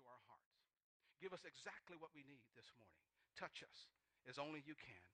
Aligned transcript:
to 0.00 0.04
our 0.08 0.22
hearts. 0.28 0.52
Give 1.20 1.32
us 1.32 1.44
exactly 1.48 1.96
what 1.96 2.12
we 2.12 2.22
need 2.28 2.44
this 2.54 2.68
morning. 2.76 3.00
Touch 3.38 3.64
us 3.64 3.88
as 4.28 4.38
only 4.38 4.62
you 4.66 4.76
can. 4.76 5.06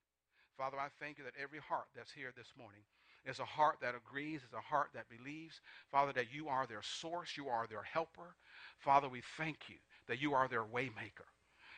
Father, 0.57 0.79
I 0.79 0.89
thank 1.01 1.19
you 1.19 1.25
that 1.25 1.39
every 1.41 1.59
heart 1.59 1.89
that's 1.95 2.13
here 2.13 2.33
this 2.37 2.53
morning 2.59 2.83
is 3.25 3.39
a 3.39 3.45
heart 3.45 3.79
that 3.81 3.95
agrees, 3.95 4.41
is 4.41 4.53
a 4.53 4.61
heart 4.61 4.91
that 4.95 5.09
believes, 5.09 5.61
Father, 5.91 6.13
that 6.13 6.33
you 6.33 6.49
are 6.49 6.67
their 6.67 6.83
source, 6.83 7.37
you 7.37 7.49
are 7.49 7.67
their 7.67 7.83
helper. 7.83 8.35
Father, 8.79 9.09
we 9.09 9.23
thank 9.37 9.69
you 9.69 9.77
that 10.09 10.21
you 10.21 10.35
are 10.35 10.49
their 10.49 10.65
waymaker. 10.65 11.31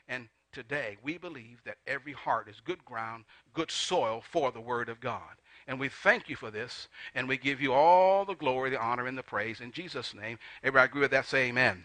And 0.09 0.29
today 0.53 0.97
we 1.03 1.19
believe 1.19 1.61
that 1.65 1.79
every 1.87 2.13
heart 2.13 2.49
is 2.49 2.61
good 2.61 2.85
ground, 2.85 3.25
good 3.53 3.71
soil 3.71 4.23
for 4.31 4.51
the 4.51 4.61
word 4.61 4.89
of 4.89 5.01
God. 5.01 5.37
And 5.67 5.79
we 5.79 5.89
thank 5.89 6.29
you 6.29 6.37
for 6.37 6.51
this, 6.51 6.89
and 7.15 7.29
we 7.29 7.39
give 7.39 7.61
you 7.61 7.73
all 7.73 8.25
the 8.25 8.35
glory, 8.35 8.71
the 8.71 8.81
honor, 8.81 9.07
and 9.07 9.17
the 9.17 9.23
praise. 9.23 9.61
In 9.61 9.73
Jesus' 9.73 10.15
name, 10.15 10.39
everybody 10.63 10.91
agree 10.91 11.01
with 11.03 11.11
that? 11.13 11.27
Say 11.27 11.49
amen. 11.49 11.85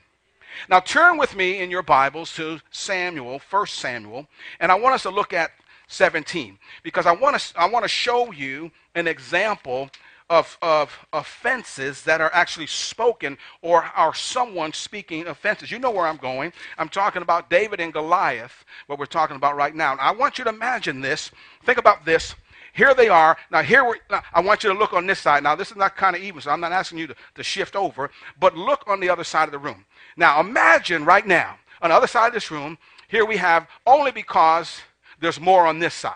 Now 0.70 0.80
turn 0.80 1.18
with 1.18 1.36
me 1.36 1.60
in 1.60 1.72
your 1.72 1.84
Bibles 1.84 2.34
to 2.36 2.60
Samuel, 2.72 3.42
1 3.50 3.68
Samuel, 3.68 4.28
and 4.60 4.72
I 4.72 4.76
want 4.76 4.96
us 4.96 5.04
to 5.04 5.10
look 5.10 5.34
at 5.34 5.52
17 5.88 6.58
because 6.84 7.06
I 7.06 7.12
want 7.12 7.40
to 7.40 7.60
I 7.60 7.68
want 7.68 7.84
to 7.84 7.90
show 7.90 8.32
you 8.32 8.72
an 8.96 9.08
example 9.08 9.90
of, 10.30 10.58
of 10.62 11.08
offenses 11.12 12.04
that 12.04 12.22
are 12.22 12.32
actually 12.34 12.68
spoken 12.68 13.38
or 13.62 13.84
are 13.96 14.14
someone 14.14 14.72
speaking 14.74 15.28
offenses. 15.28 15.72
You 15.72 15.80
know 15.80 15.90
where 15.90 16.06
I'm 16.06 16.18
going. 16.18 16.54
I'm 16.78 16.90
talking 16.90 17.24
about 17.24 17.50
David 17.50 17.80
and 17.80 17.92
Goliath, 17.92 18.64
what 18.88 19.00
we're 19.00 19.08
talking 19.08 19.36
about 19.36 19.56
right 19.56 19.74
now. 19.74 19.92
And 19.92 20.02
I 20.02 20.12
want 20.12 20.38
you 20.38 20.44
to 20.44 20.52
imagine 20.52 21.02
this. 21.02 21.32
Think 21.66 21.80
about 21.80 22.06
this. 22.06 22.36
Here 22.74 22.94
they 22.94 23.10
are. 23.10 23.36
Now, 23.52 23.64
here 23.64 23.98
now, 24.12 24.22
I 24.32 24.42
want 24.42 24.64
you 24.64 24.72
to 24.72 24.78
look 24.78 24.94
on 24.94 25.08
this 25.08 25.20
side. 25.20 25.42
Now, 25.42 25.56
this 25.56 25.72
is 25.72 25.78
not 25.78 25.96
kind 25.96 26.16
of 26.16 26.22
even, 26.22 26.42
so 26.42 26.52
I'm 26.52 26.62
not 26.62 26.72
asking 26.72 27.00
you 27.00 27.08
to, 27.08 27.16
to 27.36 27.44
shift 27.44 27.76
over, 27.76 28.12
but 28.40 28.56
look 28.56 28.84
on 28.88 29.00
the 29.00 29.10
other 29.10 29.24
side 29.24 29.46
of 29.46 29.52
the 29.52 29.58
room. 29.58 29.86
Now, 30.18 30.40
imagine 30.40 31.06
right 31.06 31.26
now, 31.26 31.58
on 31.82 31.90
the 31.90 31.96
other 31.96 32.08
side 32.08 32.28
of 32.28 32.34
this 32.34 32.52
room, 32.52 32.78
here 33.08 33.26
we 33.26 33.38
have 33.38 33.68
only 33.86 34.12
because 34.12 34.82
there's 35.20 35.40
more 35.40 35.66
on 35.66 35.80
this 35.80 35.94
side. 35.94 36.16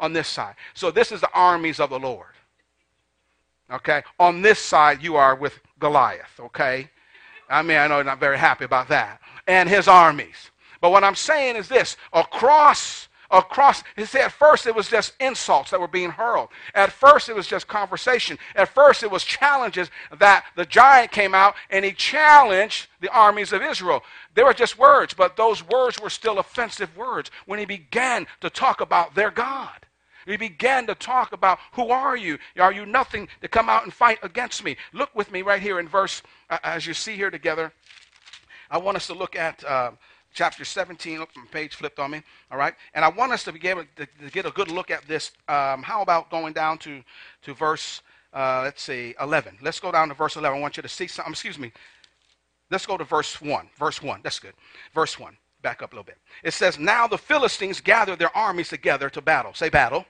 On 0.00 0.12
this 0.12 0.28
side. 0.28 0.54
So, 0.74 0.90
this 0.90 1.12
is 1.12 1.20
the 1.20 1.30
armies 1.32 1.80
of 1.80 1.90
the 1.90 1.98
Lord. 1.98 2.26
Okay? 3.70 4.02
On 4.18 4.42
this 4.42 4.58
side, 4.58 5.02
you 5.02 5.16
are 5.16 5.34
with 5.34 5.58
Goliath. 5.78 6.38
Okay? 6.38 6.88
I 7.48 7.62
mean, 7.62 7.76
I 7.76 7.86
know 7.86 7.96
you're 7.96 8.04
not 8.04 8.20
very 8.20 8.38
happy 8.38 8.64
about 8.64 8.88
that. 8.88 9.20
And 9.46 9.68
his 9.68 9.88
armies. 9.88 10.50
But 10.80 10.90
what 10.90 11.04
I'm 11.04 11.14
saying 11.14 11.56
is 11.56 11.68
this 11.68 11.96
across 12.12 13.08
across. 13.32 13.82
He 13.96 14.04
said 14.04 14.26
at 14.26 14.32
first 14.32 14.66
it 14.66 14.74
was 14.74 14.88
just 14.88 15.14
insults 15.18 15.70
that 15.70 15.80
were 15.80 15.88
being 15.88 16.10
hurled. 16.10 16.50
At 16.74 16.92
first 16.92 17.28
it 17.28 17.34
was 17.34 17.46
just 17.46 17.66
conversation. 17.66 18.38
At 18.54 18.68
first 18.68 19.02
it 19.02 19.10
was 19.10 19.24
challenges 19.24 19.90
that 20.18 20.44
the 20.54 20.66
giant 20.66 21.10
came 21.10 21.34
out 21.34 21.54
and 21.70 21.84
he 21.84 21.92
challenged 21.92 22.88
the 23.00 23.08
armies 23.10 23.52
of 23.52 23.62
Israel. 23.62 24.02
They 24.34 24.44
were 24.44 24.54
just 24.54 24.78
words, 24.78 25.14
but 25.14 25.36
those 25.36 25.66
words 25.66 26.00
were 26.00 26.10
still 26.10 26.38
offensive 26.38 26.96
words 26.96 27.30
when 27.46 27.58
he 27.58 27.64
began 27.64 28.26
to 28.42 28.50
talk 28.50 28.80
about 28.80 29.14
their 29.14 29.30
God. 29.30 29.70
He 30.26 30.36
began 30.36 30.86
to 30.86 30.94
talk 30.94 31.32
about 31.32 31.58
who 31.72 31.90
are 31.90 32.16
you? 32.16 32.38
Are 32.58 32.72
you 32.72 32.86
nothing 32.86 33.28
to 33.40 33.48
come 33.48 33.68
out 33.68 33.84
and 33.84 33.92
fight 33.92 34.18
against 34.22 34.62
me? 34.62 34.76
Look 34.92 35.12
with 35.14 35.32
me 35.32 35.42
right 35.42 35.60
here 35.60 35.80
in 35.80 35.88
verse, 35.88 36.22
uh, 36.48 36.58
as 36.62 36.86
you 36.86 36.94
see 36.94 37.16
here 37.16 37.30
together. 37.30 37.72
I 38.70 38.78
want 38.78 38.96
us 38.96 39.06
to 39.08 39.14
look 39.14 39.34
at 39.36 39.64
uh, 39.64 39.92
chapter 40.32 40.64
17. 40.64 41.18
Look, 41.18 41.30
page 41.50 41.74
flipped 41.74 41.98
on 41.98 42.10
me. 42.10 42.22
All 42.50 42.58
right. 42.58 42.74
And 42.94 43.04
I 43.04 43.08
want 43.08 43.32
us 43.32 43.44
to 43.44 43.52
be 43.52 43.68
able 43.68 43.84
to, 43.96 44.06
to 44.06 44.30
get 44.30 44.46
a 44.46 44.50
good 44.50 44.70
look 44.70 44.90
at 44.90 45.06
this. 45.06 45.32
Um, 45.48 45.82
how 45.82 46.02
about 46.02 46.30
going 46.30 46.52
down 46.52 46.78
to, 46.78 47.02
to 47.42 47.54
verse, 47.54 48.02
uh, 48.32 48.62
let's 48.64 48.82
see, 48.82 49.14
11. 49.20 49.58
Let's 49.62 49.80
go 49.80 49.92
down 49.92 50.08
to 50.08 50.14
verse 50.14 50.36
11. 50.36 50.58
I 50.58 50.60
want 50.60 50.76
you 50.76 50.82
to 50.82 50.88
see 50.88 51.06
something. 51.06 51.32
Excuse 51.32 51.58
me. 51.58 51.72
Let's 52.70 52.86
go 52.86 52.96
to 52.96 53.04
verse 53.04 53.40
1. 53.40 53.68
Verse 53.78 54.02
1. 54.02 54.20
That's 54.22 54.38
good. 54.38 54.54
Verse 54.94 55.18
1. 55.18 55.36
Back 55.62 55.82
up 55.82 55.92
a 55.92 55.94
little 55.94 56.04
bit. 56.04 56.18
It 56.42 56.52
says, 56.54 56.78
Now 56.78 57.06
the 57.06 57.18
Philistines 57.18 57.80
gathered 57.80 58.18
their 58.18 58.36
armies 58.36 58.68
together 58.68 59.10
to 59.10 59.20
battle. 59.20 59.54
Say 59.54 59.68
battle. 59.68 60.06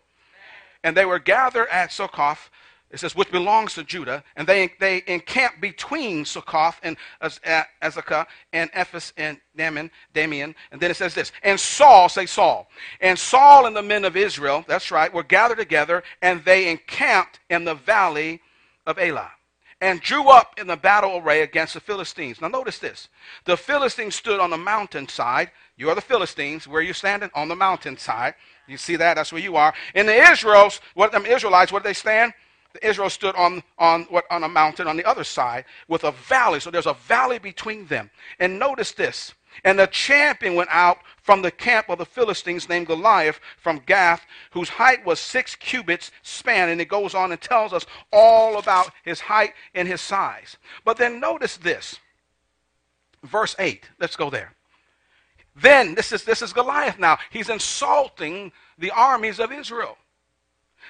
And 0.85 0.97
they 0.97 1.05
were 1.05 1.19
gathered 1.19 1.69
at 1.71 1.93
Succoth 1.93 2.51
it 2.93 3.01
says, 3.01 3.17
which 3.17 3.31
belongs 3.31 3.75
to 3.75 3.85
Judah, 3.85 4.23
and 4.37 4.47
they, 4.47 4.75
they 4.79 5.03
encamp 5.07 5.63
between 5.63 6.27
Succoth 6.27 6.79
and 6.83 6.99
Azekah 7.23 8.27
and 8.53 8.71
Ephes 8.75 9.15
and 9.17 9.41
Daman, 9.57 9.91
Damian. 10.13 10.55
And 10.71 10.81
then 10.81 10.91
it 10.91 10.97
says 10.99 11.15
this, 11.15 11.33
and 11.43 11.59
Saul, 11.59 12.11
say 12.11 12.27
Saul, 12.27 12.69
and 13.01 13.19
Saul 13.19 13.65
and 13.65 13.75
the 13.75 13.83
men 13.83 14.05
of 14.05 14.15
Israel, 14.15 14.63
that's 14.69 14.91
right, 14.91 15.13
were 15.13 15.23
gathered 15.23 15.57
together, 15.59 16.03
and 16.21 16.45
they 16.45 16.71
encamped 16.71 17.41
in 17.49 17.65
the 17.65 17.75
valley 17.75 18.43
of 18.87 18.99
Elah, 18.99 19.31
and 19.81 20.01
drew 20.03 20.29
up 20.29 20.61
in 20.61 20.67
the 20.67 20.77
battle 20.77 21.17
array 21.17 21.41
against 21.41 21.73
the 21.73 21.81
Philistines. 21.81 22.43
Now 22.43 22.49
notice 22.49 22.79
this. 22.79 23.09
The 23.47 23.57
Philistines 23.57 24.17
stood 24.17 24.39
on 24.39 24.51
the 24.51 24.59
mountainside. 24.59 25.51
You 25.79 25.89
are 25.89 25.95
the 25.95 26.03
Philistines. 26.03 26.69
Where 26.69 26.81
are 26.81 26.85
you 26.85 26.93
standing? 26.93 27.31
On 27.35 27.49
the 27.49 27.57
mountainside. 27.57 28.35
You 28.69 28.77
see 28.77 28.97
that? 28.97 29.15
That's 29.15 29.33
where 29.33 29.43
you 29.43 29.57
are. 29.57 29.73
And 29.95 30.07
the 30.07 30.31
Israels, 30.31 30.81
what 30.95 31.11
them 31.11 31.25
Israelites, 31.25 31.73
where 31.73 31.81
do 31.81 31.89
they 31.89 31.95
stand? 31.95 32.35
Israel 32.81 33.11
stood 33.11 33.35
on, 33.35 33.63
on, 33.79 34.03
what, 34.05 34.25
on 34.31 34.45
a 34.45 34.49
mountain 34.49 34.87
on 34.87 34.97
the 34.97 35.05
other 35.05 35.25
side 35.25 35.65
with 35.89 36.05
a 36.05 36.13
valley. 36.13 36.61
So 36.61 36.71
there's 36.71 36.87
a 36.87 36.95
valley 36.95 37.39
between 37.39 37.87
them. 37.87 38.11
And 38.39 38.59
notice 38.59 38.93
this. 38.93 39.35
And 39.65 39.79
the 39.79 39.87
champion 39.87 40.55
went 40.55 40.71
out 40.73 40.99
from 41.21 41.43
the 41.43 41.51
camp 41.51 41.89
of 41.89 41.99
the 41.99 42.07
Philistines 42.07 42.69
named 42.69 42.87
Goliath 42.87 43.39
from 43.59 43.83
Gath, 43.85 44.25
whose 44.53 44.71
height 44.71 45.05
was 45.05 45.21
six 45.21 45.55
cubits 45.55 46.11
span. 46.23 46.69
And 46.69 46.81
it 46.81 46.89
goes 46.89 47.15
on 47.15 47.33
and 47.33 47.41
tells 47.41 47.73
us 47.73 47.87
all 48.13 48.59
about 48.59 48.91
his 49.05 49.21
height 49.21 49.53
and 49.75 49.87
his 49.87 50.01
size. 50.01 50.57
But 50.85 50.97
then 50.97 51.21
notice 51.21 51.57
this. 51.57 51.99
Verse 53.23 53.55
8. 53.59 53.89
Let's 54.01 54.17
go 54.17 54.31
there. 54.31 54.55
Then, 55.55 55.95
this 55.95 56.13
is, 56.13 56.25
this 56.25 56.41
is 56.41 56.53
Goliath 56.53 56.99
now. 56.99 57.19
He's 57.31 57.51
insulting 57.51 58.53
the 58.79 58.91
armies 58.91 59.39
of 59.39 59.53
Israel. 59.53 59.99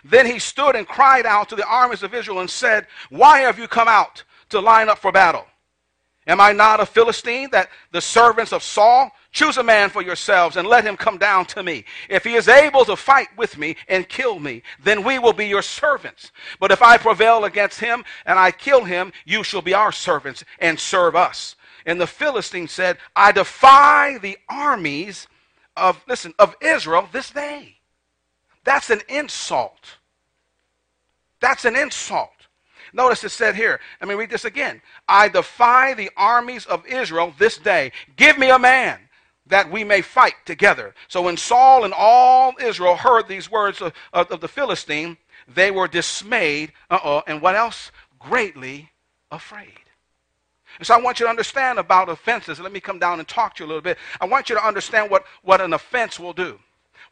Then 0.04 0.26
he 0.26 0.38
stood 0.38 0.76
and 0.76 0.86
cried 0.86 1.26
out 1.26 1.48
to 1.50 1.56
the 1.56 1.66
armies 1.66 2.02
of 2.02 2.14
Israel 2.14 2.40
and 2.40 2.50
said, 2.50 2.86
Why 3.10 3.40
have 3.40 3.58
you 3.58 3.68
come 3.68 3.88
out 3.88 4.24
to 4.50 4.60
line 4.60 4.88
up 4.88 4.98
for 4.98 5.12
battle? 5.12 5.46
Am 6.26 6.40
I 6.40 6.52
not 6.52 6.78
a 6.78 6.86
Philistine 6.86 7.48
that 7.50 7.68
the 7.90 8.00
servants 8.00 8.52
of 8.52 8.62
Saul? 8.62 9.10
Choose 9.32 9.56
a 9.56 9.62
man 9.62 9.90
for 9.90 10.02
yourselves 10.02 10.56
and 10.56 10.68
let 10.68 10.84
him 10.84 10.96
come 10.96 11.18
down 11.18 11.46
to 11.46 11.62
me. 11.64 11.84
If 12.08 12.22
he 12.22 12.34
is 12.34 12.46
able 12.46 12.84
to 12.84 12.94
fight 12.94 13.28
with 13.36 13.58
me 13.58 13.76
and 13.88 14.08
kill 14.08 14.38
me, 14.38 14.62
then 14.84 15.02
we 15.02 15.18
will 15.18 15.32
be 15.32 15.46
your 15.46 15.62
servants. 15.62 16.30
But 16.60 16.70
if 16.70 16.80
I 16.80 16.96
prevail 16.96 17.44
against 17.44 17.80
him 17.80 18.04
and 18.24 18.38
I 18.38 18.52
kill 18.52 18.84
him, 18.84 19.12
you 19.24 19.42
shall 19.42 19.62
be 19.62 19.74
our 19.74 19.90
servants 19.90 20.44
and 20.60 20.78
serve 20.78 21.16
us. 21.16 21.56
And 21.86 22.00
the 22.00 22.06
Philistine 22.06 22.68
said, 22.68 22.98
I 23.16 23.32
defy 23.32 24.18
the 24.18 24.38
armies 24.48 25.26
of, 25.76 26.00
listen, 26.06 26.34
of 26.38 26.54
Israel 26.60 27.08
this 27.10 27.30
day. 27.30 27.78
That's 28.64 28.90
an 28.90 29.00
insult. 29.08 29.96
That's 31.40 31.64
an 31.64 31.76
insult. 31.76 32.30
Notice 32.92 33.24
it 33.24 33.30
said 33.30 33.56
here. 33.56 33.80
Let 34.00 34.08
me 34.08 34.14
read 34.14 34.30
this 34.30 34.44
again. 34.44 34.82
I 35.08 35.28
defy 35.28 35.94
the 35.94 36.10
armies 36.16 36.66
of 36.66 36.86
Israel 36.86 37.34
this 37.38 37.58
day. 37.58 37.92
Give 38.16 38.38
me 38.38 38.50
a 38.50 38.58
man 38.58 38.98
that 39.46 39.70
we 39.70 39.82
may 39.82 40.02
fight 40.02 40.34
together. 40.44 40.94
So 41.08 41.22
when 41.22 41.36
Saul 41.36 41.84
and 41.84 41.94
all 41.96 42.54
Israel 42.60 42.96
heard 42.96 43.28
these 43.28 43.50
words 43.50 43.80
of, 43.80 43.92
of, 44.12 44.30
of 44.30 44.40
the 44.40 44.48
Philistine, 44.48 45.16
they 45.48 45.70
were 45.70 45.88
dismayed. 45.88 46.72
Uh-oh. 46.90 47.22
And 47.26 47.40
what 47.40 47.56
else? 47.56 47.90
Greatly 48.18 48.90
afraid. 49.30 49.80
And 50.78 50.86
so 50.86 50.94
I 50.94 51.00
want 51.00 51.18
you 51.18 51.26
to 51.26 51.30
understand 51.30 51.78
about 51.78 52.08
offenses. 52.08 52.60
Let 52.60 52.72
me 52.72 52.80
come 52.80 52.98
down 52.98 53.18
and 53.18 53.28
talk 53.28 53.56
to 53.56 53.62
you 53.62 53.66
a 53.66 53.68
little 53.68 53.82
bit. 53.82 53.98
I 54.20 54.26
want 54.26 54.48
you 54.48 54.56
to 54.56 54.66
understand 54.66 55.10
what, 55.10 55.24
what 55.42 55.60
an 55.60 55.72
offense 55.72 56.20
will 56.20 56.32
do, 56.32 56.58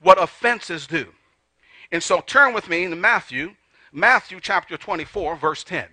what 0.00 0.22
offenses 0.22 0.86
do. 0.86 1.06
And 1.92 2.02
so 2.02 2.20
turn 2.20 2.54
with 2.54 2.68
me 2.68 2.86
to 2.86 2.96
Matthew, 2.96 3.54
Matthew 3.92 4.38
chapter 4.40 4.76
24, 4.76 5.36
verse 5.36 5.64
10. 5.64 5.86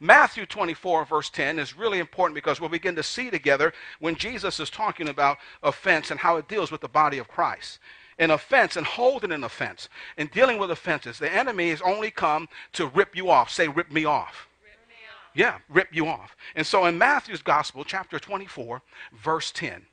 Matthew 0.00 0.44
24, 0.44 1.06
verse 1.06 1.30
10 1.30 1.58
is 1.58 1.76
really 1.76 2.00
important 2.00 2.34
because 2.34 2.60
we'll 2.60 2.68
begin 2.68 2.96
to 2.96 3.02
see 3.02 3.30
together 3.30 3.72
when 4.00 4.16
Jesus 4.16 4.60
is 4.60 4.68
talking 4.68 5.08
about 5.08 5.38
offense 5.62 6.10
and 6.10 6.20
how 6.20 6.36
it 6.36 6.48
deals 6.48 6.70
with 6.70 6.80
the 6.80 6.88
body 6.88 7.18
of 7.18 7.28
Christ. 7.28 7.78
An 8.18 8.30
offense 8.30 8.76
and 8.76 8.86
holding 8.86 9.32
an 9.32 9.44
offense 9.44 9.88
and 10.16 10.30
dealing 10.30 10.58
with 10.58 10.70
offenses. 10.70 11.18
The 11.18 11.32
enemy 11.32 11.70
has 11.70 11.82
only 11.82 12.10
come 12.10 12.48
to 12.72 12.86
rip 12.88 13.14
you 13.14 13.30
off. 13.30 13.50
Say, 13.50 13.68
rip 13.68 13.90
me 13.90 14.04
off. 14.04 14.48
Rip 14.62 14.88
me 14.88 14.94
off. 15.08 15.30
Yeah, 15.34 15.58
rip 15.68 15.88
you 15.92 16.06
off. 16.06 16.36
And 16.54 16.66
so 16.66 16.86
in 16.86 16.98
Matthew's 16.98 17.42
gospel, 17.42 17.84
chapter 17.84 18.18
24, 18.18 18.82
verse 19.22 19.50
10, 19.52 19.86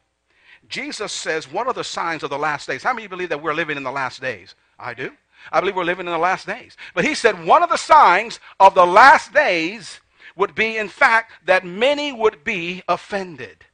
Jesus 0.69 1.11
says 1.11 1.51
What 1.51 1.67
are 1.67 1.73
the 1.73 1.83
signs 1.83 2.23
of 2.23 2.29
the 2.29 2.37
last 2.37 2.67
days. 2.67 2.83
How 2.83 2.93
many 2.93 3.07
believe 3.07 3.29
that 3.29 3.41
we're 3.41 3.53
living 3.53 3.77
in 3.77 3.83
the 3.83 3.91
last 3.91 4.21
days? 4.21 4.55
I 4.79 4.93
do. 4.93 5.11
I 5.51 5.59
believe 5.59 5.75
we're 5.75 5.83
living 5.83 6.07
in 6.07 6.11
the 6.11 6.17
last 6.17 6.47
days. 6.47 6.77
But 6.93 7.05
he 7.05 7.15
said 7.15 7.45
one 7.45 7.63
of 7.63 7.69
the 7.69 7.77
signs 7.77 8.39
of 8.59 8.75
the 8.75 8.85
last 8.85 9.33
days 9.33 9.99
would 10.35 10.55
be, 10.55 10.77
in 10.77 10.89
fact, 10.89 11.31
that 11.45 11.65
many 11.65 12.11
would 12.11 12.43
be 12.43 12.83
offended. 12.87 13.65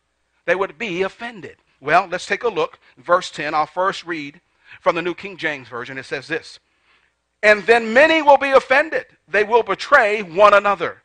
They 0.45 0.56
would 0.56 0.77
be 0.77 1.04
offended. 1.04 1.57
Well, 1.80 2.07
let's 2.10 2.25
take 2.25 2.44
a 2.44 2.50
look. 2.50 2.80
Verse 2.98 3.31
10, 3.31 3.54
I'll 3.54 3.66
first 3.66 4.06
read 4.06 4.42
from 4.81 4.95
the 4.95 5.01
New 5.01 5.13
King 5.13 5.38
James 5.38 5.68
Version. 5.68 5.98
It 5.98 6.06
says 6.06 6.27
this 6.27 6.60
And 7.42 7.63
then 7.63 7.94
many 7.94 8.22
will 8.22 8.38
be 8.38 8.51
offended. 8.51 9.06
They 9.27 9.44
will 9.44 9.63
betray 9.63 10.22
one 10.22 10.54
another 10.54 11.04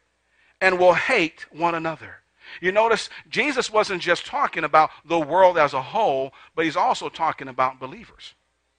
and 0.60 0.78
will 0.78 0.94
hate 0.94 1.46
one 1.52 1.75
another. 1.75 2.17
You 2.60 2.72
notice 2.72 3.08
Jesus 3.28 3.72
wasn't 3.72 4.02
just 4.02 4.26
talking 4.26 4.64
about 4.64 4.90
the 5.05 5.19
world 5.19 5.58
as 5.58 5.75
a 5.75 5.82
whole, 5.82 6.32
but 6.55 6.64
he's 6.64 6.76
also 6.76 7.08
talking 7.08 7.49
about 7.49 7.81
believers, 7.81 8.34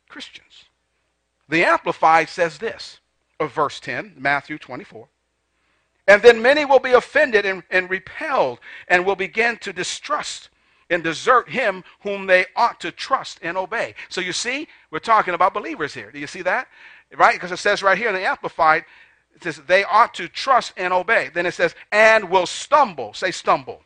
Christians. 0.07 0.65
The 1.47 1.63
Amplified 1.63 2.29
says 2.29 2.57
this 2.57 2.99
of 3.39 3.51
verse 3.51 3.79
10, 3.79 4.15
Matthew 4.17 4.57
24. 4.57 5.07
And 6.07 6.21
then 6.21 6.41
many 6.41 6.65
will 6.65 6.79
be 6.79 6.93
offended 6.93 7.45
and, 7.45 7.63
and 7.69 7.89
repelled 7.89 8.59
and 8.87 9.05
will 9.05 9.15
begin 9.15 9.57
to 9.57 9.73
distrust 9.73 10.49
and 10.89 11.03
desert 11.03 11.49
him 11.49 11.83
whom 12.01 12.27
they 12.27 12.45
ought 12.55 12.79
to 12.81 12.91
trust 12.91 13.39
and 13.41 13.57
obey. 13.57 13.95
So 14.09 14.21
you 14.21 14.33
see, 14.33 14.67
we're 14.91 14.99
talking 14.99 15.33
about 15.33 15.53
believers 15.53 15.93
here. 15.93 16.11
Do 16.11 16.19
you 16.19 16.27
see 16.27 16.43
that? 16.43 16.67
Right? 17.15 17.35
Because 17.35 17.51
it 17.51 17.57
says 17.57 17.81
right 17.81 17.97
here 17.97 18.09
in 18.09 18.15
the 18.15 18.25
Amplified, 18.25 18.85
it 19.35 19.43
says 19.43 19.57
they 19.67 19.83
ought 19.83 20.13
to 20.15 20.27
trust 20.27 20.73
and 20.77 20.93
obey. 20.93 21.31
Then 21.33 21.45
it 21.45 21.55
says, 21.55 21.73
and 21.91 22.29
will 22.29 22.45
stumble. 22.45 23.13
Say 23.13 23.31
stumble. 23.31 23.81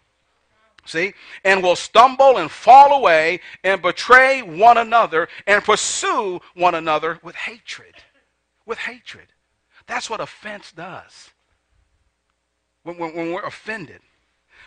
See? 0.89 1.13
And 1.45 1.61
will 1.61 1.75
stumble 1.75 2.37
and 2.37 2.49
fall 2.49 2.97
away 2.97 3.41
and 3.63 3.79
betray 3.79 4.41
one 4.41 4.77
another 4.77 5.29
and 5.45 5.63
pursue 5.63 6.39
one 6.55 6.73
another 6.73 7.19
with 7.21 7.35
hatred. 7.35 7.93
With 8.65 8.79
hatred. 8.79 9.27
That's 9.85 10.09
what 10.09 10.19
offense 10.19 10.71
does. 10.71 11.29
When, 12.81 12.97
when, 12.97 13.15
when 13.15 13.33
we're 13.33 13.45
offended. 13.45 14.01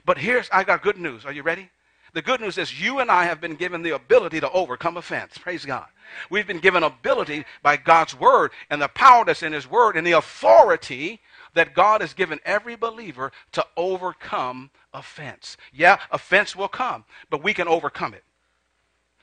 But 0.04 0.18
here's, 0.18 0.48
I 0.52 0.62
got 0.62 0.82
good 0.82 0.96
news. 0.96 1.24
Are 1.24 1.32
you 1.32 1.42
ready? 1.42 1.70
The 2.14 2.22
good 2.22 2.40
news 2.40 2.56
is 2.56 2.80
you 2.80 3.00
and 3.00 3.10
I 3.10 3.24
have 3.24 3.40
been 3.40 3.56
given 3.56 3.82
the 3.82 3.96
ability 3.96 4.38
to 4.40 4.50
overcome 4.50 4.98
offense. 4.98 5.38
Praise 5.38 5.64
God. 5.64 5.86
We've 6.30 6.46
been 6.46 6.58
given 6.58 6.84
ability 6.84 7.44
by 7.62 7.78
God's 7.78 8.18
word 8.18 8.52
and 8.70 8.80
the 8.80 8.88
power 8.88 9.24
that's 9.24 9.42
in 9.42 9.52
his 9.52 9.68
word 9.68 9.96
and 9.96 10.06
the 10.06 10.12
authority 10.12 11.20
that 11.54 11.74
God 11.74 12.00
has 12.00 12.14
given 12.14 12.40
every 12.44 12.76
believer 12.76 13.32
to 13.52 13.64
overcome 13.76 14.70
offense. 14.92 15.56
Yeah, 15.72 15.98
offense 16.10 16.56
will 16.56 16.68
come, 16.68 17.04
but 17.30 17.42
we 17.42 17.54
can 17.54 17.68
overcome 17.68 18.14
it. 18.14 18.24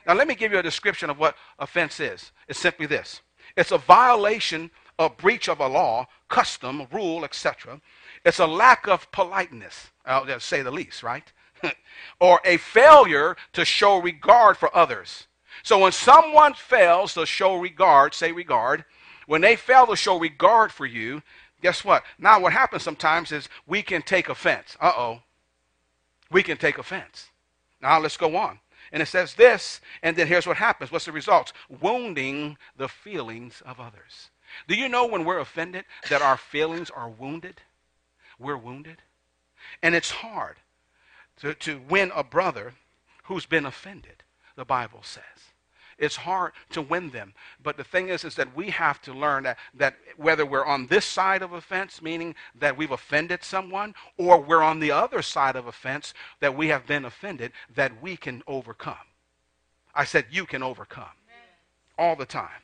Now, 0.08 0.14
let 0.14 0.28
me 0.28 0.36
give 0.36 0.52
you 0.52 0.60
a 0.60 0.64
description 0.64 1.10
of 1.10 1.20
what 1.20 1.36
offense 1.60 2.00
is. 2.00 2.32
It's 2.48 2.60
simply 2.60 2.86
this 2.86 3.22
it's 3.56 3.72
a 3.72 3.78
violation, 3.78 4.72
a 4.98 5.10
breach 5.10 5.50
of 5.50 5.60
a 5.60 5.68
law, 5.68 6.08
custom, 6.30 6.88
rule, 6.92 7.24
etc. 7.24 7.82
It's 8.26 8.40
a 8.40 8.48
lack 8.48 8.88
of 8.88 9.12
politeness, 9.12 9.92
I'll 10.06 10.40
say 10.40 10.62
the 10.62 10.72
least, 10.72 11.04
right? 11.04 11.32
or 12.20 12.40
a 12.46 12.58
failure 12.58 13.36
to 13.54 13.66
show 13.66 13.98
regard 13.98 14.58
for 14.58 14.76
others. 14.76 15.28
So 15.64 15.80
when 15.80 15.92
someone 15.92 16.54
fails 16.54 17.14
to 17.16 17.26
show 17.26 17.56
regard, 17.56 18.14
say 18.14 18.32
regard, 18.32 18.86
when 19.28 19.42
they 19.42 19.56
fail 19.56 19.86
to 19.88 19.96
show 19.96 20.18
regard 20.18 20.72
for 20.72 20.86
you, 20.86 21.22
guess 21.62 21.84
what? 21.84 22.04
Now 22.18 22.40
what 22.40 22.54
happens 22.54 22.84
sometimes 22.84 23.32
is 23.32 23.50
we 23.68 23.82
can 23.82 24.02
take 24.02 24.30
offense. 24.30 24.78
Uh 24.80 24.94
oh. 24.96 25.22
We 26.32 26.44
can 26.44 26.58
take 26.58 26.78
offense. 26.78 27.30
Now 27.82 28.00
let's 28.00 28.18
go 28.18 28.36
on. 28.36 28.60
And 28.92 29.02
it 29.04 29.08
says 29.08 29.36
this, 29.36 29.82
and 30.02 30.16
then 30.16 30.28
here's 30.28 30.48
what 30.48 30.58
happens. 30.58 30.92
What's 30.92 31.06
the 31.06 31.12
result? 31.12 31.54
Wounding 31.82 32.58
the 32.76 32.88
feelings 32.88 33.62
of 33.66 33.80
others. 33.80 34.30
Do 34.68 34.76
you 34.76 34.90
know 34.90 35.06
when 35.06 35.26
we're 35.26 35.40
offended 35.40 35.86
that 36.10 36.22
our 36.22 36.38
feelings 36.38 36.90
are 36.90 37.10
wounded? 37.10 37.62
We're 38.40 38.58
wounded. 38.58 38.98
And 39.84 39.94
it's 39.94 40.10
hard 40.12 40.58
to, 41.42 41.54
to 41.54 41.82
win 41.88 42.12
a 42.16 42.24
brother 42.24 42.74
who's 43.24 43.46
been 43.46 43.66
offended, 43.66 44.24
the 44.56 44.66
Bible 44.66 45.02
says. 45.04 45.49
It's 46.00 46.16
hard 46.16 46.54
to 46.72 46.82
win 46.82 47.10
them. 47.10 47.34
But 47.62 47.78
the 47.78 47.84
thing 47.84 48.10
is, 48.10 48.24
is 48.24 48.36
that 48.36 48.56
we 48.56 48.70
have 48.70 49.02
to 49.04 49.14
learn 49.14 49.44
that, 49.44 49.58
that 49.76 49.98
whether 50.18 50.46
we're 50.46 50.66
on 50.66 50.88
this 50.88 51.06
side 51.06 51.42
of 51.42 51.54
offense, 51.54 52.02
meaning 52.02 52.36
that 52.56 52.78
we've 52.78 52.92
offended 52.92 53.44
someone, 53.44 53.94
or 54.18 54.42
we're 54.42 54.64
on 54.64 54.80
the 54.80 54.92
other 54.92 55.22
side 55.22 55.56
of 55.56 55.68
offense, 55.68 56.14
that 56.40 56.56
we 56.56 56.70
have 56.70 56.88
been 56.88 57.06
offended, 57.06 57.52
that 57.76 58.02
we 58.02 58.16
can 58.16 58.42
overcome. 58.48 58.96
I 59.94 60.06
said 60.06 60.26
you 60.32 60.46
can 60.46 60.64
overcome 60.64 61.06
all 61.98 62.16
the 62.16 62.26
time. 62.26 62.64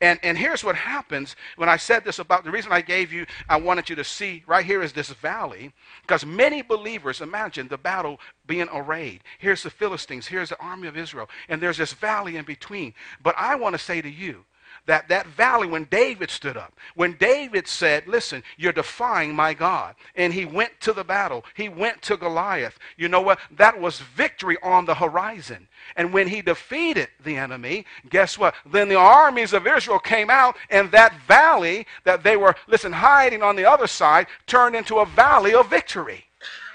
And, 0.00 0.20
and 0.22 0.38
here's 0.38 0.62
what 0.62 0.76
happens 0.76 1.34
when 1.56 1.68
I 1.68 1.76
said 1.76 2.04
this 2.04 2.20
about 2.20 2.44
the 2.44 2.52
reason 2.52 2.70
I 2.70 2.80
gave 2.80 3.12
you, 3.12 3.26
I 3.48 3.56
wanted 3.56 3.90
you 3.90 3.96
to 3.96 4.04
see 4.04 4.44
right 4.46 4.64
here 4.64 4.80
is 4.80 4.92
this 4.92 5.08
valley, 5.10 5.72
because 6.02 6.24
many 6.24 6.62
believers 6.62 7.20
imagine 7.20 7.66
the 7.66 7.78
battle 7.78 8.20
being 8.46 8.68
arrayed. 8.72 9.22
Here's 9.38 9.64
the 9.64 9.70
Philistines, 9.70 10.26
here's 10.26 10.50
the 10.50 10.60
army 10.60 10.86
of 10.86 10.96
Israel, 10.96 11.28
and 11.48 11.60
there's 11.60 11.78
this 11.78 11.92
valley 11.92 12.36
in 12.36 12.44
between. 12.44 12.94
But 13.22 13.34
I 13.36 13.56
want 13.56 13.74
to 13.74 13.78
say 13.78 14.00
to 14.00 14.08
you, 14.08 14.44
that 14.88 15.06
that 15.08 15.26
valley 15.26 15.68
when 15.68 15.84
David 15.84 16.30
stood 16.30 16.56
up, 16.56 16.72
when 16.94 17.12
David 17.18 17.68
said, 17.68 18.08
Listen, 18.08 18.42
you're 18.56 18.72
defying 18.72 19.36
my 19.36 19.54
God, 19.54 19.94
and 20.16 20.32
he 20.32 20.46
went 20.46 20.80
to 20.80 20.92
the 20.92 21.04
battle, 21.04 21.44
he 21.54 21.68
went 21.68 22.00
to 22.02 22.16
Goliath. 22.16 22.78
You 22.96 23.08
know 23.08 23.20
what? 23.20 23.38
That 23.52 23.78
was 23.78 24.00
victory 24.00 24.56
on 24.62 24.86
the 24.86 24.94
horizon. 24.94 25.68
And 25.94 26.12
when 26.12 26.26
he 26.26 26.42
defeated 26.42 27.08
the 27.22 27.36
enemy, 27.36 27.84
guess 28.08 28.38
what? 28.38 28.54
Then 28.66 28.88
the 28.88 28.96
armies 28.96 29.52
of 29.52 29.66
Israel 29.66 29.98
came 29.98 30.30
out, 30.30 30.56
and 30.70 30.90
that 30.90 31.14
valley 31.28 31.86
that 32.04 32.24
they 32.24 32.36
were, 32.36 32.56
listen, 32.66 32.92
hiding 32.92 33.42
on 33.42 33.56
the 33.56 33.70
other 33.70 33.86
side 33.86 34.26
turned 34.46 34.74
into 34.74 34.98
a 34.98 35.06
valley 35.06 35.54
of 35.54 35.68
victory 35.68 36.24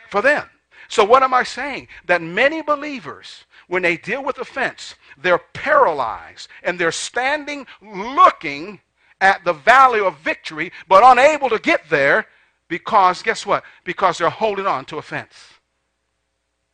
for 0.09 0.21
them. 0.21 0.47
So, 0.87 1.03
what 1.03 1.23
am 1.23 1.33
I 1.33 1.41
saying? 1.41 1.87
That 2.05 2.21
many 2.21 2.61
believers, 2.61 3.45
when 3.73 3.81
they 3.81 3.97
deal 3.97 4.23
with 4.23 4.37
offense, 4.37 4.93
they're 5.17 5.39
paralyzed 5.39 6.47
and 6.61 6.77
they're 6.77 6.91
standing 6.91 7.65
looking 7.81 8.79
at 9.19 9.43
the 9.45 9.53
valley 9.53 9.99
of 9.99 10.15
victory, 10.19 10.71
but 10.87 11.01
unable 11.03 11.49
to 11.49 11.57
get 11.57 11.89
there 11.89 12.27
because, 12.67 13.23
guess 13.23 13.47
what? 13.47 13.63
Because 13.83 14.19
they're 14.19 14.29
holding 14.29 14.67
on 14.67 14.85
to 14.85 14.99
offense. 14.99 15.33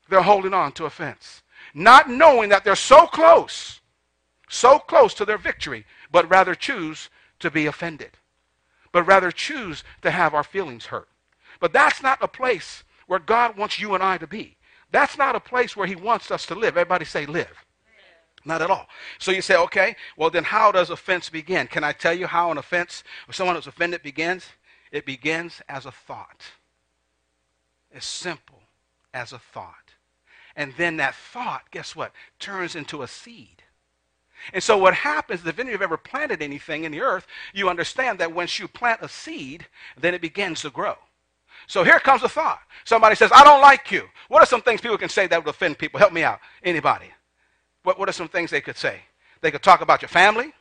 They're 0.09 0.21
holding 0.21 0.53
on 0.53 0.73
to 0.73 0.83
offense. 0.83 1.41
Not 1.73 2.09
knowing 2.09 2.49
that 2.49 2.65
they're 2.65 2.75
so 2.75 3.07
close, 3.07 3.79
so 4.49 4.77
close 4.77 5.13
to 5.13 5.23
their 5.23 5.37
victory, 5.37 5.85
but 6.11 6.29
rather 6.29 6.53
choose 6.53 7.09
to 7.39 7.49
be 7.49 7.65
offended, 7.65 8.11
but 8.91 9.03
rather 9.03 9.31
choose 9.31 9.85
to 10.01 10.11
have 10.11 10.33
our 10.33 10.43
feelings 10.43 10.87
hurt. 10.87 11.07
But 11.61 11.71
that's 11.71 12.03
not 12.03 12.21
a 12.21 12.27
place 12.27 12.83
where 13.07 13.19
God 13.19 13.55
wants 13.55 13.79
you 13.79 13.93
and 13.93 14.03
I 14.03 14.17
to 14.17 14.27
be. 14.27 14.57
That's 14.91 15.17
not 15.17 15.35
a 15.35 15.39
place 15.39 15.75
where 15.75 15.87
He 15.87 15.95
wants 15.95 16.31
us 16.31 16.45
to 16.47 16.55
live. 16.55 16.77
Everybody 16.77 17.05
say, 17.05 17.25
live. 17.25 17.65
Not 18.45 18.61
at 18.61 18.71
all. 18.71 18.87
So 19.17 19.31
you 19.31 19.41
say, 19.41 19.57
okay, 19.57 19.95
well, 20.17 20.29
then 20.29 20.45
how 20.45 20.71
does 20.71 20.89
offense 20.89 21.29
begin? 21.29 21.67
Can 21.67 21.83
I 21.83 21.91
tell 21.91 22.13
you 22.13 22.25
how 22.25 22.51
an 22.51 22.57
offense, 22.57 23.03
or 23.27 23.33
someone 23.33 23.55
who's 23.55 23.67
offended 23.67 24.01
begins? 24.01 24.45
It 24.91 25.05
begins 25.05 25.61
as 25.67 25.85
a 25.85 25.91
thought. 25.91 26.43
As 27.93 28.05
simple 28.05 28.61
as 29.13 29.33
a 29.33 29.39
thought. 29.39 29.93
And 30.55 30.73
then 30.77 30.97
that 30.97 31.15
thought, 31.15 31.71
guess 31.71 31.95
what, 31.95 32.11
turns 32.39 32.75
into 32.75 33.03
a 33.03 33.07
seed. 33.07 33.63
And 34.53 34.63
so 34.63 34.77
what 34.77 34.93
happens, 34.93 35.45
if 35.45 35.59
any 35.59 35.69
of 35.69 35.73
you 35.73 35.73
have 35.73 35.81
ever 35.81 35.97
planted 35.97 36.41
anything 36.41 36.85
in 36.85 36.91
the 36.91 37.01
earth, 37.01 37.27
you 37.53 37.69
understand 37.69 38.19
that 38.19 38.33
once 38.33 38.57
you 38.57 38.67
plant 38.67 39.01
a 39.01 39.09
seed, 39.09 39.67
then 39.97 40.13
it 40.13 40.21
begins 40.21 40.61
to 40.61 40.69
grow. 40.69 40.95
So 41.69 41.83
here 41.83 41.99
comes 41.99 42.23
a 42.23 42.29
thought. 42.29 42.61
Somebody 42.83 43.15
says, 43.15 43.29
I 43.31 43.43
don't 43.43 43.61
like 43.61 43.91
you. 43.91 44.01
What 44.27 44.41
are 44.41 44.45
some 44.47 44.61
things 44.61 44.81
people 44.81 44.97
can 44.97 45.07
say 45.07 45.27
that 45.27 45.45
would 45.45 45.49
offend 45.49 45.77
people? 45.77 45.99
Help 45.99 46.11
me 46.11 46.23
out. 46.23 46.39
Anybody? 46.63 47.05
What, 47.83 47.99
what 47.99 48.09
are 48.09 48.11
some 48.11 48.27
things 48.27 48.49
they 48.49 48.59
could 48.59 48.75
say? 48.75 49.01
They 49.41 49.51
could 49.51 49.61
talk 49.61 49.81
about 49.81 50.01
your 50.01 50.09
family. 50.09 50.51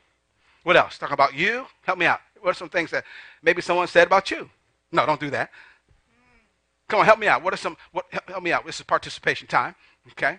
What 0.64 0.76
else? 0.76 0.98
Talk 0.98 1.12
about 1.12 1.32
you. 1.32 1.64
Help 1.80 1.98
me 1.98 2.04
out. 2.04 2.20
What 2.42 2.50
are 2.50 2.54
some 2.54 2.68
things 2.68 2.90
that 2.90 3.04
maybe 3.42 3.62
someone 3.62 3.88
said 3.88 4.06
about 4.06 4.30
you? 4.30 4.50
No, 4.92 5.06
don't 5.06 5.18
do 5.18 5.30
that. 5.30 5.50
Come 6.88 7.00
on, 7.00 7.06
help 7.06 7.18
me 7.18 7.26
out. 7.26 7.42
What 7.42 7.54
are 7.54 7.58
some, 7.58 7.78
what, 7.90 8.04
help 8.28 8.42
me 8.42 8.52
out. 8.52 8.66
This 8.66 8.76
is 8.76 8.82
participation 8.82 9.48
time. 9.48 9.74
Okay? 10.10 10.38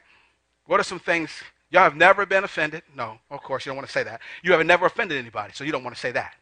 What 0.67 0.79
are 0.79 0.83
some 0.83 0.99
things, 0.99 1.31
y'all 1.71 1.81
have 1.81 1.95
never 1.95 2.27
been 2.27 2.43
offended? 2.43 2.83
No, 2.95 3.17
of 3.31 3.41
course, 3.41 3.65
you 3.65 3.71
don't 3.71 3.77
want 3.77 3.87
to 3.87 3.91
say 3.91 4.03
that. 4.03 4.21
You 4.43 4.51
have 4.51 4.63
never 4.67 4.85
offended 4.85 5.17
anybody, 5.17 5.51
so 5.55 5.63
you 5.63 5.71
don't 5.71 5.83
want 5.83 5.95
to 5.95 5.99
say 5.99 6.11
that. 6.11 6.35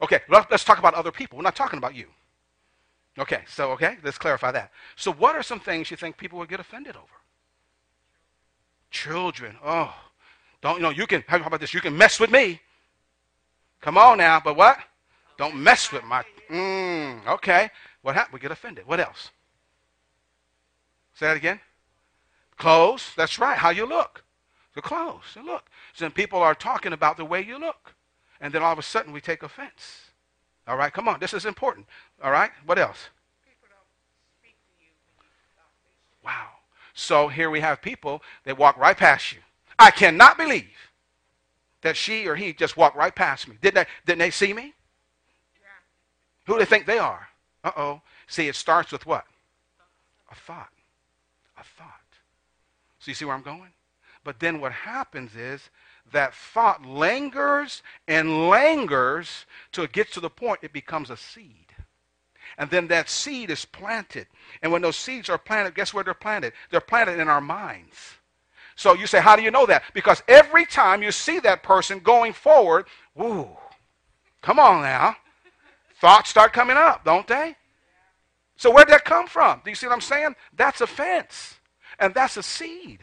Okay, 0.00 0.20
let's 0.28 0.62
talk 0.62 0.78
about 0.78 0.94
other 0.94 1.10
people. 1.10 1.38
We're 1.38 1.42
not 1.42 1.56
talking 1.56 1.78
about 1.78 1.96
you. 1.96 2.06
Okay, 3.18 3.42
so, 3.46 3.72
okay, 3.72 3.98
let's 4.02 4.18
clarify 4.18 4.52
that. 4.52 4.70
So, 4.96 5.12
what 5.12 5.36
are 5.36 5.42
some 5.42 5.60
things 5.60 5.90
you 5.90 5.96
think 5.96 6.16
people 6.16 6.38
would 6.38 6.48
get 6.48 6.60
offended 6.60 6.96
over? 6.96 7.06
Children. 8.90 9.56
Oh, 9.62 9.94
don't, 10.62 10.76
you 10.76 10.82
know, 10.82 10.90
you 10.90 11.06
can, 11.06 11.22
how 11.26 11.38
about 11.38 11.60
this? 11.60 11.74
You 11.74 11.80
can 11.80 11.96
mess 11.96 12.18
with 12.18 12.30
me. 12.30 12.60
Come 13.80 13.98
on 13.98 14.18
now, 14.18 14.40
but 14.42 14.56
what? 14.56 14.78
Don't 15.36 15.56
mess 15.56 15.92
with 15.92 16.04
my, 16.04 16.22
mm, 16.50 17.26
okay. 17.26 17.70
What 18.02 18.14
happened? 18.14 18.34
We 18.34 18.40
get 18.40 18.50
offended. 18.50 18.86
What 18.86 19.00
else? 19.00 19.30
Say 21.14 21.26
that 21.26 21.36
again. 21.36 21.60
Clothes. 22.56 23.12
That's 23.16 23.38
right. 23.38 23.58
How 23.58 23.70
you 23.70 23.86
look. 23.86 24.24
The 24.74 24.82
clothes. 24.82 25.34
The 25.34 25.42
look. 25.42 25.68
So 25.94 26.04
then 26.04 26.12
people 26.12 26.40
are 26.40 26.54
talking 26.54 26.92
about 26.92 27.16
the 27.16 27.24
way 27.24 27.42
you 27.42 27.58
look. 27.58 27.94
And 28.40 28.52
then 28.52 28.62
all 28.62 28.72
of 28.72 28.78
a 28.78 28.82
sudden 28.82 29.12
we 29.12 29.20
take 29.20 29.42
offense. 29.42 30.12
All 30.66 30.76
right, 30.76 30.92
come 30.92 31.08
on. 31.08 31.18
This 31.18 31.34
is 31.34 31.44
important. 31.44 31.86
All 32.22 32.30
right, 32.30 32.50
what 32.64 32.78
else? 32.78 33.08
Wow. 36.24 36.48
So 36.94 37.28
here 37.28 37.50
we 37.50 37.60
have 37.60 37.82
people 37.82 38.22
that 38.44 38.56
walk 38.56 38.76
right 38.76 38.96
past 38.96 39.32
you. 39.32 39.38
I 39.78 39.90
cannot 39.90 40.38
believe 40.38 40.68
that 41.80 41.96
she 41.96 42.28
or 42.28 42.36
he 42.36 42.52
just 42.52 42.76
walked 42.76 42.96
right 42.96 43.14
past 43.14 43.48
me. 43.48 43.56
Didn't 43.60 43.74
they, 43.74 43.86
didn't 44.06 44.20
they 44.20 44.30
see 44.30 44.52
me? 44.52 44.72
Yeah. 45.60 45.68
Who 46.46 46.52
do 46.54 46.58
they 46.60 46.64
think 46.64 46.86
they 46.86 46.98
are? 46.98 47.28
Uh 47.64 47.72
oh. 47.76 48.00
See, 48.28 48.46
it 48.46 48.54
starts 48.54 48.92
with 48.92 49.04
what? 49.04 49.24
A 50.30 50.34
thought. 50.34 50.70
a 51.58 51.64
thought. 51.64 51.88
So 53.00 53.10
you 53.10 53.14
see 53.14 53.24
where 53.24 53.34
I'm 53.34 53.42
going? 53.42 53.70
But 54.22 54.38
then 54.38 54.60
what 54.60 54.72
happens 54.72 55.34
is 55.34 55.70
that 56.12 56.34
thought 56.34 56.86
lingers 56.86 57.82
and 58.06 58.48
lingers 58.48 59.46
till 59.72 59.84
it 59.84 59.92
gets 59.92 60.12
to 60.12 60.20
the 60.20 60.30
point 60.30 60.60
it 60.62 60.72
becomes 60.72 61.10
a 61.10 61.16
seed. 61.16 61.71
And 62.58 62.70
then 62.70 62.88
that 62.88 63.08
seed 63.08 63.50
is 63.50 63.64
planted. 63.64 64.26
And 64.62 64.72
when 64.72 64.82
those 64.82 64.96
seeds 64.96 65.28
are 65.28 65.38
planted, 65.38 65.74
guess 65.74 65.94
where 65.94 66.04
they're 66.04 66.14
planted? 66.14 66.52
They're 66.70 66.80
planted 66.80 67.18
in 67.18 67.28
our 67.28 67.40
minds. 67.40 67.96
So 68.76 68.94
you 68.94 69.06
say, 69.06 69.20
how 69.20 69.36
do 69.36 69.42
you 69.42 69.50
know 69.50 69.66
that? 69.66 69.82
Because 69.94 70.22
every 70.28 70.66
time 70.66 71.02
you 71.02 71.12
see 71.12 71.38
that 71.40 71.62
person 71.62 71.98
going 72.00 72.32
forward, 72.32 72.86
woo, 73.14 73.48
come 74.40 74.58
on 74.58 74.82
now. 74.82 75.16
Thoughts 76.00 76.30
start 76.30 76.52
coming 76.52 76.76
up, 76.76 77.04
don't 77.04 77.26
they? 77.26 77.56
So 78.56 78.70
where'd 78.72 78.88
that 78.88 79.04
come 79.04 79.26
from? 79.26 79.60
Do 79.64 79.70
you 79.70 79.76
see 79.76 79.86
what 79.86 79.94
I'm 79.94 80.00
saying? 80.00 80.34
That's 80.56 80.80
offense. 80.80 81.56
And 81.98 82.14
that's 82.14 82.36
a 82.36 82.42
seed. 82.42 83.00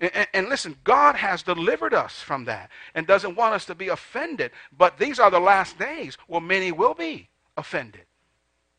And, 0.00 0.26
and, 0.34 0.48
listen, 0.48 0.76
God 0.82 1.14
has 1.14 1.42
delivered 1.42 1.94
us 1.94 2.14
from 2.20 2.44
that 2.46 2.70
and 2.94 3.06
doesn't 3.06 3.36
want 3.36 3.54
us 3.54 3.64
to 3.66 3.74
be 3.74 3.88
offended. 3.88 4.50
But 4.76 4.98
these 4.98 5.20
are 5.20 5.30
the 5.30 5.38
last 5.38 5.78
days 5.78 6.18
where 6.26 6.40
many 6.40 6.72
will 6.72 6.94
be 6.94 7.28
offended. 7.56 8.02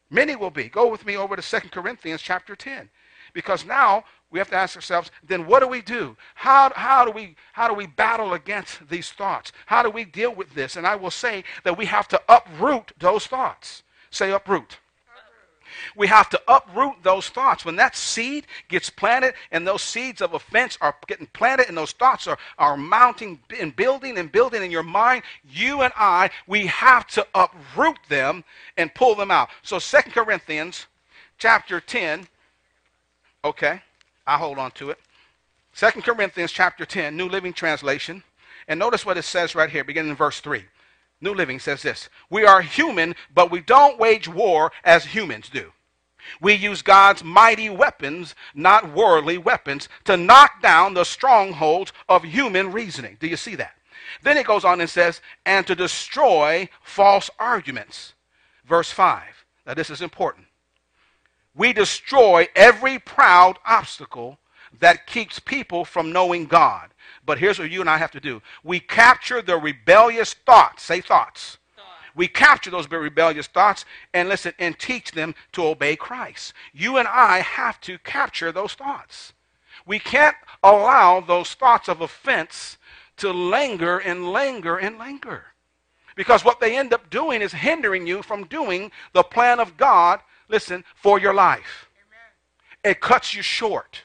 Many 0.09 0.35
will 0.35 0.51
be. 0.51 0.69
Go 0.69 0.89
with 0.89 1.05
me 1.05 1.17
over 1.17 1.35
to 1.35 1.41
2 1.41 1.69
Corinthians 1.69 2.21
chapter 2.21 2.55
10. 2.55 2.89
Because 3.33 3.65
now 3.65 4.05
we 4.31 4.39
have 4.39 4.49
to 4.49 4.55
ask 4.55 4.75
ourselves, 4.75 5.11
then 5.23 5.45
what 5.45 5.61
do 5.61 5.67
we 5.67 5.81
do? 5.81 6.15
How, 6.35 6.71
how, 6.75 7.05
do 7.05 7.11
we, 7.11 7.35
how 7.53 7.67
do 7.67 7.73
we 7.73 7.87
battle 7.87 8.33
against 8.33 8.87
these 8.89 9.11
thoughts? 9.11 9.51
How 9.65 9.83
do 9.83 9.89
we 9.89 10.05
deal 10.05 10.33
with 10.33 10.53
this? 10.53 10.75
And 10.75 10.85
I 10.85 10.95
will 10.95 11.11
say 11.11 11.43
that 11.63 11.77
we 11.77 11.85
have 11.85 12.07
to 12.09 12.21
uproot 12.29 12.91
those 12.99 13.27
thoughts. 13.27 13.83
Say 14.09 14.31
uproot. 14.31 14.79
We 15.95 16.07
have 16.07 16.29
to 16.29 16.41
uproot 16.47 16.95
those 17.03 17.29
thoughts. 17.29 17.65
When 17.65 17.75
that 17.77 17.95
seed 17.95 18.47
gets 18.67 18.89
planted 18.89 19.33
and 19.51 19.65
those 19.65 19.81
seeds 19.81 20.21
of 20.21 20.33
offense 20.33 20.77
are 20.81 20.95
getting 21.07 21.27
planted 21.27 21.67
and 21.67 21.77
those 21.77 21.91
thoughts 21.91 22.27
are, 22.27 22.37
are 22.57 22.77
mounting 22.77 23.39
and 23.59 23.75
building 23.75 24.17
and 24.17 24.31
building 24.31 24.63
in 24.63 24.71
your 24.71 24.83
mind, 24.83 25.23
you 25.49 25.81
and 25.81 25.93
I, 25.95 26.29
we 26.47 26.67
have 26.67 27.07
to 27.07 27.25
uproot 27.33 27.97
them 28.09 28.43
and 28.77 28.93
pull 28.93 29.15
them 29.15 29.31
out. 29.31 29.49
So 29.63 29.79
Second 29.79 30.13
Corinthians 30.13 30.87
chapter 31.37 31.79
10, 31.79 32.27
okay, 33.43 33.81
I 34.25 34.37
hold 34.37 34.57
on 34.57 34.71
to 34.71 34.89
it. 34.89 34.99
Second 35.73 36.03
Corinthians 36.03 36.51
chapter 36.51 36.85
10, 36.85 37.17
New 37.17 37.27
Living 37.27 37.53
Translation. 37.53 38.23
And 38.67 38.79
notice 38.79 39.05
what 39.05 39.17
it 39.17 39.23
says 39.23 39.55
right 39.55 39.69
here, 39.69 39.83
beginning 39.83 40.11
in 40.11 40.15
verse 40.15 40.39
3. 40.39 40.63
New 41.21 41.33
Living 41.33 41.59
says 41.59 41.81
this 41.81 42.09
We 42.29 42.45
are 42.45 42.61
human, 42.61 43.15
but 43.33 43.51
we 43.51 43.61
don't 43.61 43.99
wage 43.99 44.27
war 44.27 44.71
as 44.83 45.05
humans 45.05 45.49
do. 45.49 45.71
We 46.41 46.53
use 46.53 46.81
God's 46.81 47.23
mighty 47.23 47.69
weapons, 47.69 48.35
not 48.53 48.93
worldly 48.93 49.37
weapons, 49.37 49.87
to 50.05 50.17
knock 50.17 50.61
down 50.61 50.93
the 50.93 51.03
strongholds 51.03 51.93
of 52.09 52.23
human 52.23 52.71
reasoning. 52.71 53.17
Do 53.19 53.27
you 53.27 53.37
see 53.37 53.55
that? 53.55 53.75
Then 54.23 54.37
it 54.37 54.47
goes 54.47 54.65
on 54.65 54.81
and 54.81 54.89
says, 54.89 55.21
and 55.45 55.65
to 55.67 55.75
destroy 55.75 56.69
false 56.83 57.29
arguments. 57.39 58.13
Verse 58.65 58.91
5. 58.91 59.45
Now, 59.67 59.73
this 59.73 59.89
is 59.89 60.01
important. 60.01 60.47
We 61.55 61.73
destroy 61.73 62.47
every 62.55 62.99
proud 62.99 63.57
obstacle 63.65 64.39
that 64.79 65.07
keeps 65.07 65.39
people 65.39 65.85
from 65.85 66.11
knowing 66.11 66.45
God. 66.45 66.89
But 67.25 67.39
here's 67.39 67.57
what 67.57 67.71
you 67.71 67.81
and 67.81 67.89
I 67.89 67.97
have 67.97 68.11
to 68.11 68.19
do 68.19 68.41
we 68.63 68.79
capture 68.79 69.41
the 69.41 69.57
rebellious 69.57 70.33
thoughts. 70.33 70.83
Say 70.83 71.01
thoughts. 71.01 71.57
We 72.15 72.29
capture 72.29 72.71
those 72.71 72.89
rebellious 72.89 73.47
thoughts 73.47 73.83
and 74.13 74.29
listen 74.29 74.53
and 74.57 74.79
teach 74.79 75.11
them 75.11 75.35
to 75.51 75.65
obey 75.65 75.97
Christ. 75.97 76.53
You 76.73 76.97
and 76.97 77.09
I 77.09 77.39
have 77.39 77.81
to 77.81 77.97
capture 77.99 78.53
those 78.53 78.73
thoughts. 78.73 79.33
We 79.85 79.99
can't 79.99 80.37
allow 80.63 81.19
those 81.19 81.53
thoughts 81.53 81.89
of 81.89 81.99
offense 81.99 82.77
to 83.17 83.31
linger 83.31 83.99
and 83.99 84.31
linger 84.31 84.77
and 84.77 84.97
linger. 84.97 85.43
Because 86.15 86.45
what 86.45 86.61
they 86.61 86.77
end 86.77 86.93
up 86.93 87.09
doing 87.09 87.41
is 87.41 87.51
hindering 87.51 88.07
you 88.07 88.23
from 88.23 88.45
doing 88.45 88.91
the 89.11 89.23
plan 89.23 89.59
of 89.59 89.75
God, 89.75 90.21
listen, 90.47 90.85
for 90.95 91.19
your 91.19 91.33
life. 91.33 91.89
Amen. 92.85 92.93
It 92.93 93.01
cuts 93.01 93.33
you 93.33 93.41
short. 93.41 94.03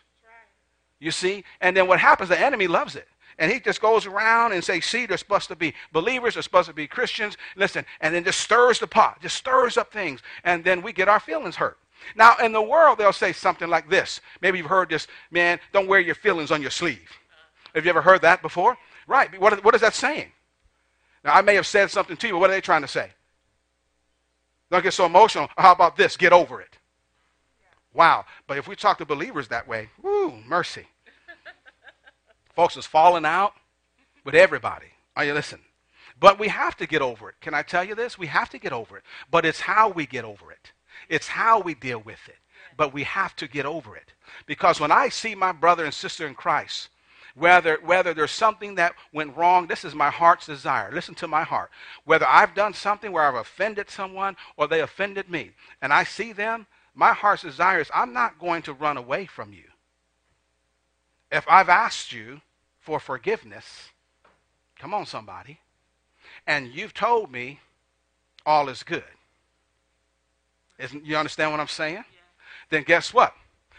You 0.99 1.12
see? 1.12 1.45
And 1.61 1.77
then 1.77 1.87
what 1.87 1.99
happens, 2.00 2.29
the 2.29 2.39
enemy 2.39 2.67
loves 2.67 2.97
it. 2.97 3.09
And 3.40 3.50
he 3.50 3.59
just 3.59 3.80
goes 3.80 4.04
around 4.04 4.52
and 4.52 4.62
say, 4.62 4.80
see, 4.80 5.06
they're 5.06 5.16
supposed 5.16 5.49
to 5.49 5.56
be 5.56 5.73
believers, 5.92 6.35
they're 6.35 6.42
supposed 6.42 6.68
to 6.68 6.75
be 6.75 6.87
Christians. 6.87 7.38
Listen, 7.56 7.87
and 8.02 8.14
then 8.14 8.23
just 8.23 8.38
stirs 8.38 8.78
the 8.78 8.87
pot, 8.87 9.20
just 9.23 9.35
stirs 9.35 9.78
up 9.78 9.90
things. 9.90 10.20
And 10.44 10.62
then 10.62 10.82
we 10.82 10.92
get 10.92 11.09
our 11.09 11.18
feelings 11.18 11.56
hurt. 11.56 11.78
Now, 12.14 12.37
in 12.37 12.52
the 12.52 12.61
world, 12.61 12.99
they'll 12.99 13.14
say 13.14 13.32
something 13.32 13.68
like 13.68 13.88
this. 13.88 14.20
Maybe 14.42 14.59
you've 14.59 14.66
heard 14.66 14.90
this, 14.90 15.06
man, 15.30 15.59
don't 15.73 15.88
wear 15.88 16.00
your 16.00 16.14
feelings 16.14 16.50
on 16.50 16.61
your 16.61 16.70
sleeve. 16.70 17.11
Have 17.75 17.85
you 17.85 17.90
ever 17.90 18.02
heard 18.02 18.23
that 18.23 18.42
before? 18.42 18.76
Right. 19.06 19.40
What, 19.40 19.64
what 19.64 19.75
is 19.75 19.80
that 19.80 19.94
saying? 19.94 20.30
Now, 21.25 21.35
I 21.35 21.40
may 21.40 21.54
have 21.54 21.66
said 21.66 21.90
something 21.90 22.18
to 22.18 22.26
you, 22.26 22.35
but 22.35 22.40
what 22.40 22.50
are 22.50 22.54
they 22.54 22.61
trying 22.61 22.82
to 22.82 22.88
say? 22.88 23.11
Don't 24.70 24.82
get 24.82 24.92
so 24.92 25.06
emotional. 25.06 25.49
How 25.56 25.73
about 25.73 25.97
this? 25.97 26.16
Get 26.16 26.35
over 26.35 26.61
it. 26.61 26.78
Wow. 27.94 28.26
But 28.47 28.59
if 28.59 28.68
we 28.68 28.76
talk 28.76 28.99
to 28.99 29.06
believers 29.06 29.49
that 29.49 29.66
way, 29.66 29.88
whoo, 30.02 30.35
mercy. 30.47 30.87
Folks 32.54 32.76
is 32.76 32.87
falling 32.87 33.25
out 33.25 33.54
with 34.25 34.35
everybody. 34.35 34.87
Are 35.16 35.25
you 35.25 35.35
listening? 35.35 35.64
But 36.19 36.38
we 36.38 36.49
have 36.49 36.76
to 36.76 36.87
get 36.87 37.02
over 37.02 37.30
it. 37.30 37.37
Can 37.40 37.54
I 37.54 37.62
tell 37.62 37.83
you 37.83 37.95
this? 37.95 38.19
We 38.19 38.26
have 38.26 38.50
to 38.50 38.59
get 38.59 38.73
over 38.73 38.99
it. 38.99 39.04
But 39.30 39.47
it's 39.47 39.61
how 39.61 39.88
we 39.88 40.07
get 40.07 40.25
over 40.25 40.52
it. 40.52 40.73
It's 41.09 41.28
how 41.28 41.61
we 41.61 41.75
deal 41.75 42.00
with 42.00 42.28
it. 42.28 42.37
But 42.76 42.92
we 42.92 43.04
have 43.04 43.35
to 43.37 43.49
get 43.49 43.64
over 43.64 43.97
it. 43.97 44.12
Because 44.47 44.80
when 44.80 44.92
I 44.92 45.09
see 45.09 45.35
my 45.35 45.52
brother 45.52 45.85
and 45.85 45.95
sister 45.95 46.26
in 46.26 46.35
Christ, 46.35 46.90
whether, 47.35 47.78
whether 47.83 48.12
there's 48.12 48.33
something 48.33 48.75
that 48.75 48.95
went 49.12 49.37
wrong, 49.37 49.66
this 49.66 49.85
is 49.85 49.95
my 49.95 50.11
heart's 50.11 50.47
desire. 50.47 50.90
Listen 50.92 51.14
to 51.16 51.28
my 51.28 51.42
heart. 51.42 51.71
Whether 52.04 52.26
I've 52.26 52.54
done 52.54 52.75
something 52.75 53.12
where 53.12 53.23
I've 53.23 53.35
offended 53.35 53.88
someone 53.88 54.37
or 54.57 54.66
they 54.69 54.80
offended 54.80 55.30
me, 55.30 55.52
and 55.80 55.92
I 55.92 56.04
see 56.04 56.33
them, 56.33 56.66
my 56.95 57.12
heart's 57.12 57.42
desire 57.42 57.80
is 57.80 57.90
I'm 57.95 58.12
not 58.12 58.38
going 58.38 58.62
to 58.62 58.73
run 58.73 58.97
away 58.97 59.26
from 59.26 59.52
you. 59.52 59.70
If 61.31 61.45
I've 61.49 61.69
asked 61.69 62.13
you 62.13 62.41
for 62.81 62.99
forgiveness, 62.99 63.91
come 64.79 64.95
on, 64.95 65.07
somebody, 65.07 65.61
and 66.47 66.69
you've 66.69 66.95
told 66.95 67.31
me 67.31 67.61
all 68.45 68.69
is 68.69 68.83
good. 68.83 69.05
Isn't, 70.79 71.05
you 71.05 71.17
understand 71.17 71.51
what 71.51 71.61
I'm 71.61 71.69
saying? 71.69 71.95
Yeah. 71.95 72.03
Then 72.71 72.83
guess 72.85 73.13
what? 73.13 73.35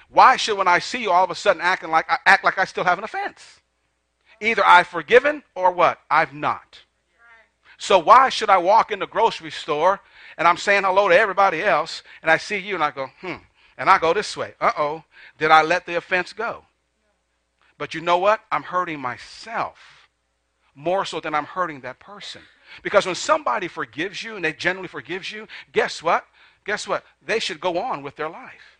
Why 0.10 0.36
should 0.36 0.58
when 0.58 0.68
I 0.68 0.80
see 0.80 1.02
you 1.02 1.12
all 1.12 1.24
of 1.24 1.32
a 1.32 1.36
sudden 1.36 1.62
acting 1.62 1.90
like 1.90 2.10
I 2.10 2.18
act 2.26 2.44
like 2.44 2.58
I 2.58 2.66
still 2.66 2.84
have 2.84 2.98
an 2.98 3.04
offense? 3.04 3.60
Either 4.40 4.64
I've 4.66 4.88
forgiven 4.88 5.44
or 5.56 5.72
what? 5.72 6.00
I've 6.10 6.34
not. 6.34 6.80
So 7.78 7.98
why 7.98 8.30
should 8.30 8.50
I 8.50 8.58
walk 8.58 8.92
in 8.92 9.00
the 9.00 9.08
grocery 9.08 9.50
store 9.50 10.02
and 10.38 10.48
I'm 10.48 10.58
saying 10.58 10.84
hello 10.84 11.10
to 11.10 11.18
everybody 11.18 11.64
else 11.64 12.04
and 12.22 12.30
I 12.30 12.38
see 12.38 12.58
you 12.58 12.76
and 12.76 12.84
I 12.84 12.92
go, 12.92 13.08
hmm, 13.22 13.38
and 13.78 13.90
I 13.90 13.98
go 13.98 14.14
this 14.14 14.38
way. 14.38 14.54
Uh-oh, 14.62 15.04
did 15.40 15.50
I 15.50 15.64
let 15.64 15.86
the 15.88 15.96
offense 15.96 16.34
go? 16.34 16.64
But 17.82 17.96
you 17.96 18.02
know 18.02 18.20
what? 18.20 18.42
I'm 18.52 18.62
hurting 18.62 19.00
myself 19.00 20.08
more 20.76 21.04
so 21.04 21.20
than 21.20 21.34
I'm 21.34 21.46
hurting 21.46 21.82
that 21.82 22.00
person. 22.00 22.44
Because 22.84 23.08
when 23.08 23.16
somebody 23.16 23.68
forgives 23.68 24.24
you 24.24 24.36
and 24.36 24.46
they 24.46 24.54
genuinely 24.54 24.88
forgives 24.88 25.32
you, 25.32 25.48
guess 25.72 26.04
what? 26.04 26.28
Guess 26.64 26.88
what? 26.88 27.04
They 27.26 27.40
should 27.40 27.60
go 27.60 27.80
on 27.80 28.04
with 28.04 28.18
their 28.18 28.30
life 28.30 28.78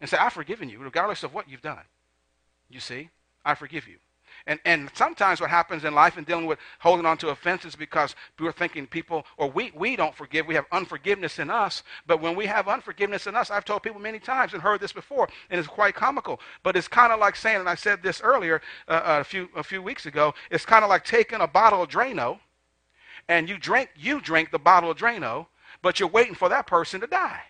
and 0.00 0.08
say, 0.08 0.16
I've 0.16 0.32
forgiven 0.32 0.70
you, 0.70 0.78
regardless 0.78 1.22
of 1.22 1.34
what 1.34 1.50
you've 1.50 1.60
done. 1.60 1.84
You 2.70 2.80
see? 2.80 3.10
I 3.44 3.54
forgive 3.54 3.86
you. 3.86 3.98
And, 4.46 4.58
and 4.64 4.90
sometimes 4.94 5.40
what 5.40 5.50
happens 5.50 5.84
in 5.84 5.94
life 5.94 6.16
and 6.16 6.26
dealing 6.26 6.46
with 6.46 6.58
holding 6.78 7.06
on 7.06 7.18
to 7.18 7.28
offenses 7.28 7.76
because 7.76 8.14
we're 8.38 8.52
thinking 8.52 8.86
people, 8.86 9.24
or 9.36 9.50
we, 9.50 9.72
we 9.74 9.96
don't 9.96 10.14
forgive, 10.14 10.46
we 10.46 10.54
have 10.54 10.66
unforgiveness 10.72 11.38
in 11.38 11.50
us. 11.50 11.82
But 12.06 12.20
when 12.20 12.36
we 12.36 12.46
have 12.46 12.68
unforgiveness 12.68 13.26
in 13.26 13.36
us, 13.36 13.50
I've 13.50 13.64
told 13.64 13.82
people 13.82 14.00
many 14.00 14.18
times 14.18 14.54
and 14.54 14.62
heard 14.62 14.80
this 14.80 14.92
before, 14.92 15.28
and 15.50 15.58
it's 15.58 15.68
quite 15.68 15.94
comical. 15.94 16.40
But 16.62 16.76
it's 16.76 16.88
kind 16.88 17.12
of 17.12 17.20
like 17.20 17.36
saying, 17.36 17.60
and 17.60 17.68
I 17.68 17.74
said 17.74 18.02
this 18.02 18.20
earlier 18.20 18.62
uh, 18.88 18.92
uh, 18.92 19.18
a, 19.20 19.24
few, 19.24 19.48
a 19.56 19.62
few 19.62 19.82
weeks 19.82 20.06
ago, 20.06 20.34
it's 20.50 20.64
kind 20.64 20.84
of 20.84 20.90
like 20.90 21.04
taking 21.04 21.40
a 21.40 21.46
bottle 21.46 21.82
of 21.82 21.88
Drano, 21.88 22.38
and 23.28 23.48
you 23.48 23.58
drink, 23.58 23.90
you 23.96 24.20
drink 24.20 24.50
the 24.50 24.58
bottle 24.58 24.90
of 24.90 24.96
Drano, 24.96 25.46
but 25.82 26.00
you're 26.00 26.08
waiting 26.08 26.34
for 26.34 26.48
that 26.48 26.66
person 26.66 27.00
to 27.00 27.06
die. 27.06 27.42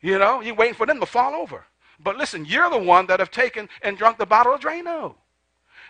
You 0.00 0.18
know, 0.18 0.42
you're 0.42 0.54
waiting 0.54 0.74
for 0.74 0.86
them 0.86 1.00
to 1.00 1.06
fall 1.06 1.34
over. 1.34 1.64
But 2.04 2.16
listen, 2.16 2.44
you're 2.44 2.70
the 2.70 2.78
one 2.78 3.06
that 3.06 3.18
have 3.18 3.30
taken 3.30 3.68
and 3.82 3.96
drunk 3.96 4.18
the 4.18 4.26
bottle 4.26 4.54
of 4.54 4.60
Drano. 4.60 5.14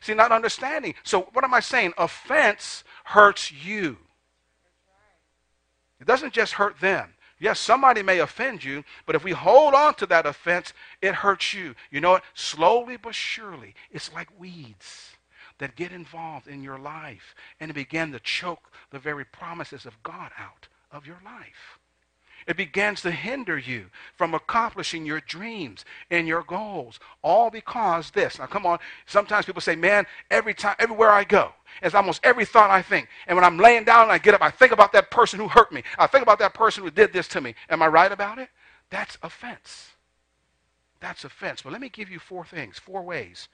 See, 0.00 0.14
not 0.14 0.32
understanding. 0.32 0.94
So 1.02 1.22
what 1.32 1.44
am 1.44 1.52
I 1.52 1.60
saying? 1.60 1.92
Offense 1.98 2.84
hurts 3.04 3.50
you. 3.52 3.98
It 6.00 6.06
doesn't 6.06 6.32
just 6.32 6.54
hurt 6.54 6.80
them. 6.80 7.14
Yes, 7.40 7.58
somebody 7.58 8.02
may 8.02 8.20
offend 8.20 8.62
you, 8.62 8.84
but 9.06 9.16
if 9.16 9.24
we 9.24 9.32
hold 9.32 9.74
on 9.74 9.94
to 9.96 10.06
that 10.06 10.24
offense, 10.24 10.72
it 11.02 11.16
hurts 11.16 11.52
you. 11.52 11.74
You 11.90 12.00
know 12.00 12.12
what? 12.12 12.24
Slowly 12.34 12.96
but 12.96 13.14
surely, 13.14 13.74
it's 13.90 14.12
like 14.12 14.28
weeds 14.38 15.10
that 15.58 15.76
get 15.76 15.92
involved 15.92 16.46
in 16.46 16.62
your 16.62 16.78
life 16.78 17.34
and 17.58 17.74
begin 17.74 18.12
to 18.12 18.20
choke 18.20 18.70
the 18.90 18.98
very 18.98 19.24
promises 19.24 19.84
of 19.84 20.02
God 20.02 20.30
out 20.38 20.68
of 20.92 21.06
your 21.06 21.20
life. 21.24 21.78
It 22.46 22.56
begins 22.56 23.00
to 23.02 23.10
hinder 23.10 23.58
you 23.58 23.86
from 24.14 24.34
accomplishing 24.34 25.06
your 25.06 25.20
dreams 25.20 25.84
and 26.10 26.28
your 26.28 26.42
goals. 26.42 27.00
All 27.22 27.50
because 27.50 28.10
this. 28.10 28.38
Now 28.38 28.46
come 28.46 28.66
on. 28.66 28.78
Sometimes 29.06 29.46
people 29.46 29.62
say, 29.62 29.76
man, 29.76 30.06
every 30.30 30.54
time, 30.54 30.76
everywhere 30.78 31.10
I 31.10 31.24
go, 31.24 31.52
it's 31.82 31.94
almost 31.94 32.20
every 32.24 32.44
thought 32.44 32.70
I 32.70 32.82
think. 32.82 33.08
And 33.26 33.36
when 33.36 33.44
I'm 33.44 33.58
laying 33.58 33.84
down 33.84 34.04
and 34.04 34.12
I 34.12 34.18
get 34.18 34.34
up, 34.34 34.42
I 34.42 34.50
think 34.50 34.72
about 34.72 34.92
that 34.92 35.10
person 35.10 35.40
who 35.40 35.48
hurt 35.48 35.72
me. 35.72 35.82
I 35.98 36.06
think 36.06 36.22
about 36.22 36.38
that 36.40 36.54
person 36.54 36.84
who 36.84 36.90
did 36.90 37.12
this 37.12 37.28
to 37.28 37.40
me. 37.40 37.54
Am 37.70 37.82
I 37.82 37.86
right 37.86 38.12
about 38.12 38.38
it? 38.38 38.48
That's 38.90 39.16
offense. 39.22 39.90
That's 41.00 41.24
offense. 41.24 41.62
But 41.62 41.72
let 41.72 41.80
me 41.80 41.88
give 41.88 42.10
you 42.10 42.18
four 42.18 42.44
things, 42.44 42.78
four 42.78 43.02
ways. 43.02 43.48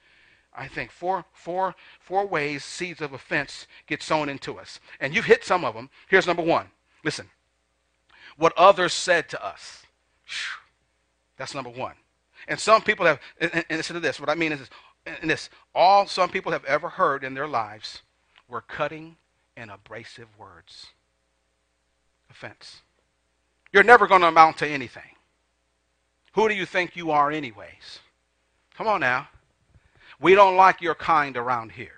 I 0.53 0.67
think 0.67 0.91
four, 0.91 1.25
four, 1.33 1.77
four 2.01 2.27
ways 2.27 2.65
seeds 2.65 3.01
of 3.01 3.13
offense 3.13 3.69
get 3.87 4.03
sown 4.03 4.29
into 4.29 4.59
us. 4.59 4.81
And 4.99 5.15
you've 5.15 5.27
hit 5.27 5.45
some 5.45 5.65
of 5.65 5.75
them. 5.75 5.91
Here's 6.09 6.27
number 6.27 6.43
one. 6.43 6.67
Listen 7.05 7.31
what 8.41 8.57
others 8.57 8.95
said 8.95 9.29
to 9.29 9.47
us. 9.47 9.83
That's 11.37 11.55
number 11.55 11.69
one. 11.69 11.93
And 12.49 12.59
some 12.59 12.81
people 12.81 13.05
have, 13.05 13.21
and, 13.39 13.53
and 13.55 13.65
listen 13.71 13.95
to 13.95 14.01
this, 14.01 14.19
what 14.19 14.31
I 14.31 14.35
mean 14.35 14.53
is 14.53 14.71
and 15.05 15.31
this, 15.31 15.51
all 15.75 16.07
some 16.07 16.31
people 16.31 16.51
have 16.53 16.65
ever 16.65 16.89
heard 16.89 17.23
in 17.23 17.35
their 17.35 17.47
lives 17.47 18.01
were 18.49 18.63
cutting 18.63 19.17
and 19.59 19.71
abrasive 19.71 20.29
words. 20.39 20.87
Offense. 22.31 22.81
You're 23.73 23.83
never 23.83 24.07
going 24.07 24.23
to 24.23 24.29
amount 24.29 24.57
to 24.59 24.67
anything. 24.67 25.03
Who 26.33 26.49
do 26.49 26.55
you 26.55 26.65
think 26.65 26.97
you 26.97 27.11
are, 27.11 27.31
anyways? 27.31 28.01
Come 28.75 28.87
on 28.87 29.01
now. 29.01 29.29
We 30.19 30.35
don't 30.35 30.57
like 30.57 30.81
your 30.81 30.95
kind 30.95 31.37
around 31.37 31.73
here. 31.73 31.93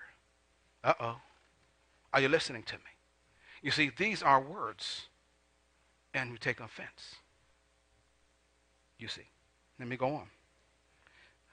Uh 0.83 0.93
oh. 0.99 1.15
Are 2.13 2.19
you 2.19 2.27
listening 2.27 2.63
to 2.63 2.75
me? 2.75 2.81
You 3.61 3.71
see, 3.71 3.91
these 3.97 4.21
are 4.21 4.41
words 4.41 5.07
and 6.13 6.31
we 6.31 6.37
take 6.37 6.59
offense. 6.59 7.15
You 8.99 9.07
see. 9.07 9.27
Let 9.79 9.87
me 9.87 9.97
go 9.97 10.15
on. 10.15 10.27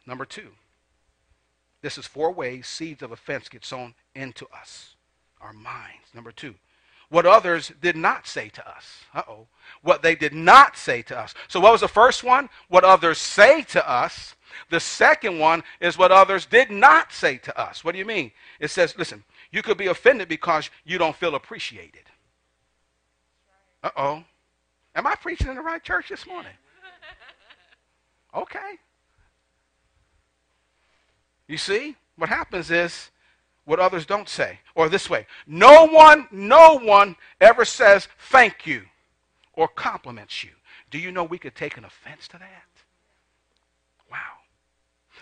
Number 0.06 0.24
two. 0.24 0.48
This 1.82 1.96
is 1.96 2.06
four 2.06 2.30
ways 2.30 2.66
seeds 2.66 3.02
of 3.02 3.10
offense 3.10 3.48
get 3.48 3.64
sown 3.64 3.94
into 4.14 4.46
us, 4.54 4.96
our 5.40 5.52
minds. 5.52 6.14
Number 6.14 6.30
two. 6.30 6.54
What 7.08 7.26
others 7.26 7.72
did 7.80 7.96
not 7.96 8.26
say 8.26 8.50
to 8.50 8.68
us. 8.68 9.00
Uh 9.14 9.22
oh. 9.28 9.46
What 9.82 10.02
they 10.02 10.14
did 10.14 10.32
not 10.32 10.76
say 10.76 11.02
to 11.02 11.18
us. 11.18 11.34
So, 11.48 11.58
what 11.58 11.72
was 11.72 11.80
the 11.80 11.88
first 11.88 12.22
one? 12.22 12.48
What 12.68 12.84
others 12.84 13.18
say 13.18 13.62
to 13.62 13.90
us. 13.90 14.36
The 14.68 14.78
second 14.80 15.38
one 15.38 15.64
is 15.80 15.98
what 15.98 16.12
others 16.12 16.46
did 16.46 16.70
not 16.70 17.12
say 17.12 17.38
to 17.38 17.60
us. 17.60 17.84
What 17.84 17.92
do 17.92 17.98
you 17.98 18.04
mean? 18.04 18.30
It 18.60 18.70
says, 18.70 18.96
listen, 18.96 19.24
you 19.50 19.62
could 19.62 19.76
be 19.76 19.86
offended 19.86 20.28
because 20.28 20.70
you 20.84 20.98
don't 20.98 21.16
feel 21.16 21.34
appreciated. 21.34 22.02
Uh 23.82 23.90
oh. 23.96 24.24
Am 24.94 25.06
I 25.06 25.14
preaching 25.14 25.48
in 25.48 25.54
the 25.54 25.62
right 25.62 25.82
church 25.82 26.08
this 26.08 26.26
morning? 26.26 26.52
Okay. 28.34 28.78
You 31.48 31.56
see, 31.56 31.96
what 32.16 32.28
happens 32.28 32.70
is 32.70 33.10
what 33.64 33.80
others 33.80 34.06
don't 34.06 34.28
say. 34.28 34.60
Or 34.74 34.88
this 34.88 35.10
way 35.10 35.26
no 35.46 35.86
one, 35.86 36.26
no 36.30 36.78
one 36.78 37.16
ever 37.40 37.64
says 37.64 38.08
thank 38.30 38.66
you 38.66 38.82
or 39.52 39.68
compliments 39.68 40.44
you. 40.44 40.50
Do 40.90 40.98
you 40.98 41.12
know 41.12 41.24
we 41.24 41.38
could 41.38 41.54
take 41.54 41.76
an 41.76 41.84
offense 41.84 42.28
to 42.28 42.38
that? 42.38 42.69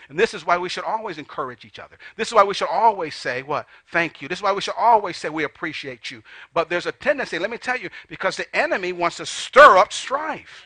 And 0.09 0.17
this 0.17 0.33
is 0.33 0.45
why 0.45 0.57
we 0.57 0.69
should 0.69 0.83
always 0.83 1.19
encourage 1.19 1.65
each 1.65 1.77
other. 1.77 1.95
This 2.15 2.29
is 2.29 2.33
why 2.33 2.43
we 2.43 2.55
should 2.55 2.69
always 2.69 3.13
say, 3.13 3.43
what? 3.43 3.67
Thank 3.91 4.21
you. 4.21 4.27
This 4.27 4.39
is 4.39 4.43
why 4.43 4.51
we 4.51 4.61
should 4.61 4.73
always 4.77 5.17
say 5.17 5.29
we 5.29 5.43
appreciate 5.43 6.09
you. 6.09 6.23
But 6.51 6.67
there's 6.67 6.87
a 6.87 6.91
tendency, 6.91 7.37
let 7.37 7.51
me 7.51 7.59
tell 7.59 7.77
you, 7.77 7.89
because 8.07 8.35
the 8.35 8.55
enemy 8.55 8.91
wants 8.91 9.17
to 9.17 9.25
stir 9.27 9.77
up 9.77 9.93
strife. 9.93 10.65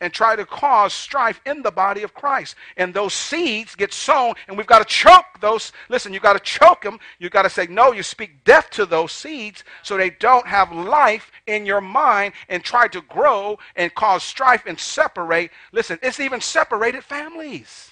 And 0.00 0.12
try 0.12 0.34
to 0.34 0.44
cause 0.44 0.92
strife 0.92 1.40
in 1.46 1.62
the 1.62 1.70
body 1.70 2.02
of 2.02 2.12
Christ. 2.12 2.56
And 2.76 2.92
those 2.92 3.14
seeds 3.14 3.76
get 3.76 3.92
sown, 3.92 4.34
and 4.48 4.56
we've 4.56 4.66
got 4.66 4.80
to 4.80 4.84
choke 4.84 5.38
those. 5.40 5.70
Listen, 5.88 6.12
you've 6.12 6.24
got 6.24 6.32
to 6.32 6.40
choke 6.40 6.82
them. 6.82 6.98
You've 7.20 7.30
got 7.30 7.42
to 7.42 7.50
say, 7.50 7.68
no, 7.68 7.92
you 7.92 8.02
speak 8.02 8.42
death 8.42 8.68
to 8.70 8.84
those 8.84 9.12
seeds 9.12 9.62
so 9.84 9.96
they 9.96 10.10
don't 10.10 10.44
have 10.48 10.72
life 10.72 11.30
in 11.46 11.64
your 11.64 11.80
mind 11.80 12.32
and 12.48 12.64
try 12.64 12.88
to 12.88 13.00
grow 13.02 13.60
and 13.76 13.94
cause 13.94 14.24
strife 14.24 14.64
and 14.66 14.76
separate. 14.76 15.52
Listen, 15.70 16.00
it's 16.02 16.18
even 16.18 16.40
separated 16.40 17.04
families 17.04 17.91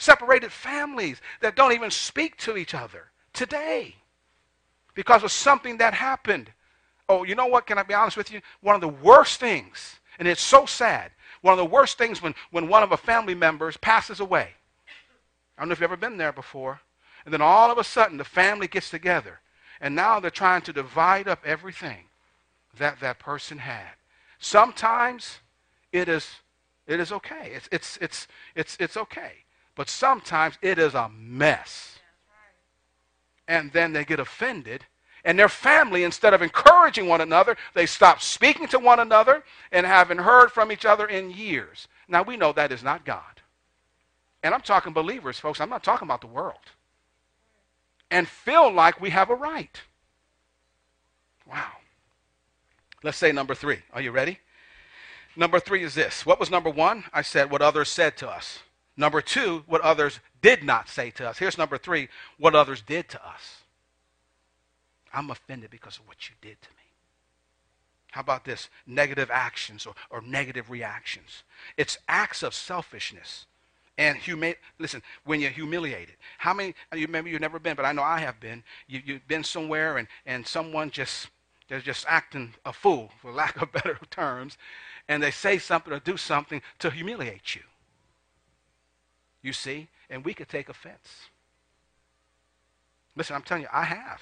separated 0.00 0.50
families 0.50 1.20
that 1.40 1.54
don't 1.54 1.72
even 1.72 1.90
speak 1.90 2.36
to 2.38 2.56
each 2.56 2.74
other 2.74 3.10
today 3.32 3.94
because 4.94 5.22
of 5.22 5.30
something 5.30 5.76
that 5.76 5.94
happened. 5.94 6.50
Oh, 7.08 7.22
you 7.22 7.34
know 7.34 7.46
what? 7.46 7.66
Can 7.66 7.78
I 7.78 7.82
be 7.82 7.94
honest 7.94 8.16
with 8.16 8.32
you? 8.32 8.40
One 8.62 8.74
of 8.74 8.80
the 8.80 8.88
worst 8.88 9.38
things, 9.38 10.00
and 10.18 10.26
it's 10.26 10.40
so 10.40 10.64
sad, 10.64 11.12
one 11.42 11.52
of 11.52 11.58
the 11.58 11.64
worst 11.64 11.98
things 11.98 12.22
when, 12.22 12.34
when 12.50 12.68
one 12.68 12.82
of 12.82 12.92
a 12.92 12.96
family 12.96 13.34
members 13.34 13.76
passes 13.76 14.20
away. 14.20 14.48
I 15.56 15.62
don't 15.62 15.68
know 15.68 15.72
if 15.74 15.80
you've 15.80 15.90
ever 15.90 15.96
been 15.96 16.16
there 16.16 16.32
before. 16.32 16.80
And 17.24 17.34
then 17.34 17.42
all 17.42 17.70
of 17.70 17.76
a 17.76 17.84
sudden, 17.84 18.16
the 18.16 18.24
family 18.24 18.66
gets 18.66 18.88
together. 18.88 19.40
And 19.82 19.94
now 19.94 20.18
they're 20.18 20.30
trying 20.30 20.62
to 20.62 20.72
divide 20.72 21.28
up 21.28 21.40
everything 21.44 22.04
that 22.78 23.00
that 23.00 23.18
person 23.18 23.58
had. 23.58 23.92
Sometimes 24.38 25.40
it 25.92 26.08
is, 26.08 26.26
it 26.86 27.00
is 27.00 27.12
okay. 27.12 27.52
It's, 27.54 27.68
it's, 27.70 27.98
it's, 28.00 28.28
it's, 28.54 28.76
it's 28.80 28.96
okay. 28.96 29.32
But 29.74 29.88
sometimes 29.88 30.56
it 30.62 30.78
is 30.78 30.94
a 30.94 31.08
mess. 31.08 31.98
And 33.48 33.72
then 33.72 33.92
they 33.92 34.04
get 34.04 34.20
offended. 34.20 34.84
And 35.24 35.38
their 35.38 35.48
family, 35.48 36.04
instead 36.04 36.32
of 36.32 36.42
encouraging 36.42 37.06
one 37.06 37.20
another, 37.20 37.56
they 37.74 37.86
stop 37.86 38.22
speaking 38.22 38.68
to 38.68 38.78
one 38.78 39.00
another 39.00 39.44
and 39.70 39.84
haven't 39.84 40.18
heard 40.18 40.50
from 40.50 40.72
each 40.72 40.84
other 40.84 41.06
in 41.06 41.30
years. 41.30 41.88
Now, 42.08 42.22
we 42.22 42.36
know 42.36 42.52
that 42.52 42.72
is 42.72 42.82
not 42.82 43.04
God. 43.04 43.22
And 44.42 44.54
I'm 44.54 44.62
talking 44.62 44.92
believers, 44.92 45.38
folks. 45.38 45.60
I'm 45.60 45.68
not 45.68 45.84
talking 45.84 46.06
about 46.06 46.22
the 46.22 46.26
world. 46.26 46.58
And 48.10 48.26
feel 48.26 48.72
like 48.72 49.00
we 49.00 49.10
have 49.10 49.30
a 49.30 49.34
right. 49.34 49.80
Wow. 51.46 51.72
Let's 53.02 53.18
say 53.18 53.32
number 53.32 53.54
three. 53.54 53.78
Are 53.92 54.00
you 54.00 54.10
ready? 54.10 54.38
Number 55.36 55.60
three 55.60 55.84
is 55.84 55.94
this. 55.94 56.26
What 56.26 56.40
was 56.40 56.50
number 56.50 56.70
one? 56.70 57.04
I 57.12 57.22
said 57.22 57.50
what 57.50 57.62
others 57.62 57.88
said 57.88 58.16
to 58.18 58.28
us. 58.28 58.60
Number 59.00 59.22
two, 59.22 59.64
what 59.66 59.80
others 59.80 60.20
did 60.42 60.62
not 60.62 60.86
say 60.86 61.10
to 61.12 61.26
us. 61.26 61.38
Here's 61.38 61.56
number 61.56 61.78
three, 61.78 62.08
what 62.36 62.54
others 62.54 62.82
did 62.82 63.08
to 63.08 63.26
us. 63.26 63.62
I'm 65.10 65.30
offended 65.30 65.70
because 65.70 65.96
of 65.96 66.06
what 66.06 66.28
you 66.28 66.34
did 66.42 66.60
to 66.60 66.68
me. 66.68 66.84
How 68.10 68.20
about 68.20 68.44
this? 68.44 68.68
Negative 68.86 69.30
actions 69.32 69.86
or, 69.86 69.94
or 70.10 70.20
negative 70.20 70.68
reactions. 70.68 71.44
It's 71.78 71.96
acts 72.08 72.42
of 72.42 72.52
selfishness. 72.52 73.46
And 73.96 74.18
humi- 74.18 74.56
listen, 74.78 75.02
when 75.24 75.40
you're 75.40 75.48
humiliated, 75.48 76.16
how 76.36 76.52
many, 76.52 76.74
you 76.94 77.06
remember 77.06 77.30
you've 77.30 77.40
never 77.40 77.58
been, 77.58 77.76
but 77.76 77.86
I 77.86 77.92
know 77.92 78.02
I 78.02 78.20
have 78.20 78.38
been. 78.38 78.62
You, 78.86 79.00
you've 79.02 79.26
been 79.26 79.44
somewhere 79.44 79.96
and, 79.96 80.08
and 80.26 80.46
someone 80.46 80.90
just, 80.90 81.30
they're 81.68 81.80
just 81.80 82.04
acting 82.06 82.52
a 82.66 82.72
fool, 82.74 83.12
for 83.22 83.32
lack 83.32 83.62
of 83.62 83.72
better 83.82 83.98
terms, 84.10 84.58
and 85.08 85.22
they 85.22 85.30
say 85.30 85.56
something 85.56 85.90
or 85.90 86.00
do 86.00 86.18
something 86.18 86.60
to 86.80 86.90
humiliate 86.90 87.54
you. 87.54 87.62
You 89.42 89.52
see? 89.52 89.88
And 90.08 90.24
we 90.24 90.34
could 90.34 90.48
take 90.48 90.68
offense. 90.68 91.28
Listen, 93.16 93.36
I'm 93.36 93.42
telling 93.42 93.62
you, 93.62 93.68
I 93.72 93.84
have. 93.84 94.20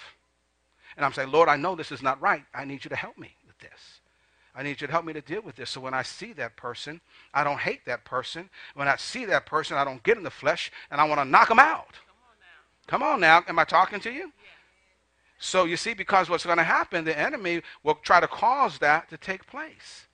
And 0.96 1.04
I'm 1.04 1.12
saying, 1.12 1.31
Lord, 1.31 1.48
I 1.48 1.57
know 1.57 1.74
this 1.74 1.92
is 1.92 2.02
not 2.02 2.20
right. 2.20 2.44
I 2.54 2.64
need 2.64 2.85
you 2.85 2.88
to 2.88 2.96
help 2.96 3.18
me 3.18 3.35
with 3.46 3.59
this. 3.59 4.00
I 4.54 4.62
need 4.62 4.81
you 4.81 4.87
to 4.88 4.92
help 4.92 5.04
me 5.04 5.12
to 5.12 5.20
deal 5.20 5.42
with 5.42 5.54
this. 5.54 5.70
So 5.70 5.81
when 5.81 5.94
I 5.94 6.02
see 6.02 6.33
that 6.33 6.57
person, 6.57 7.00
I 7.33 7.44
don't 7.44 7.61
hate 7.61 7.85
that 7.87 8.04
person. 8.04 8.50
When 8.74 8.88
I 8.88 8.96
see 8.96 9.24
that 9.26 9.46
person, 9.46 9.76
I 9.76 9.85
don't 9.85 10.02
get 10.02 10.16
in 10.16 10.24
the 10.24 10.31
flesh 10.31 10.72
and 10.90 11.00
I 11.00 11.04
want 11.04 11.20
to 11.20 11.24
knock 11.24 11.48
them 11.48 11.61
out. 11.61 11.94
Come 12.88 13.02
on 13.02 13.20
now. 13.20 13.44
Am 13.46 13.59
I 13.59 13.64
talking 13.64 14.00
to 14.00 14.11
you? 14.11 14.22
Yeah. 14.22 14.50
So 15.38 15.64
you 15.64 15.76
see, 15.76 15.94
because 15.94 16.28
what's 16.28 16.44
going 16.44 16.59
to 16.59 16.64
happen, 16.64 17.04
the 17.04 17.16
enemy 17.16 17.62
will 17.85 17.94
try 17.94 18.18
to 18.18 18.26
cause 18.26 18.78
that 18.78 19.09
to 19.11 19.16
take 19.16 19.46
place. 19.46 20.08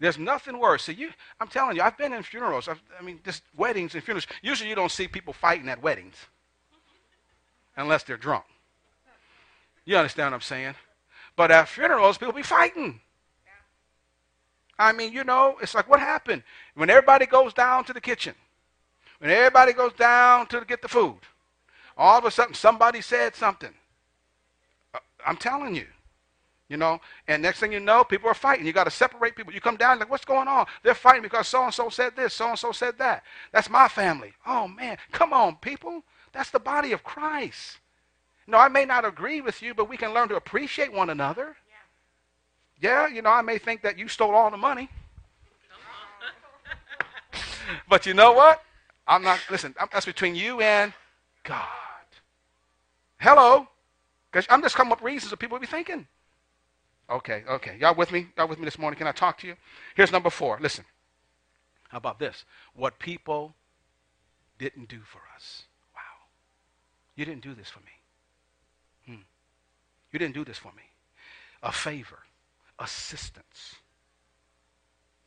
There's 0.00 0.18
nothing 0.18 0.58
worse. 0.58 0.84
See, 0.84 0.92
you, 0.92 1.10
I'm 1.40 1.48
telling 1.48 1.76
you, 1.76 1.82
I've 1.82 1.96
been 1.96 2.12
in 2.12 2.22
funerals. 2.22 2.68
I've, 2.68 2.82
i 2.98 3.02
mean, 3.02 3.20
just 3.24 3.42
weddings 3.56 3.94
and 3.94 4.02
funerals. 4.02 4.26
Usually, 4.42 4.68
you 4.68 4.74
don't 4.74 4.90
see 4.90 5.06
people 5.08 5.32
fighting 5.32 5.68
at 5.68 5.82
weddings 5.82 6.16
unless 7.76 8.02
they're 8.02 8.16
drunk. 8.16 8.44
You 9.84 9.96
understand 9.96 10.32
what 10.32 10.36
I'm 10.36 10.40
saying? 10.40 10.74
But 11.36 11.50
at 11.50 11.68
funerals, 11.68 12.18
people 12.18 12.34
be 12.34 12.42
fighting. 12.42 13.00
I 14.78 14.92
mean, 14.92 15.12
you 15.12 15.24
know, 15.24 15.56
it's 15.62 15.74
like 15.74 15.88
what 15.88 16.00
happened 16.00 16.42
when 16.74 16.90
everybody 16.90 17.26
goes 17.26 17.54
down 17.54 17.84
to 17.84 17.92
the 17.92 18.00
kitchen, 18.00 18.34
when 19.18 19.30
everybody 19.30 19.72
goes 19.72 19.92
down 19.92 20.46
to 20.48 20.64
get 20.66 20.82
the 20.82 20.88
food. 20.88 21.18
All 21.96 22.18
of 22.18 22.24
a 22.24 22.30
sudden, 22.30 22.54
somebody 22.54 23.00
said 23.00 23.36
something. 23.36 23.72
Uh, 24.92 24.98
I'm 25.24 25.36
telling 25.36 25.76
you. 25.76 25.86
You 26.68 26.78
know, 26.78 26.98
and 27.28 27.42
next 27.42 27.60
thing 27.60 27.72
you 27.72 27.80
know, 27.80 28.04
people 28.04 28.28
are 28.28 28.34
fighting. 28.34 28.66
You 28.66 28.72
got 28.72 28.84
to 28.84 28.90
separate 28.90 29.36
people. 29.36 29.52
You 29.52 29.60
come 29.60 29.76
down, 29.76 29.98
like, 29.98 30.10
what's 30.10 30.24
going 30.24 30.48
on? 30.48 30.64
They're 30.82 30.94
fighting 30.94 31.22
because 31.22 31.46
so 31.46 31.64
and 31.64 31.74
so 31.74 31.90
said 31.90 32.16
this, 32.16 32.32
so 32.32 32.48
and 32.48 32.58
so 32.58 32.72
said 32.72 32.96
that. 32.98 33.22
That's 33.52 33.68
my 33.68 33.86
family. 33.86 34.32
Oh, 34.46 34.66
man. 34.66 34.96
Come 35.12 35.34
on, 35.34 35.56
people. 35.56 36.02
That's 36.32 36.50
the 36.50 36.58
body 36.58 36.92
of 36.92 37.04
Christ. 37.04 37.78
No, 38.46 38.58
I 38.58 38.68
may 38.68 38.86
not 38.86 39.04
agree 39.04 39.42
with 39.42 39.62
you, 39.62 39.74
but 39.74 39.88
we 39.88 39.96
can 39.96 40.14
learn 40.14 40.28
to 40.28 40.36
appreciate 40.36 40.92
one 40.92 41.10
another. 41.10 41.56
Yeah. 42.80 42.90
Yeah, 42.90 43.14
you 43.14 43.20
know, 43.20 43.30
I 43.30 43.42
may 43.42 43.58
think 43.58 43.82
that 43.82 43.98
you 43.98 44.08
stole 44.08 44.34
all 44.34 44.50
the 44.50 44.56
money. 44.56 44.88
but 47.88 48.06
you 48.06 48.14
know 48.14 48.32
what? 48.32 48.62
I'm 49.06 49.22
not, 49.22 49.38
listen, 49.50 49.74
that's 49.92 50.06
between 50.06 50.34
you 50.34 50.60
and 50.60 50.94
God. 51.42 51.66
Hello? 53.18 53.68
Because 54.30 54.46
I'm 54.48 54.62
just 54.62 54.74
coming 54.74 54.92
up 54.92 55.02
reasons 55.02 55.30
that 55.30 55.36
people 55.36 55.56
will 55.56 55.60
be 55.60 55.66
thinking. 55.66 56.06
Okay, 57.10 57.44
okay. 57.48 57.76
Y'all 57.80 57.94
with 57.94 58.12
me? 58.12 58.28
Y'all 58.36 58.48
with 58.48 58.58
me 58.58 58.64
this 58.64 58.78
morning? 58.78 58.98
Can 58.98 59.06
I 59.06 59.12
talk 59.12 59.38
to 59.38 59.46
you? 59.46 59.56
Here's 59.94 60.12
number 60.12 60.30
four. 60.30 60.58
Listen. 60.60 60.84
How 61.88 61.98
about 61.98 62.18
this? 62.18 62.44
What 62.74 62.98
people 62.98 63.54
didn't 64.58 64.88
do 64.88 65.00
for 65.04 65.20
us. 65.34 65.64
Wow. 65.94 66.28
You 67.16 67.24
didn't 67.24 67.42
do 67.42 67.54
this 67.54 67.68
for 67.68 67.80
me. 67.80 67.92
Hmm. 69.06 69.22
You 70.12 70.18
didn't 70.18 70.34
do 70.34 70.44
this 70.44 70.58
for 70.58 70.72
me. 70.72 70.82
A 71.62 71.72
favor, 71.72 72.20
assistance. 72.78 73.76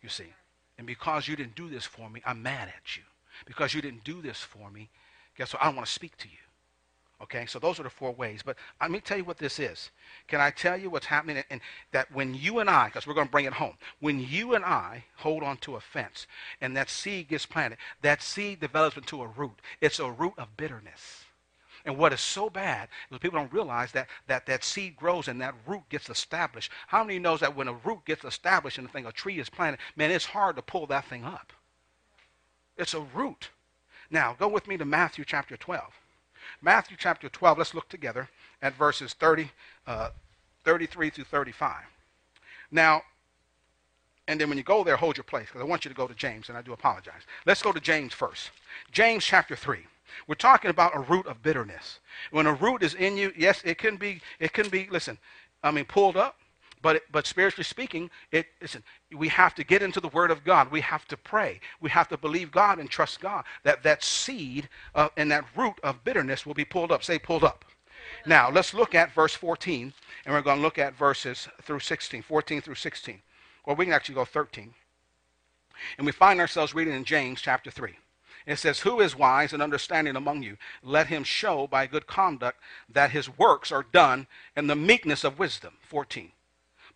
You 0.02 0.10
see. 0.10 0.34
And 0.78 0.86
because 0.86 1.28
you 1.28 1.36
didn't 1.36 1.56
do 1.56 1.70
this 1.70 1.86
for 1.86 2.10
me, 2.10 2.22
I'm 2.26 2.44
mad 2.44 2.68
at 2.68 2.96
you. 2.96 3.04
Because 3.46 3.74
you 3.74 3.82
didn't 3.82 4.04
do 4.04 4.22
this 4.22 4.40
for 4.40 4.70
me, 4.70 4.90
guess 5.36 5.54
what? 5.54 5.62
I 5.62 5.66
don't 5.66 5.76
want 5.76 5.88
to 5.88 5.94
speak 5.94 6.18
to 6.18 6.28
you. 6.28 6.38
Okay, 7.20 7.48
so 7.48 7.58
those 7.58 7.80
are 7.80 7.84
the 7.84 7.90
four 7.90 8.12
ways. 8.12 8.42
But 8.46 8.58
let 8.80 8.92
me 8.92 9.00
tell 9.00 9.18
you 9.18 9.24
what 9.24 9.40
this 9.40 9.58
is. 9.60 9.90
Can 10.28 10.40
I 10.40 10.52
tell 10.52 10.78
you 10.78 10.90
what's 10.90 11.08
happening? 11.08 11.44
And 11.50 11.62
that 11.92 12.12
when 12.12 12.36
you 12.36 12.60
and 12.60 12.70
I, 12.70 12.88
because 12.88 13.08
we're 13.08 13.16
going 13.16 13.28
to 13.28 13.32
bring 13.32 13.46
it 13.46 13.54
home, 13.54 13.74
when 14.00 14.20
you 14.20 14.54
and 14.54 14.64
I 14.64 15.04
hold 15.16 15.42
on 15.42 15.58
to 15.58 15.76
a 15.76 15.82
fence 15.82 16.28
and 16.62 16.78
that 16.78 16.90
seed 16.90 17.28
gets 17.30 17.46
planted, 17.46 17.80
that 18.04 18.22
seed 18.22 18.60
develops 18.60 18.98
into 18.98 19.24
a 19.24 19.28
root. 19.28 19.60
It's 19.82 20.00
a 20.00 20.12
root 20.12 20.34
of 20.38 20.56
bitterness. 20.58 21.26
And 21.86 21.98
what 21.98 22.14
is 22.14 22.22
so 22.22 22.50
bad 22.50 22.90
is 23.10 23.18
people 23.18 23.40
don't 23.40 23.54
realize 23.54 23.92
that, 23.94 24.10
that 24.28 24.46
that 24.46 24.64
seed 24.64 24.96
grows 24.96 25.28
and 25.28 25.42
that 25.42 25.56
root 25.66 25.84
gets 25.90 26.10
established. 26.10 26.72
How 26.88 27.04
many 27.04 27.18
knows 27.18 27.40
that 27.40 27.56
when 27.56 27.68
a 27.68 27.74
root 27.74 28.06
gets 28.06 28.26
established 28.26 28.78
and 28.78 28.88
a 28.88 28.92
thing, 28.92 29.06
a 29.06 29.12
tree 29.12 29.40
is 29.40 29.50
planted, 29.50 29.80
man, 29.96 30.12
it's 30.12 30.26
hard 30.26 30.58
to 30.58 30.62
pull 30.62 30.86
that 30.88 31.06
thing 31.06 31.24
up. 31.24 31.54
It's 32.78 32.94
a 32.94 33.02
root. 33.02 33.50
Now, 34.12 34.36
go 34.38 34.48
with 34.48 34.68
me 34.68 34.78
to 34.78 34.86
Matthew 34.86 35.26
chapter 35.26 35.58
12. 35.58 35.84
Matthew 36.62 36.98
chapter 37.00 37.30
12, 37.30 37.58
let's 37.58 37.74
look 37.74 37.90
together 37.90 38.30
at 38.62 38.74
verses 38.76 39.14
30, 39.14 39.52
uh, 39.86 40.10
33 40.64 41.10
through 41.10 41.24
35. 41.26 41.76
Now, 42.72 43.04
and 44.28 44.40
then 44.40 44.50
when 44.50 44.58
you 44.58 44.64
go 44.64 44.84
there, 44.84 44.98
hold 44.98 45.16
your 45.16 45.24
place 45.24 45.48
because 45.48 45.62
I 45.62 45.66
want 45.66 45.86
you 45.86 45.90
to 45.90 45.96
go 45.96 46.08
to 46.08 46.14
James, 46.14 46.50
and 46.50 46.58
I 46.58 46.62
do 46.62 46.74
apologize. 46.74 47.22
Let's 47.46 47.62
go 47.62 47.72
to 47.72 47.80
James 47.80 48.14
first. 48.14 48.52
James 48.92 49.24
chapter 49.24 49.56
3. 49.56 49.80
We're 50.28 50.36
talking 50.36 50.70
about 50.70 50.96
a 50.96 51.00
root 51.00 51.28
of 51.28 51.42
bitterness. 51.42 52.00
When 52.32 52.48
a 52.48 52.54
root 52.54 52.84
is 52.84 52.94
in 52.94 53.18
you, 53.18 53.32
yes, 53.38 53.62
it 53.64 53.78
can 53.78 53.98
be, 53.98 54.22
it 54.40 54.54
can 54.54 54.70
be, 54.70 54.88
listen, 54.92 55.18
I 55.64 55.72
mean, 55.72 55.86
pulled 55.86 56.18
up, 56.18 56.40
but, 56.82 57.04
but 57.12 57.26
spiritually 57.26 57.64
speaking, 57.64 58.10
it, 58.32 58.48
listen, 58.62 58.84
we 59.16 59.28
have 59.30 59.56
to 59.56 59.64
get 59.64 59.82
into 59.82 60.00
the 60.00 60.10
Word 60.10 60.32
of 60.32 60.44
God. 60.44 60.72
We 60.72 60.82
have 60.82 61.08
to 61.08 61.18
pray. 61.18 61.60
We 61.82 61.90
have 61.90 62.08
to 62.10 62.18
believe 62.18 62.52
God 62.52 62.80
and 62.80 62.90
trust 62.90 63.20
God 63.20 63.46
that 63.64 63.84
that 63.84 64.04
seed 64.04 64.70
uh, 64.96 65.10
and 65.18 65.32
that 65.32 65.46
root 65.56 65.80
of 65.84 66.04
bitterness 66.04 66.46
will 66.46 66.54
be 66.54 66.66
pulled 66.66 66.92
up. 66.92 67.04
Say, 67.04 67.20
pulled 67.20 67.44
up. 67.44 67.66
Now, 68.26 68.50
let's 68.50 68.74
look 68.74 68.96
at 68.96 69.14
verse 69.14 69.34
14, 69.34 69.94
and 70.26 70.34
we're 70.34 70.42
going 70.42 70.58
to 70.58 70.62
look 70.62 70.78
at 70.78 70.98
verses 70.98 71.48
through 71.64 71.80
16, 71.80 72.22
14 72.22 72.62
through 72.62 72.76
16. 72.76 73.22
Or 73.64 73.76
we 73.76 73.86
can 73.86 73.94
actually 73.94 74.16
go 74.16 74.26
13. 74.26 74.74
And 75.98 76.06
we 76.06 76.12
find 76.12 76.40
ourselves 76.40 76.74
reading 76.74 76.94
in 76.94 77.04
James 77.04 77.42
chapter 77.42 77.70
3. 77.70 77.96
It 78.46 78.58
says, 78.58 78.80
Who 78.80 79.02
is 79.02 79.16
wise 79.16 79.52
and 79.52 79.62
understanding 79.62 80.16
among 80.16 80.42
you? 80.42 80.58
Let 80.82 81.08
him 81.08 81.24
show 81.24 81.68
by 81.68 81.86
good 81.86 82.08
conduct 82.08 82.60
that 82.90 83.12
his 83.12 83.38
works 83.38 83.72
are 83.72 83.86
done 83.92 84.28
in 84.56 84.68
the 84.68 84.76
meekness 84.76 85.24
of 85.24 85.38
wisdom. 85.38 85.74
14. 85.82 86.32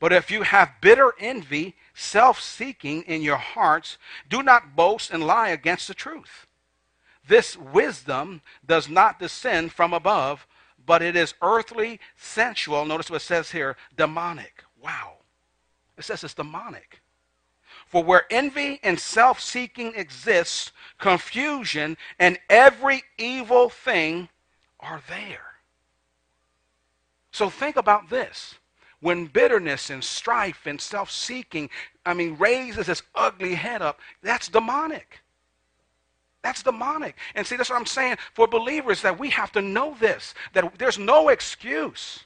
But 0.02 0.12
if 0.12 0.32
you 0.32 0.42
have 0.42 0.82
bitter 0.82 1.14
envy, 1.20 1.76
self 1.94 2.42
seeking 2.42 3.04
in 3.04 3.22
your 3.22 3.38
hearts, 3.38 4.00
do 4.28 4.42
not 4.42 4.76
boast 4.76 5.12
and 5.12 5.24
lie 5.24 5.50
against 5.50 5.88
the 5.88 5.94
truth. 5.94 6.48
This 7.28 7.56
wisdom 7.56 8.42
does 8.66 8.90
not 8.90 9.20
descend 9.20 9.72
from 9.72 9.94
above, 9.94 10.48
but 10.84 11.04
it 11.04 11.16
is 11.16 11.36
earthly, 11.44 12.00
sensual. 12.18 12.84
Notice 12.84 13.12
what 13.12 13.22
it 13.22 13.26
says 13.26 13.52
here 13.52 13.78
demonic. 13.96 14.64
Wow. 14.82 15.18
It 16.00 16.04
says 16.04 16.24
it's 16.24 16.34
demonic. 16.34 17.00
For 17.86 18.04
where 18.04 18.26
envy 18.32 18.80
and 18.82 19.00
self 19.00 19.40
seeking 19.40 19.94
exists, 19.94 20.72
confusion 20.98 21.96
and 22.18 22.40
every 22.50 23.04
evil 23.20 23.70
thing 23.70 24.30
are 24.80 25.04
there. 25.08 25.46
So 27.32 27.52
think 27.52 27.76
about 27.76 28.10
this 28.10 28.56
when 29.02 29.26
bitterness 29.26 29.90
and 29.90 30.04
strife 30.04 30.66
and 30.66 30.80
self 30.80 31.12
seeking, 31.12 31.70
I 32.06 32.14
mean, 32.14 32.38
raises 32.38 32.88
its 32.88 33.04
ugly 33.14 33.56
head 33.56 33.82
up, 33.82 34.00
that's 34.24 34.48
demonic. 34.48 35.20
That's 36.44 36.64
demonic. 36.64 37.16
And 37.36 37.46
see, 37.46 37.56
that's 37.56 37.70
what 37.70 37.80
I'm 37.80 37.86
saying 37.86 38.18
for 38.34 38.48
believers 38.48 39.02
that 39.02 39.20
we 39.20 39.30
have 39.32 39.52
to 39.52 39.62
know 39.62 39.96
this, 40.00 40.34
that 40.54 40.74
there's 40.78 40.98
no 40.98 41.30
excuse. 41.30 42.26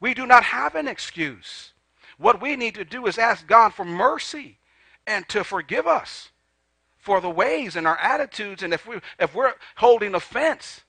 We 0.00 0.12
do 0.12 0.26
not 0.26 0.42
have 0.44 0.74
an 0.74 0.88
excuse. 0.88 1.72
What 2.18 2.40
we 2.40 2.56
need 2.56 2.74
to 2.74 2.84
do 2.84 3.06
is 3.06 3.18
ask 3.18 3.46
God 3.46 3.70
for 3.70 3.84
mercy 3.84 4.58
and 5.06 5.26
to 5.28 5.44
forgive 5.44 5.86
us 5.86 6.30
for 6.98 7.20
the 7.20 7.30
ways 7.30 7.76
and 7.76 7.86
our 7.86 7.98
attitudes. 7.98 8.62
And 8.62 8.74
if, 8.74 8.86
we, 8.86 8.96
if 9.18 9.34
we're 9.34 9.54
holding 9.76 10.14
offense, 10.14 10.82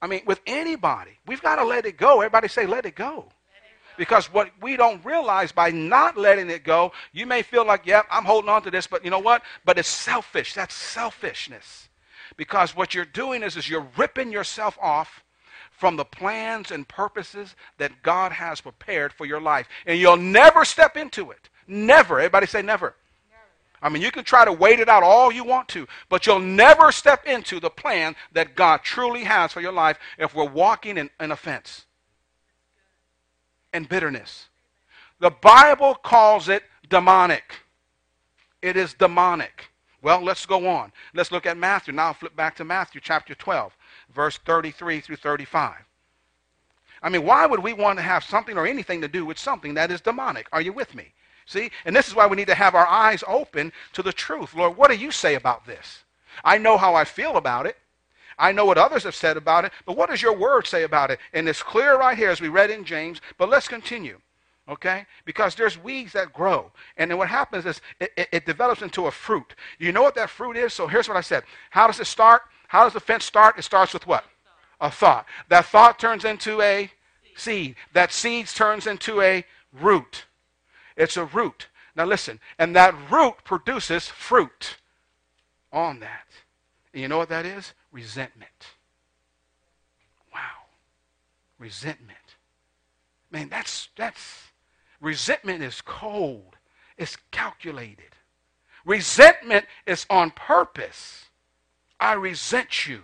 I 0.00 0.06
mean, 0.06 0.22
with 0.26 0.40
anybody, 0.46 1.18
we've 1.26 1.42
got 1.42 1.56
to 1.56 1.64
let 1.64 1.86
it 1.86 1.96
go. 1.96 2.20
Everybody 2.20 2.48
say, 2.48 2.66
let 2.66 2.86
it 2.86 2.94
go. 2.94 3.26
Because 3.96 4.32
what 4.32 4.50
we 4.60 4.76
don't 4.76 5.04
realize 5.04 5.52
by 5.52 5.70
not 5.70 6.16
letting 6.16 6.50
it 6.50 6.64
go, 6.64 6.92
you 7.12 7.26
may 7.26 7.42
feel 7.42 7.64
like, 7.64 7.86
yep, 7.86 8.06
I'm 8.10 8.24
holding 8.24 8.50
on 8.50 8.62
to 8.62 8.70
this, 8.70 8.86
but 8.86 9.04
you 9.04 9.10
know 9.10 9.18
what? 9.18 9.42
But 9.64 9.78
it's 9.78 9.88
selfish. 9.88 10.54
That's 10.54 10.74
selfishness. 10.74 11.88
Because 12.36 12.74
what 12.74 12.94
you're 12.94 13.04
doing 13.04 13.42
is, 13.42 13.56
is 13.56 13.68
you're 13.68 13.86
ripping 13.96 14.32
yourself 14.32 14.76
off 14.80 15.22
from 15.70 15.96
the 15.96 16.04
plans 16.04 16.70
and 16.70 16.86
purposes 16.88 17.54
that 17.78 18.02
God 18.02 18.32
has 18.32 18.60
prepared 18.60 19.12
for 19.12 19.26
your 19.26 19.40
life. 19.40 19.68
And 19.86 19.98
you'll 19.98 20.16
never 20.16 20.64
step 20.64 20.96
into 20.96 21.30
it. 21.30 21.48
Never. 21.66 22.18
Everybody 22.18 22.46
say 22.46 22.62
never. 22.62 22.94
I 23.82 23.90
mean, 23.90 24.02
you 24.02 24.10
can 24.10 24.24
try 24.24 24.46
to 24.46 24.52
wait 24.52 24.80
it 24.80 24.88
out 24.88 25.02
all 25.02 25.30
you 25.30 25.44
want 25.44 25.68
to, 25.70 25.86
but 26.08 26.26
you'll 26.26 26.38
never 26.38 26.90
step 26.90 27.26
into 27.26 27.60
the 27.60 27.68
plan 27.68 28.16
that 28.32 28.54
God 28.54 28.78
truly 28.82 29.24
has 29.24 29.52
for 29.52 29.60
your 29.60 29.72
life 29.72 29.98
if 30.18 30.34
we're 30.34 30.48
walking 30.48 30.96
in 30.96 31.10
an 31.20 31.30
offense 31.30 31.84
and 33.74 33.88
bitterness. 33.88 34.48
The 35.20 35.30
Bible 35.30 35.94
calls 35.94 36.48
it 36.48 36.62
demonic. 36.88 37.56
It 38.62 38.76
is 38.76 38.94
demonic. 38.94 39.68
Well, 40.00 40.22
let's 40.22 40.46
go 40.46 40.66
on. 40.68 40.92
Let's 41.14 41.32
look 41.32 41.44
at 41.46 41.56
Matthew. 41.56 41.92
Now 41.92 42.06
I'll 42.06 42.14
flip 42.14 42.36
back 42.36 42.56
to 42.56 42.64
Matthew 42.64 43.00
chapter 43.02 43.34
12, 43.34 43.76
verse 44.14 44.38
33 44.38 45.00
through 45.00 45.16
35. 45.16 45.74
I 47.02 47.08
mean, 47.10 47.24
why 47.24 47.44
would 47.44 47.60
we 47.60 47.74
want 47.74 47.98
to 47.98 48.02
have 48.02 48.24
something 48.24 48.56
or 48.56 48.66
anything 48.66 49.02
to 49.02 49.08
do 49.08 49.26
with 49.26 49.38
something 49.38 49.74
that 49.74 49.90
is 49.90 50.00
demonic? 50.00 50.46
Are 50.52 50.62
you 50.62 50.72
with 50.72 50.94
me? 50.94 51.12
See? 51.46 51.70
And 51.84 51.94
this 51.94 52.08
is 52.08 52.14
why 52.14 52.26
we 52.26 52.36
need 52.36 52.48
to 52.48 52.54
have 52.54 52.74
our 52.74 52.86
eyes 52.86 53.22
open 53.26 53.72
to 53.92 54.02
the 54.02 54.12
truth. 54.12 54.54
Lord, 54.54 54.76
what 54.76 54.90
do 54.90 54.96
you 54.96 55.10
say 55.10 55.34
about 55.34 55.66
this? 55.66 56.04
I 56.42 56.58
know 56.58 56.78
how 56.78 56.94
I 56.94 57.04
feel 57.04 57.36
about 57.36 57.66
it. 57.66 57.76
I 58.38 58.52
know 58.52 58.64
what 58.64 58.78
others 58.78 59.04
have 59.04 59.14
said 59.14 59.36
about 59.36 59.64
it, 59.64 59.72
but 59.86 59.96
what 59.96 60.10
does 60.10 60.22
your 60.22 60.36
word 60.36 60.66
say 60.66 60.82
about 60.82 61.10
it? 61.10 61.18
And 61.32 61.48
it's 61.48 61.62
clear 61.62 61.98
right 61.98 62.16
here 62.16 62.30
as 62.30 62.40
we 62.40 62.48
read 62.48 62.70
in 62.70 62.84
James, 62.84 63.20
but 63.38 63.48
let's 63.48 63.68
continue. 63.68 64.20
Okay? 64.68 65.06
Because 65.24 65.54
there's 65.54 65.78
weeds 65.78 66.12
that 66.14 66.32
grow. 66.32 66.72
And 66.96 67.10
then 67.10 67.18
what 67.18 67.28
happens 67.28 67.66
is 67.66 67.80
it, 68.00 68.12
it, 68.16 68.28
it 68.32 68.46
develops 68.46 68.82
into 68.82 69.06
a 69.06 69.10
fruit. 69.10 69.54
You 69.78 69.92
know 69.92 70.02
what 70.02 70.14
that 70.14 70.30
fruit 70.30 70.56
is? 70.56 70.72
So 70.72 70.86
here's 70.86 71.08
what 71.08 71.16
I 71.16 71.22
said. 71.22 71.44
How 71.70 71.86
does 71.86 72.00
it 72.00 72.06
start? 72.06 72.42
How 72.68 72.84
does 72.84 72.94
the 72.94 73.00
fence 73.00 73.24
start? 73.24 73.58
It 73.58 73.62
starts 73.62 73.92
with 73.92 74.06
what? 74.06 74.24
A 74.80 74.90
thought. 74.90 75.26
That 75.48 75.66
thought 75.66 75.98
turns 75.98 76.24
into 76.24 76.60
a 76.62 76.90
seed. 77.36 77.76
That 77.92 78.12
seed 78.12 78.46
turns 78.48 78.86
into 78.86 79.20
a 79.20 79.44
root. 79.72 80.24
It's 80.96 81.16
a 81.16 81.24
root. 81.24 81.68
Now 81.96 82.04
listen, 82.04 82.40
and 82.58 82.74
that 82.74 82.94
root 83.10 83.36
produces 83.44 84.08
fruit 84.08 84.76
on 85.72 86.00
that. 86.00 86.26
And 86.92 87.02
you 87.02 87.08
know 87.08 87.18
what 87.18 87.28
that 87.28 87.46
is? 87.46 87.74
Resentment. 87.94 88.74
Wow. 90.32 90.40
Resentment. 91.58 92.18
Man, 93.30 93.48
that's 93.48 93.88
that's 93.96 94.50
resentment 95.00 95.62
is 95.62 95.80
cold. 95.80 96.56
It's 96.98 97.16
calculated. 97.30 98.10
Resentment 98.84 99.64
is 99.86 100.04
on 100.10 100.30
purpose. 100.30 101.24
I 101.98 102.12
resent 102.12 102.86
you. 102.86 103.02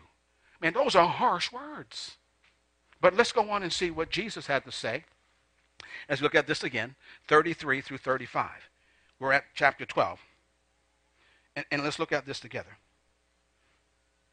Man, 0.61 0.75
those 0.75 0.95
are 0.95 1.09
harsh 1.09 1.51
words. 1.51 2.17
But 3.01 3.17
let's 3.17 3.33
go 3.33 3.49
on 3.51 3.63
and 3.63 3.73
see 3.73 3.91
what 3.91 4.11
Jesus 4.11 4.47
had 4.47 4.65
to 4.67 4.73
say 4.73 5.05
we 6.09 6.17
look 6.23 6.35
at 6.35 6.47
this 6.47 6.65
again 6.65 6.95
33 7.29 7.81
through 7.81 7.99
35. 7.99 8.51
We're 9.19 9.33
at 9.33 9.45
chapter 9.55 9.85
12. 9.85 10.19
And, 11.57 11.67
and 11.71 11.85
let's 11.85 11.99
look 11.99 12.13
at 12.13 12.27
this 12.27 12.41
together. 12.41 12.79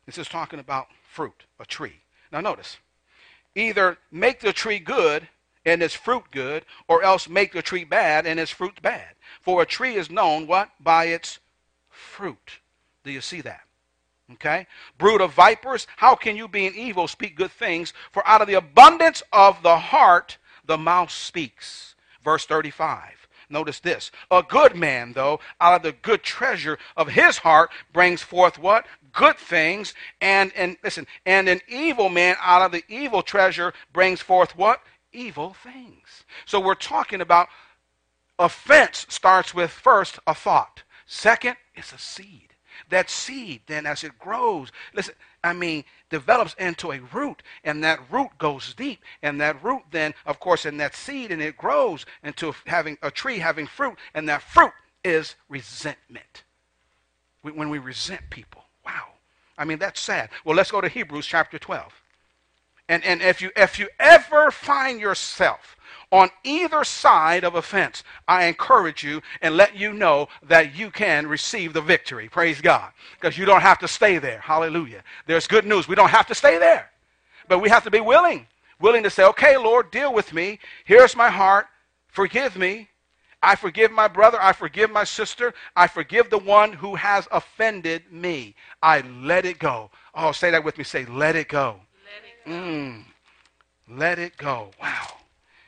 This 0.08 0.18
is 0.18 0.28
talking 0.28 0.60
about 0.60 0.88
fruit, 1.14 1.44
a 1.60 1.66
tree. 1.66 2.00
Now 2.32 2.40
notice, 2.42 2.78
either 3.54 3.98
make 4.12 4.40
the 4.40 4.54
tree 4.54 4.80
good 4.80 5.28
and 5.66 5.84
its 5.84 5.94
fruit 5.94 6.24
good, 6.32 6.64
or 6.88 7.04
else 7.04 7.28
make 7.28 7.52
the 7.52 7.62
tree 7.62 7.84
bad 7.84 8.26
and 8.26 8.40
its 8.40 8.50
fruit 8.50 8.82
bad. 8.82 9.10
For 9.42 9.62
a 9.62 9.66
tree 9.66 9.96
is 9.96 10.10
known 10.10 10.48
what? 10.48 10.70
By 10.80 11.06
its 11.06 11.40
fruit. 11.90 12.60
Do 13.04 13.12
you 13.12 13.20
see 13.20 13.42
that? 13.42 13.62
Okay? 14.34 14.66
Brood 14.98 15.20
of 15.20 15.34
vipers, 15.34 15.88
how 15.98 16.16
can 16.16 16.38
you, 16.38 16.48
being 16.48 16.74
evil, 16.74 17.08
speak 17.08 17.36
good 17.36 17.52
things? 17.52 17.92
For 18.14 18.26
out 18.26 18.42
of 18.42 18.48
the 18.48 18.54
abundance 18.54 19.22
of 19.34 19.62
the 19.62 19.78
heart, 19.78 20.38
the 20.66 20.78
mouth 20.78 21.12
speaks. 21.12 21.96
Verse 22.24 22.46
35. 22.46 23.28
Notice 23.50 23.80
this. 23.80 24.12
A 24.30 24.44
good 24.44 24.76
man, 24.76 25.14
though, 25.14 25.40
out 25.62 25.76
of 25.76 25.82
the 25.84 25.94
good 25.94 26.24
treasure 26.24 26.78
of 26.98 27.10
his 27.10 27.38
heart 27.38 27.72
brings 27.94 28.22
forth 28.22 28.60
what? 28.60 28.86
Good 29.18 29.38
things. 29.38 29.96
And, 30.22 30.52
and 30.56 30.78
listen, 30.84 31.08
and 31.26 31.50
an 31.50 31.60
evil 31.68 32.08
man 32.08 32.36
out 32.40 32.62
of 32.62 32.72
the 32.72 32.84
evil 32.88 33.24
treasure 33.24 33.74
brings 33.92 34.22
forth 34.22 34.56
what? 34.56 34.82
Evil 35.12 35.56
things. 35.64 36.24
So 36.46 36.60
we're 36.60 36.76
talking 36.76 37.20
about 37.20 37.48
offense 38.38 39.08
starts 39.10 39.56
with 39.56 39.72
first 39.72 40.20
a 40.28 40.36
thought. 40.36 40.84
Second, 41.08 41.56
it's 41.76 41.94
a 41.94 41.98
seed 41.98 42.54
that 42.90 43.10
seed 43.10 43.60
then 43.66 43.88
as 43.88 44.04
it 44.04 44.20
grows 44.20 44.72
listen 44.94 45.16
i 45.44 45.52
mean 45.52 45.84
develops 46.12 46.54
into 46.60 46.92
a 46.92 47.00
root 47.12 47.42
and 47.64 47.84
that 47.84 48.00
root 48.12 48.30
goes 48.38 48.76
deep 48.76 49.00
and 49.24 49.42
that 49.42 49.62
root 49.64 49.82
then 49.90 50.14
of 50.28 50.40
course 50.40 50.64
in 50.64 50.78
that 50.78 50.96
seed 50.96 51.32
and 51.32 51.42
it 51.42 51.58
grows 51.58 52.06
into 52.22 52.54
having 52.68 52.96
a 53.02 53.10
tree 53.10 53.40
having 53.40 53.66
fruit 53.66 53.98
and 54.14 54.30
that 54.30 54.44
fruit 54.44 54.74
is 55.04 55.34
resentment 55.50 56.44
when 57.42 57.72
we 57.72 57.80
resent 57.80 58.22
people 58.30 58.67
wow 58.88 59.08
i 59.58 59.66
mean 59.66 59.78
that's 59.78 60.00
sad 60.00 60.30
well 60.46 60.56
let's 60.56 60.72
go 60.72 60.82
to 60.82 60.88
hebrews 60.90 61.26
chapter 61.26 61.60
12 61.60 61.94
and, 62.90 63.04
and 63.04 63.22
if 63.22 63.42
you 63.42 63.52
if 63.56 63.80
you 63.80 63.90
ever 64.00 64.52
find 64.52 65.00
yourself 65.00 65.76
on 66.12 66.30
either 66.44 66.84
side 66.86 67.44
of 67.44 67.56
a 67.56 67.62
fence, 67.62 68.04
I 68.28 68.46
encourage 68.46 69.04
you 69.04 69.22
and 69.42 69.58
let 69.58 69.76
you 69.76 69.92
know 69.92 70.30
that 70.44 70.76
you 70.76 70.90
can 70.90 71.28
receive 71.28 71.74
the 71.74 71.82
victory. 71.82 72.30
Praise 72.30 72.62
God. 72.62 72.92
Because 73.20 73.38
you 73.38 73.46
don't 73.46 73.62
have 73.62 73.80
to 73.80 73.90
stay 73.90 74.18
there. 74.18 74.40
Hallelujah. 74.40 75.04
There's 75.26 75.48
good 75.48 75.66
news. 75.66 75.88
We 75.88 75.96
don't 75.96 76.10
have 76.10 76.28
to 76.28 76.36
stay 76.36 76.58
there. 76.58 76.92
But 77.50 77.60
we 77.60 77.70
have 77.70 77.84
to 77.84 77.92
be 77.92 78.00
willing. 78.00 78.48
Willing 78.80 79.04
to 79.04 79.10
say, 79.10 79.26
okay, 79.26 79.58
Lord, 79.58 79.92
deal 79.92 80.14
with 80.14 80.34
me. 80.34 80.60
Here's 80.86 81.16
my 81.16 81.30
heart. 81.30 81.68
Forgive 82.08 82.56
me. 82.56 82.90
I 83.42 83.56
forgive 83.56 83.92
my 83.92 84.08
brother. 84.08 84.42
I 84.42 84.54
forgive 84.54 84.90
my 84.90 85.04
sister. 85.04 85.54
I 85.76 85.88
forgive 85.88 86.30
the 86.30 86.40
one 86.40 86.74
who 86.74 86.96
has 86.96 87.28
offended 87.32 88.12
me. 88.12 88.56
I 88.82 89.02
let 89.02 89.46
it 89.46 89.60
go. 89.60 89.92
Oh, 90.16 90.32
say 90.32 90.52
that 90.52 90.64
with 90.64 90.78
me. 90.78 90.84
Say, 90.84 91.06
let 91.06 91.36
it 91.36 91.48
go. 91.48 91.80
Let 92.04 92.24
it 92.24 92.50
go. 92.50 92.52
Mm, 92.52 93.04
let 93.88 94.20
it 94.20 94.38
go. 94.38 94.72
Wow. 94.82 95.08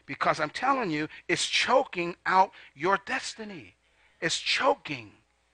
Because 0.05 0.39
I'm 0.39 0.49
telling 0.49 0.89
you, 0.89 1.07
it's 1.27 1.45
choking 1.45 2.15
out 2.25 2.51
your 2.73 2.99
destiny. 3.05 3.75
It's 4.19 4.39
choking 4.39 5.11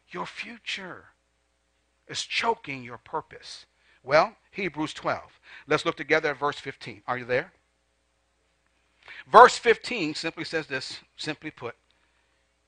your 0.10 0.26
future. 0.26 1.06
It's 2.08 2.24
choking 2.24 2.84
your 2.84 2.98
purpose. 2.98 3.66
Well, 4.04 4.36
Hebrews 4.52 4.94
12. 4.94 5.22
Let's 5.68 5.86
look 5.86 5.98
together 5.98 6.30
at 6.30 6.40
verse 6.40 6.60
15. 6.60 7.02
Are 7.08 7.18
you 7.18 7.26
there? 7.26 7.52
Verse 9.32 9.58
15 9.58 10.16
simply 10.16 10.44
says 10.44 10.68
this, 10.68 11.00
simply 11.18 11.52
put, 11.52 11.76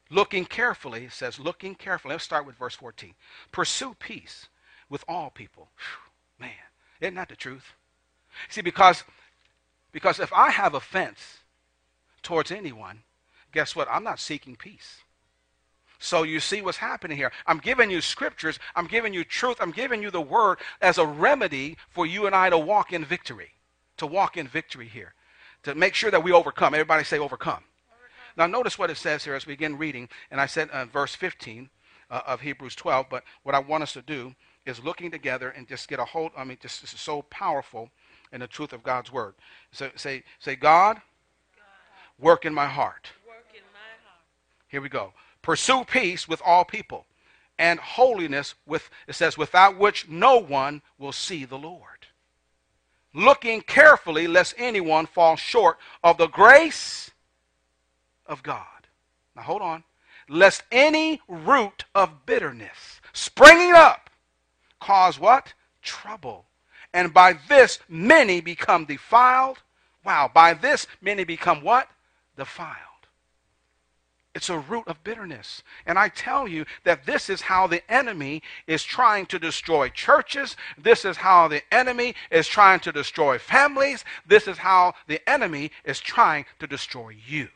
looking 0.10 0.46
carefully, 0.46 1.06
it 1.06 1.14
says, 1.14 1.40
looking 1.40 1.76
carefully. 1.76 2.14
Let's 2.14 2.24
start 2.24 2.46
with 2.46 2.56
verse 2.56 2.76
14. 2.76 3.14
Pursue 3.52 3.96
peace 4.00 4.48
with 4.90 5.04
all 5.08 5.30
people. 5.30 5.70
Whew, 5.78 6.46
man, 6.46 6.52
isn't 7.02 7.16
that 7.16 7.30
the 7.30 7.36
truth? 7.36 7.74
See, 8.50 8.62
because, 8.62 9.04
because 9.92 10.20
if 10.20 10.32
I 10.34 10.52
have 10.52 10.74
offense 10.74 11.40
towards 12.22 12.52
anyone, 12.52 13.04
guess 13.52 13.76
what? 13.76 13.88
I'm 13.90 14.04
not 14.04 14.20
seeking 14.20 14.56
peace. 14.56 15.02
So 16.00 16.24
you 16.24 16.40
see 16.40 16.62
what's 16.62 16.78
happening 16.78 17.18
here. 17.18 17.32
I'm 17.48 17.58
giving 17.58 17.90
you 17.90 18.02
scriptures, 18.02 18.60
I'm 18.76 18.88
giving 18.88 19.14
you 19.14 19.24
truth, 19.24 19.58
I'm 19.60 19.72
giving 19.72 20.04
you 20.04 20.12
the 20.12 20.22
word 20.22 20.60
as 20.82 20.98
a 20.98 21.06
remedy 21.06 21.78
for 21.90 22.06
you 22.06 22.28
and 22.28 22.36
I 22.36 22.50
to 22.50 22.58
walk 22.58 22.94
in 22.94 23.04
victory. 23.04 23.52
To 23.98 24.06
walk 24.06 24.38
in 24.38 24.48
victory 24.48 24.88
here. 24.88 25.16
To 25.64 25.74
make 25.74 25.96
sure 25.96 26.12
that 26.12 26.24
we 26.24 26.32
overcome. 26.32 26.76
Everybody 26.76 27.04
say 27.04 27.18
overcome. 27.18 27.64
Now 28.38 28.46
notice 28.46 28.78
what 28.78 28.92
it 28.92 28.98
says 28.98 29.24
here 29.24 29.34
as 29.34 29.48
we 29.48 29.54
begin 29.54 29.78
reading. 29.78 30.08
And 30.30 30.40
I 30.40 30.46
said 30.46 30.70
uh, 30.70 30.86
verse 30.86 31.16
15 31.16 31.70
uh, 32.10 32.22
of 32.28 32.42
Hebrews 32.42 32.76
12. 32.76 33.08
But 33.10 33.24
what 33.44 33.56
I 33.56 33.60
want 33.60 33.84
us 33.84 33.94
to 33.94 34.02
do 34.04 34.36
is 34.66 34.84
looking 34.84 35.10
together 35.10 35.50
and 35.50 35.68
just 35.68 35.88
get 35.88 36.00
a 36.00 36.06
hold. 36.06 36.32
I 36.38 36.44
mean, 36.44 36.58
just 36.62 36.82
this 36.82 36.94
is 36.94 37.02
so 37.02 37.24
powerful 37.24 37.90
in 38.32 38.42
the 38.42 38.48
truth 38.48 38.74
of 38.74 38.84
God's 38.84 39.12
word. 39.12 39.34
So 39.72 39.90
say, 39.96 40.24
say, 40.40 40.56
God, 40.56 41.02
work 42.20 42.46
in 42.46 42.54
my 42.54 42.68
heart. 42.68 43.10
In 43.54 43.62
my 43.74 43.80
heart. 44.04 44.24
Here 44.68 44.82
we 44.82 44.90
go. 44.90 45.14
Pursue 45.42 45.84
peace 45.86 46.28
with 46.28 46.42
all 46.46 46.64
people 46.64 47.06
and 47.58 47.80
holiness 47.80 48.54
with 48.68 48.90
it 49.08 49.14
says 49.14 49.38
without 49.38 49.78
which 49.78 50.08
no 50.08 50.38
one 50.38 50.82
will 51.00 51.12
see 51.12 51.46
the 51.46 51.58
Lord. 51.58 51.82
Looking 53.14 53.62
carefully 53.62 54.28
lest 54.28 54.54
anyone 54.58 55.08
fall 55.08 55.38
short 55.38 55.80
of 56.04 56.18
the 56.18 56.28
grace 56.28 57.10
of 58.28 58.44
God. 58.44 58.88
Now 59.36 59.44
hold 59.44 59.62
on. 59.62 59.84
Lest 60.30 60.64
any 60.72 61.22
root 61.28 61.86
of 61.96 62.26
bitterness 62.26 63.02
springing 63.14 63.74
up 63.74 64.10
cause 64.80 65.20
what? 65.20 65.54
Trouble. 65.82 66.46
And 66.94 67.14
by 67.14 67.38
this 67.48 67.80
many 67.88 68.42
become 68.42 68.86
defiled. 68.86 69.60
Wow, 70.04 70.30
by 70.34 70.54
this 70.54 70.88
many 71.02 71.24
become 71.24 71.62
what? 71.62 71.90
defiled. 72.38 72.76
It's 74.36 74.50
a 74.50 74.60
root 74.60 74.84
of 74.88 75.04
bitterness. 75.04 75.64
And 75.88 75.98
I 75.98 76.10
tell 76.10 76.48
you 76.48 76.66
that 76.84 77.08
this 77.08 77.28
is 77.28 77.42
how 77.42 77.66
the 77.66 77.82
enemy 77.92 78.44
is 78.68 78.84
trying 78.84 79.26
to 79.28 79.40
destroy 79.40 79.90
churches. 79.90 80.56
This 80.78 81.06
is 81.06 81.18
how 81.18 81.48
the 81.48 81.64
enemy 81.74 82.14
is 82.30 82.48
trying 82.48 82.80
to 82.82 82.92
destroy 82.92 83.40
families. 83.40 84.06
This 84.28 84.48
is 84.48 84.60
how 84.60 84.94
the 85.08 85.28
enemy 85.28 85.72
is 85.84 86.00
trying 86.00 86.46
to 86.60 86.68
destroy 86.68 87.16
you. 87.26 87.48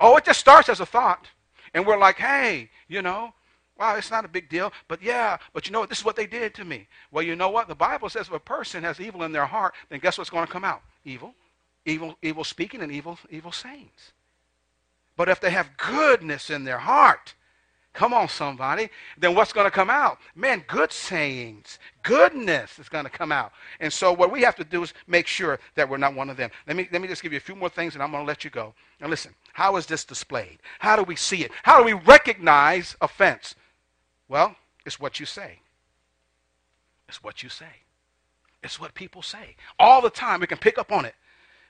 Oh, 0.00 0.16
it 0.16 0.24
just 0.24 0.40
starts 0.40 0.68
as 0.68 0.80
a 0.80 0.86
thought. 0.86 1.28
And 1.74 1.86
we're 1.86 1.98
like, 1.98 2.16
hey, 2.16 2.70
you 2.88 3.02
know, 3.02 3.32
wow, 3.78 3.94
it's 3.94 4.10
not 4.10 4.24
a 4.24 4.28
big 4.28 4.48
deal. 4.48 4.72
But 4.88 5.02
yeah, 5.02 5.36
but 5.52 5.66
you 5.66 5.72
know 5.72 5.80
what? 5.80 5.88
This 5.88 5.98
is 5.98 6.04
what 6.04 6.16
they 6.16 6.26
did 6.26 6.54
to 6.54 6.64
me. 6.64 6.88
Well, 7.12 7.22
you 7.22 7.36
know 7.36 7.50
what? 7.50 7.68
The 7.68 7.74
Bible 7.74 8.08
says 8.08 8.26
if 8.26 8.32
a 8.32 8.40
person 8.40 8.82
has 8.82 8.98
evil 8.98 9.22
in 9.22 9.32
their 9.32 9.46
heart, 9.46 9.74
then 9.88 10.00
guess 10.00 10.18
what's 10.18 10.30
going 10.30 10.46
to 10.46 10.52
come 10.52 10.64
out? 10.64 10.82
Evil 11.04 11.34
evil, 11.84 12.16
evil 12.22 12.44
speaking 12.44 12.82
and 12.82 12.92
evil, 12.92 13.18
evil 13.30 13.52
sayings. 13.52 14.12
But 15.16 15.28
if 15.28 15.40
they 15.40 15.50
have 15.50 15.76
goodness 15.76 16.50
in 16.50 16.64
their 16.64 16.78
heart, 16.78 17.34
come 17.92 18.14
on, 18.14 18.28
somebody, 18.28 18.88
then 19.18 19.34
what's 19.34 19.52
going 19.52 19.66
to 19.66 19.70
come 19.70 19.90
out? 19.90 20.18
Man, 20.34 20.64
good 20.66 20.92
sayings, 20.92 21.78
goodness 22.02 22.78
is 22.78 22.88
going 22.88 23.04
to 23.04 23.10
come 23.10 23.32
out. 23.32 23.52
And 23.80 23.92
so 23.92 24.12
what 24.12 24.30
we 24.30 24.42
have 24.42 24.56
to 24.56 24.64
do 24.64 24.82
is 24.82 24.94
make 25.06 25.26
sure 25.26 25.58
that 25.74 25.88
we're 25.88 25.96
not 25.96 26.14
one 26.14 26.30
of 26.30 26.36
them. 26.36 26.50
Let 26.66 26.76
me, 26.76 26.88
let 26.92 27.02
me 27.02 27.08
just 27.08 27.22
give 27.22 27.32
you 27.32 27.38
a 27.38 27.40
few 27.40 27.56
more 27.56 27.68
things 27.68 27.94
and 27.94 28.02
I'm 28.02 28.10
going 28.10 28.22
to 28.22 28.28
let 28.28 28.44
you 28.44 28.50
go. 28.50 28.74
Now 29.00 29.08
listen, 29.08 29.34
how 29.52 29.76
is 29.76 29.86
this 29.86 30.04
displayed? 30.04 30.58
How 30.78 30.96
do 30.96 31.02
we 31.02 31.16
see 31.16 31.44
it? 31.44 31.50
How 31.62 31.78
do 31.78 31.84
we 31.84 31.92
recognize 31.92 32.96
offense? 33.00 33.54
Well, 34.28 34.54
it's 34.86 35.00
what 35.00 35.18
you 35.18 35.26
say. 35.26 35.58
It's 37.08 37.22
what 37.24 37.42
you 37.42 37.48
say. 37.48 37.66
It's 38.62 38.78
what 38.78 38.94
people 38.94 39.22
say. 39.22 39.56
All 39.78 40.00
the 40.00 40.10
time, 40.10 40.40
we 40.40 40.46
can 40.46 40.58
pick 40.58 40.78
up 40.78 40.92
on 40.92 41.04
it. 41.04 41.14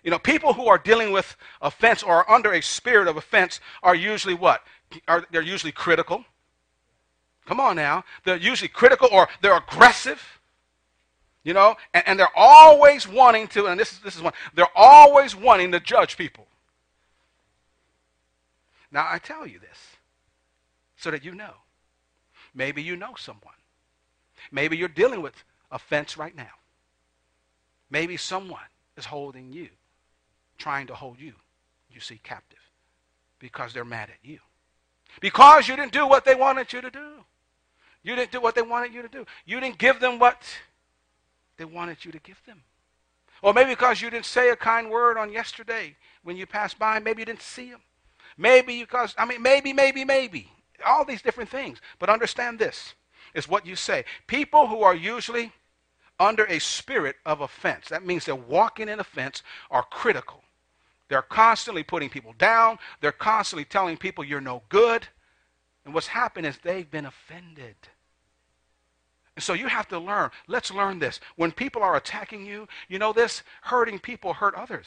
You 0.02 0.10
know, 0.10 0.18
people 0.18 0.54
who 0.54 0.66
are 0.66 0.78
dealing 0.78 1.12
with 1.12 1.36
offense 1.60 2.02
or 2.02 2.16
are 2.16 2.30
under 2.30 2.52
a 2.52 2.60
spirit 2.60 3.08
of 3.08 3.16
offense 3.16 3.60
are 3.82 3.94
usually 3.94 4.34
what? 4.34 4.62
Are, 5.08 5.26
they're 5.30 5.42
usually 5.42 5.72
critical. 5.72 6.24
Come 7.46 7.60
on 7.60 7.76
now. 7.76 8.04
They're 8.24 8.36
usually 8.36 8.68
critical 8.68 9.08
or 9.10 9.28
they're 9.42 9.56
aggressive. 9.56 10.22
You 11.42 11.54
know, 11.54 11.76
and, 11.94 12.04
and 12.06 12.20
they're 12.20 12.36
always 12.36 13.08
wanting 13.08 13.48
to, 13.48 13.66
and 13.66 13.80
this 13.80 13.92
is, 13.92 14.00
this 14.00 14.14
is 14.14 14.22
one, 14.22 14.34
they're 14.54 14.66
always 14.76 15.34
wanting 15.34 15.72
to 15.72 15.80
judge 15.80 16.18
people. 16.18 16.46
Now, 18.92 19.06
I 19.08 19.18
tell 19.18 19.46
you 19.46 19.58
this 19.58 19.78
so 20.96 21.10
that 21.10 21.24
you 21.24 21.34
know. 21.34 21.54
Maybe 22.54 22.82
you 22.82 22.96
know 22.96 23.14
someone. 23.16 23.54
Maybe 24.50 24.76
you're 24.76 24.88
dealing 24.88 25.22
with 25.22 25.44
offense 25.70 26.18
right 26.18 26.36
now. 26.36 26.50
Maybe 27.90 28.16
someone 28.16 28.60
is 28.96 29.06
holding 29.06 29.52
you 29.52 29.68
trying 30.58 30.86
to 30.88 30.94
hold 30.94 31.18
you, 31.18 31.32
you 31.90 32.00
see, 32.00 32.20
captive 32.22 32.58
because 33.38 33.72
they're 33.72 33.84
mad 33.84 34.10
at 34.10 34.18
you. 34.22 34.38
Because 35.20 35.68
you 35.68 35.76
didn't 35.76 35.92
do 35.92 36.06
what 36.06 36.24
they 36.24 36.34
wanted 36.34 36.72
you 36.72 36.80
to 36.80 36.90
do. 36.90 37.24
You 38.02 38.16
didn't 38.16 38.32
do 38.32 38.40
what 38.40 38.54
they 38.54 38.62
wanted 38.62 38.94
you 38.94 39.02
to 39.02 39.08
do. 39.08 39.26
You 39.44 39.60
didn't 39.60 39.78
give 39.78 40.00
them 40.00 40.18
what 40.18 40.42
they 41.56 41.64
wanted 41.64 42.04
you 42.04 42.12
to 42.12 42.18
give 42.20 42.40
them. 42.46 42.62
Or 43.42 43.52
maybe 43.52 43.70
because 43.70 44.00
you 44.00 44.10
didn't 44.10 44.26
say 44.26 44.50
a 44.50 44.56
kind 44.56 44.90
word 44.90 45.18
on 45.18 45.32
yesterday 45.32 45.96
when 46.22 46.36
you 46.36 46.46
passed 46.46 46.78
by, 46.78 46.98
maybe 46.98 47.22
you 47.22 47.26
didn't 47.26 47.42
see 47.42 47.70
them. 47.70 47.80
Maybe 48.36 48.80
because, 48.80 49.14
I 49.18 49.26
mean, 49.26 49.42
maybe, 49.42 49.72
maybe, 49.72 50.04
maybe. 50.04 50.48
All 50.86 51.04
these 51.04 51.22
different 51.22 51.50
things. 51.50 51.80
But 51.98 52.08
understand 52.08 52.58
this 52.58 52.94
is 53.34 53.48
what 53.48 53.66
you 53.66 53.76
say. 53.76 54.04
People 54.26 54.66
who 54.66 54.82
are 54.82 54.94
usually 54.94 55.52
under 56.18 56.44
a 56.44 56.58
spirit 56.58 57.16
of 57.24 57.40
offense, 57.40 57.88
that 57.88 58.04
means 58.04 58.24
they're 58.24 58.34
walking 58.34 58.88
in 58.88 59.00
offense, 59.00 59.42
are 59.70 59.82
critical 59.82 60.42
They're 61.10 61.22
constantly 61.22 61.82
putting 61.82 62.08
people 62.08 62.34
down. 62.38 62.78
They're 63.00 63.10
constantly 63.10 63.64
telling 63.64 63.96
people 63.96 64.24
you're 64.24 64.40
no 64.40 64.62
good. 64.68 65.06
And 65.84 65.92
what's 65.92 66.06
happened 66.06 66.46
is 66.46 66.56
they've 66.58 66.88
been 66.88 67.04
offended. 67.04 67.74
And 69.34 69.42
so 69.42 69.52
you 69.52 69.66
have 69.66 69.88
to 69.88 69.98
learn. 69.98 70.30
Let's 70.46 70.70
learn 70.70 71.00
this. 71.00 71.18
When 71.34 71.50
people 71.50 71.82
are 71.82 71.96
attacking 71.96 72.46
you, 72.46 72.68
you 72.88 73.00
know 73.00 73.12
this? 73.12 73.42
Hurting 73.62 73.98
people 73.98 74.34
hurt 74.34 74.54
others. 74.54 74.86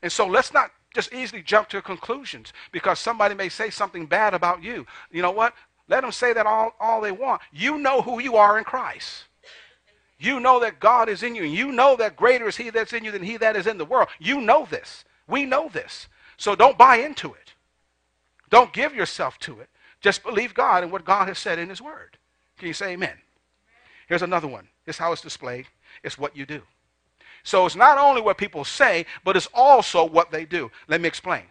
And 0.00 0.12
so 0.12 0.26
let's 0.26 0.54
not 0.54 0.70
just 0.94 1.12
easily 1.12 1.42
jump 1.42 1.68
to 1.70 1.82
conclusions 1.82 2.52
because 2.70 3.00
somebody 3.00 3.34
may 3.34 3.48
say 3.48 3.70
something 3.70 4.06
bad 4.06 4.32
about 4.32 4.62
you. 4.62 4.86
You 5.10 5.22
know 5.22 5.32
what? 5.32 5.54
Let 5.88 6.02
them 6.02 6.12
say 6.12 6.32
that 6.34 6.46
all, 6.46 6.74
all 6.78 7.00
they 7.00 7.10
want. 7.10 7.42
You 7.50 7.78
know 7.78 8.00
who 8.00 8.20
you 8.20 8.36
are 8.36 8.58
in 8.58 8.64
Christ. 8.64 9.24
You 10.18 10.40
know 10.40 10.60
that 10.60 10.80
God 10.80 11.08
is 11.08 11.22
in 11.22 11.34
you, 11.34 11.44
and 11.44 11.52
you 11.52 11.70
know 11.70 11.96
that 11.96 12.16
greater 12.16 12.48
is 12.48 12.56
He 12.56 12.70
that's 12.70 12.92
in 12.92 13.04
you 13.04 13.12
than 13.12 13.22
He 13.22 13.36
that 13.36 13.56
is 13.56 13.66
in 13.66 13.78
the 13.78 13.84
world. 13.84 14.08
You 14.18 14.40
know 14.40 14.66
this. 14.68 15.04
We 15.28 15.44
know 15.44 15.68
this. 15.68 16.08
So 16.36 16.54
don't 16.54 16.78
buy 16.78 16.96
into 16.96 17.32
it. 17.34 17.54
Don't 18.50 18.72
give 18.72 18.94
yourself 18.94 19.38
to 19.40 19.60
it. 19.60 19.68
Just 20.00 20.22
believe 20.22 20.54
God 20.54 20.82
and 20.82 20.90
what 20.90 21.04
God 21.04 21.28
has 21.28 21.38
said 21.38 21.58
in 21.58 21.68
His 21.68 21.82
Word. 21.82 22.16
Can 22.58 22.68
you 22.68 22.74
say 22.74 22.92
amen? 22.92 23.16
Here's 24.08 24.22
another 24.22 24.48
one. 24.48 24.68
This 24.86 24.98
how 24.98 25.12
it's 25.12 25.22
displayed. 25.22 25.66
It's 26.02 26.18
what 26.18 26.36
you 26.36 26.46
do. 26.46 26.62
So 27.44 27.66
it's 27.66 27.76
not 27.76 27.98
only 27.98 28.20
what 28.20 28.38
people 28.38 28.64
say, 28.64 29.06
but 29.24 29.36
it's 29.36 29.48
also 29.54 30.04
what 30.04 30.30
they 30.30 30.44
do. 30.44 30.70
Let 30.88 31.00
me 31.00 31.08
explain. 31.08 31.44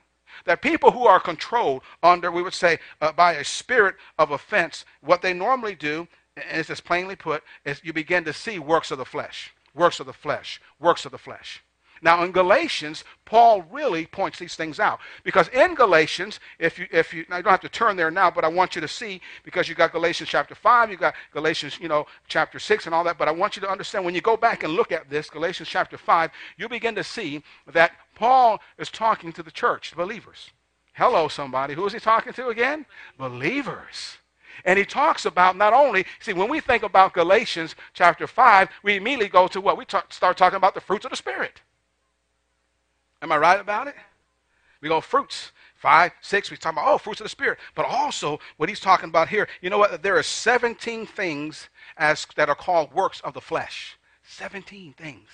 That 0.46 0.62
people 0.62 0.92
who 0.92 1.08
are 1.08 1.20
controlled 1.20 1.84
under, 2.04 2.32
we 2.32 2.44
would 2.44 2.54
say, 2.54 2.80
uh, 3.02 3.12
by 3.12 3.34
a 3.34 3.44
spirit 3.44 3.96
of 4.20 4.32
offense, 4.32 4.86
what 5.02 5.22
they 5.22 5.34
normally 5.34 5.76
do 5.76 6.08
and 6.38 6.60
it's 6.60 6.70
as 6.70 6.82
plainly 6.82 7.16
put, 7.16 7.44
as 7.66 7.82
you 7.84 7.94
begin 7.94 8.24
to 8.26 8.34
see 8.34 8.60
works 8.60 8.92
of 8.92 8.98
the 8.98 9.06
flesh, 9.06 9.54
works 9.74 10.00
of 10.00 10.06
the 10.06 10.14
flesh, 10.14 10.62
works 10.80 11.06
of 11.06 11.12
the 11.12 11.18
flesh. 11.18 11.64
Now 12.02 12.24
in 12.24 12.32
Galatians, 12.32 13.04
Paul 13.26 13.64
really 13.72 14.06
points 14.06 14.40
these 14.40 14.56
things 14.56 14.80
out 14.80 15.00
because 15.24 15.48
in 15.50 15.76
Galatians, 15.76 16.40
if 16.60 16.78
you 16.78 16.88
if 16.92 17.14
you 17.14 17.26
now 17.30 17.38
you 17.38 17.44
don't 17.44 17.52
have 17.52 17.62
to 17.62 17.70
turn 17.70 17.96
there 17.96 18.12
now, 18.12 18.30
but 18.30 18.46
I 18.46 18.48
want 18.48 18.76
you 18.76 18.82
to 18.82 18.88
see 18.88 19.22
because 19.44 19.68
you 19.68 19.76
got 19.76 19.92
Galatians 19.92 20.30
chapter 20.30 20.56
five, 20.56 20.92
you 20.92 20.98
got 20.98 21.16
Galatians 21.34 21.80
you 21.80 21.88
know 21.88 22.06
chapter 22.28 22.60
six 22.60 22.86
and 22.86 22.94
all 22.94 23.04
that. 23.04 23.18
But 23.18 23.28
I 23.28 23.32
want 23.32 23.56
you 23.56 23.62
to 23.64 23.70
understand 23.70 24.06
when 24.06 24.16
you 24.16 24.22
go 24.22 24.38
back 24.38 24.64
and 24.64 24.74
look 24.74 24.92
at 24.92 25.10
this 25.10 25.30
Galatians 25.30 25.70
chapter 25.70 25.98
five, 25.98 26.32
you 26.58 26.70
begin 26.70 26.96
to 26.96 27.04
see 27.04 27.44
that 27.72 27.94
Paul 28.16 28.62
is 28.78 28.90
talking 28.90 29.34
to 29.34 29.44
the 29.44 29.52
church, 29.52 29.96
believers. 29.96 30.52
Hello, 30.94 31.28
somebody. 31.28 31.76
Who 31.76 31.86
is 31.86 31.94
he 31.94 32.00
talking 32.00 32.34
to 32.34 32.48
again? 32.48 32.86
Believers. 33.18 34.18
And 34.66 34.78
he 34.78 34.86
talks 34.86 35.26
about 35.26 35.56
not 35.56 35.74
only, 35.74 36.06
see, 36.20 36.34
when 36.34 36.50
we 36.50 36.60
think 36.60 36.84
about 36.84 37.14
Galatians 37.14 37.76
chapter 37.94 38.28
5, 38.28 38.70
we 38.84 38.96
immediately 38.96 39.30
go 39.30 39.48
to 39.48 39.62
what? 39.62 39.78
We 39.78 39.86
talk, 39.86 40.14
start 40.14 40.38
talking 40.38 40.58
about 40.58 40.74
the 40.74 40.82
fruits 40.82 41.06
of 41.06 41.12
the 41.12 41.18
Spirit. 41.18 41.62
Am 43.22 43.32
I 43.32 43.38
right 43.38 43.60
about 43.60 43.88
it? 43.88 43.96
We 44.82 44.90
go 44.90 45.02
fruits. 45.02 45.52
Five, 45.76 46.12
six, 46.22 46.50
we 46.50 46.58
talk 46.58 46.74
about, 46.74 46.88
oh, 46.88 46.98
fruits 46.98 47.22
of 47.22 47.26
the 47.26 47.30
Spirit. 47.30 47.60
But 47.76 47.86
also, 47.86 48.40
what 48.58 48.68
he's 48.68 48.80
talking 48.80 49.10
about 49.10 49.30
here, 49.30 49.48
you 49.62 49.70
know 49.70 49.78
what? 49.78 50.02
There 50.02 50.18
are 50.18 50.24
17 50.24 51.06
things 51.06 51.70
as, 51.98 52.26
that 52.36 52.50
are 52.50 52.56
called 52.56 52.92
works 52.94 53.20
of 53.22 53.34
the 53.34 53.42
flesh. 53.42 53.98
17 54.24 54.94
things. 54.94 55.28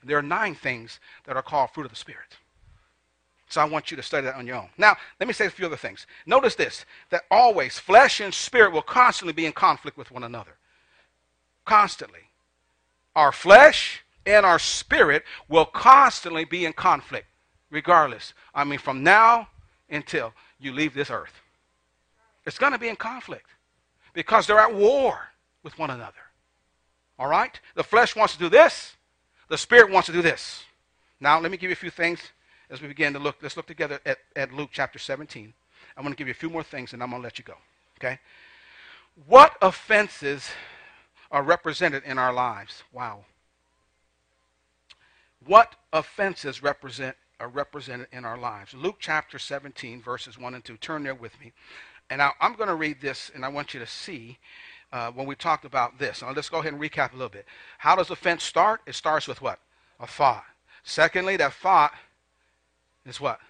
And 0.00 0.08
there 0.08 0.18
are 0.18 0.22
nine 0.22 0.54
things 0.54 0.98
that 1.26 1.36
are 1.36 1.42
called 1.42 1.70
fruit 1.70 1.84
of 1.84 1.92
the 1.92 1.96
Spirit. 1.96 2.36
So 3.48 3.60
I 3.60 3.64
want 3.64 3.90
you 3.90 3.96
to 3.96 4.02
study 4.02 4.24
that 4.24 4.34
on 4.34 4.46
your 4.46 4.56
own. 4.56 4.68
Now, 4.76 4.96
let 5.20 5.26
me 5.26 5.32
say 5.32 5.46
a 5.46 5.50
few 5.50 5.66
other 5.66 5.76
things. 5.76 6.06
Notice 6.26 6.56
this 6.56 6.84
that 7.10 7.24
always 7.30 7.78
flesh 7.78 8.20
and 8.20 8.34
spirit 8.34 8.72
will 8.72 8.82
constantly 8.82 9.32
be 9.32 9.46
in 9.46 9.52
conflict 9.52 9.96
with 9.96 10.10
one 10.10 10.24
another. 10.24 10.56
Constantly. 11.64 12.20
Our 13.14 13.32
flesh 13.32 14.04
and 14.26 14.44
our 14.44 14.58
spirit 14.58 15.24
will 15.48 15.64
constantly 15.64 16.44
be 16.44 16.66
in 16.66 16.72
conflict, 16.72 17.26
regardless. 17.70 18.34
I 18.54 18.64
mean, 18.64 18.80
from 18.80 19.02
now 19.02 19.48
until 19.88 20.32
you 20.58 20.72
leave 20.72 20.94
this 20.94 21.10
earth. 21.10 21.40
It's 22.44 22.58
going 22.58 22.72
to 22.72 22.78
be 22.78 22.88
in 22.88 22.96
conflict 22.96 23.46
because 24.12 24.46
they're 24.46 24.58
at 24.58 24.74
war 24.74 25.28
with 25.62 25.78
one 25.78 25.90
another. 25.90 26.14
All 27.18 27.28
right? 27.28 27.58
The 27.74 27.84
flesh 27.84 28.16
wants 28.16 28.32
to 28.34 28.38
do 28.38 28.48
this, 28.48 28.94
the 29.48 29.58
spirit 29.58 29.90
wants 29.90 30.06
to 30.06 30.12
do 30.12 30.22
this. 30.22 30.64
Now, 31.20 31.40
let 31.40 31.50
me 31.50 31.56
give 31.56 31.70
you 31.70 31.74
a 31.74 31.76
few 31.76 31.90
things 31.90 32.20
as 32.70 32.82
we 32.82 32.88
begin 32.88 33.12
to 33.12 33.18
look, 33.18 33.36
let's 33.42 33.56
look 33.56 33.66
together 33.66 34.00
at, 34.04 34.18
at 34.34 34.52
Luke 34.52 34.70
chapter 34.72 34.98
17. 34.98 35.52
I'm 35.96 36.02
going 36.02 36.12
to 36.12 36.16
give 36.16 36.26
you 36.26 36.32
a 36.32 36.34
few 36.34 36.50
more 36.50 36.62
things 36.62 36.92
and 36.92 37.02
I'm 37.02 37.10
going 37.10 37.22
to 37.22 37.26
let 37.26 37.38
you 37.38 37.44
go. 37.44 37.54
Okay? 37.98 38.18
What 39.26 39.56
offenses 39.62 40.50
are 41.30 41.42
represented 41.42 42.02
in 42.04 42.18
our 42.18 42.32
lives? 42.32 42.82
Wow. 42.92 43.24
What 45.44 45.76
offenses 45.92 46.62
represent 46.62 47.16
are 47.38 47.48
represented 47.48 48.08
in 48.12 48.24
our 48.24 48.38
lives? 48.38 48.74
Luke 48.74 48.96
chapter 48.98 49.38
17, 49.38 50.02
verses 50.02 50.38
1 50.38 50.54
and 50.54 50.64
2. 50.64 50.76
Turn 50.78 51.02
there 51.02 51.14
with 51.14 51.38
me. 51.40 51.52
And 52.10 52.18
now 52.18 52.32
I'm 52.40 52.54
going 52.54 52.68
to 52.68 52.74
read 52.74 53.00
this, 53.00 53.30
and 53.34 53.44
I 53.44 53.48
want 53.48 53.74
you 53.74 53.80
to 53.80 53.86
see 53.86 54.38
uh, 54.92 55.10
when 55.10 55.26
we 55.26 55.34
talked 55.34 55.64
about 55.64 55.98
this. 55.98 56.22
Now 56.22 56.32
let's 56.32 56.48
go 56.48 56.58
ahead 56.58 56.72
and 56.72 56.82
recap 56.82 57.12
a 57.12 57.16
little 57.16 57.28
bit. 57.28 57.46
How 57.78 57.96
does 57.96 58.10
offense 58.10 58.44
start? 58.44 58.80
It 58.86 58.94
starts 58.94 59.26
with 59.26 59.42
what? 59.42 59.58
A 60.00 60.06
thought. 60.06 60.44
Secondly, 60.84 61.36
that 61.36 61.52
thought 61.52 61.92
is 63.06 63.20
what? 63.20 63.40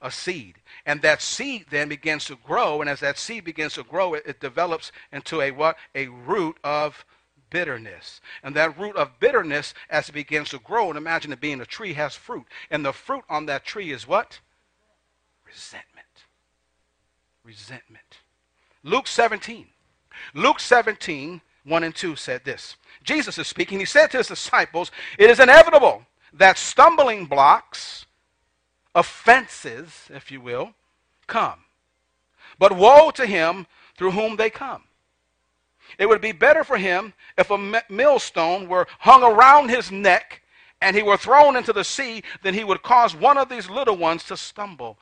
A 0.00 0.10
seed. 0.10 0.56
And 0.86 1.02
that 1.02 1.20
seed 1.20 1.66
then 1.70 1.88
begins 1.88 2.24
to 2.26 2.36
grow, 2.36 2.80
and 2.80 2.88
as 2.88 3.00
that 3.00 3.18
seed 3.18 3.44
begins 3.44 3.74
to 3.74 3.82
grow, 3.82 4.14
it, 4.14 4.22
it 4.26 4.40
develops 4.40 4.92
into 5.12 5.40
a 5.40 5.50
what? 5.50 5.76
A 5.94 6.06
root 6.06 6.56
of 6.62 7.04
bitterness. 7.50 8.20
And 8.42 8.54
that 8.54 8.78
root 8.78 8.96
of 8.96 9.18
bitterness, 9.20 9.74
as 9.90 10.08
it 10.08 10.12
begins 10.12 10.50
to 10.50 10.58
grow, 10.58 10.88
and 10.88 10.96
imagine 10.96 11.32
it 11.32 11.40
being 11.40 11.60
a 11.60 11.66
tree, 11.66 11.94
has 11.94 12.14
fruit. 12.14 12.46
And 12.70 12.84
the 12.84 12.92
fruit 12.92 13.24
on 13.28 13.46
that 13.46 13.64
tree 13.64 13.90
is 13.90 14.06
what? 14.06 14.40
Resentment. 15.46 16.06
Resentment. 17.44 18.18
Luke 18.82 19.06
17. 19.06 19.66
Luke 20.34 20.60
17, 20.60 21.40
1 21.64 21.84
and 21.84 21.94
2 21.94 22.16
said 22.16 22.44
this. 22.44 22.76
Jesus 23.02 23.38
is 23.38 23.46
speaking. 23.46 23.78
He 23.78 23.84
said 23.84 24.08
to 24.08 24.18
his 24.18 24.26
disciples, 24.28 24.90
It 25.18 25.30
is 25.30 25.40
inevitable 25.40 26.02
that 26.32 26.58
stumbling 26.58 27.26
blocks 27.26 28.06
offenses, 28.94 30.08
if 30.10 30.30
you 30.30 30.40
will, 30.40 30.74
come. 31.26 31.64
But 32.58 32.72
woe 32.72 33.10
to 33.12 33.26
him 33.26 33.66
through 33.96 34.12
whom 34.12 34.36
they 34.36 34.50
come. 34.50 34.84
It 35.98 36.06
would 36.06 36.20
be 36.20 36.32
better 36.32 36.64
for 36.64 36.76
him 36.76 37.14
if 37.36 37.50
a 37.50 37.82
millstone 37.88 38.68
were 38.68 38.86
hung 38.98 39.22
around 39.22 39.70
his 39.70 39.90
neck 39.90 40.42
and 40.80 40.94
he 40.94 41.02
were 41.02 41.16
thrown 41.16 41.56
into 41.56 41.72
the 41.72 41.84
sea 41.84 42.22
than 42.42 42.54
he 42.54 42.64
would 42.64 42.82
cause 42.82 43.14
one 43.14 43.38
of 43.38 43.48
these 43.48 43.70
little 43.70 43.96
ones 43.96 44.24
to 44.24 44.36
stumble. 44.36 44.98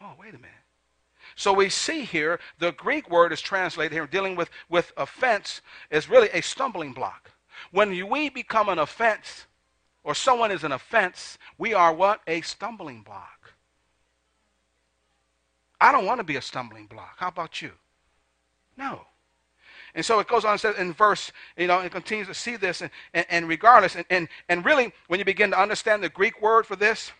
Oh, 0.00 0.12
wait 0.18 0.34
a 0.34 0.38
minute. 0.38 0.50
So 1.36 1.52
we 1.52 1.68
see 1.68 2.04
here 2.04 2.38
the 2.58 2.72
Greek 2.72 3.10
word 3.10 3.32
is 3.32 3.40
translated 3.40 3.92
here, 3.92 4.06
dealing 4.06 4.36
with, 4.36 4.50
with 4.68 4.92
offense, 4.96 5.60
is 5.90 6.08
really 6.08 6.28
a 6.32 6.40
stumbling 6.42 6.92
block. 6.92 7.32
When 7.70 8.08
we 8.08 8.28
become 8.28 8.68
an 8.68 8.78
offense, 8.78 9.46
or 10.04 10.14
someone 10.14 10.50
is 10.50 10.62
an 10.62 10.72
offense, 10.72 11.38
we 11.58 11.74
are 11.74 11.92
what? 11.92 12.20
A 12.26 12.42
stumbling 12.42 13.02
block. 13.02 13.54
I 15.80 15.90
don't 15.92 16.06
want 16.06 16.20
to 16.20 16.24
be 16.24 16.36
a 16.36 16.42
stumbling 16.42 16.86
block. 16.86 17.14
How 17.16 17.28
about 17.28 17.60
you? 17.60 17.72
No. 18.76 19.06
And 19.94 20.04
so 20.04 20.18
it 20.18 20.26
goes 20.26 20.44
on 20.44 20.52
and 20.52 20.60
says 20.60 20.76
in 20.76 20.92
verse, 20.92 21.30
you 21.56 21.66
know, 21.66 21.80
it 21.80 21.92
continues 21.92 22.26
to 22.28 22.34
see 22.34 22.56
this, 22.56 22.82
and, 22.82 22.90
and, 23.12 23.26
and 23.30 23.48
regardless, 23.48 23.94
and, 23.94 24.04
and, 24.10 24.28
and 24.48 24.64
really, 24.64 24.92
when 25.08 25.18
you 25.18 25.24
begin 25.24 25.50
to 25.50 25.60
understand 25.60 26.02
the 26.02 26.08
Greek 26.08 26.40
word 26.42 26.66
for 26.66 26.76
this, 26.76 27.12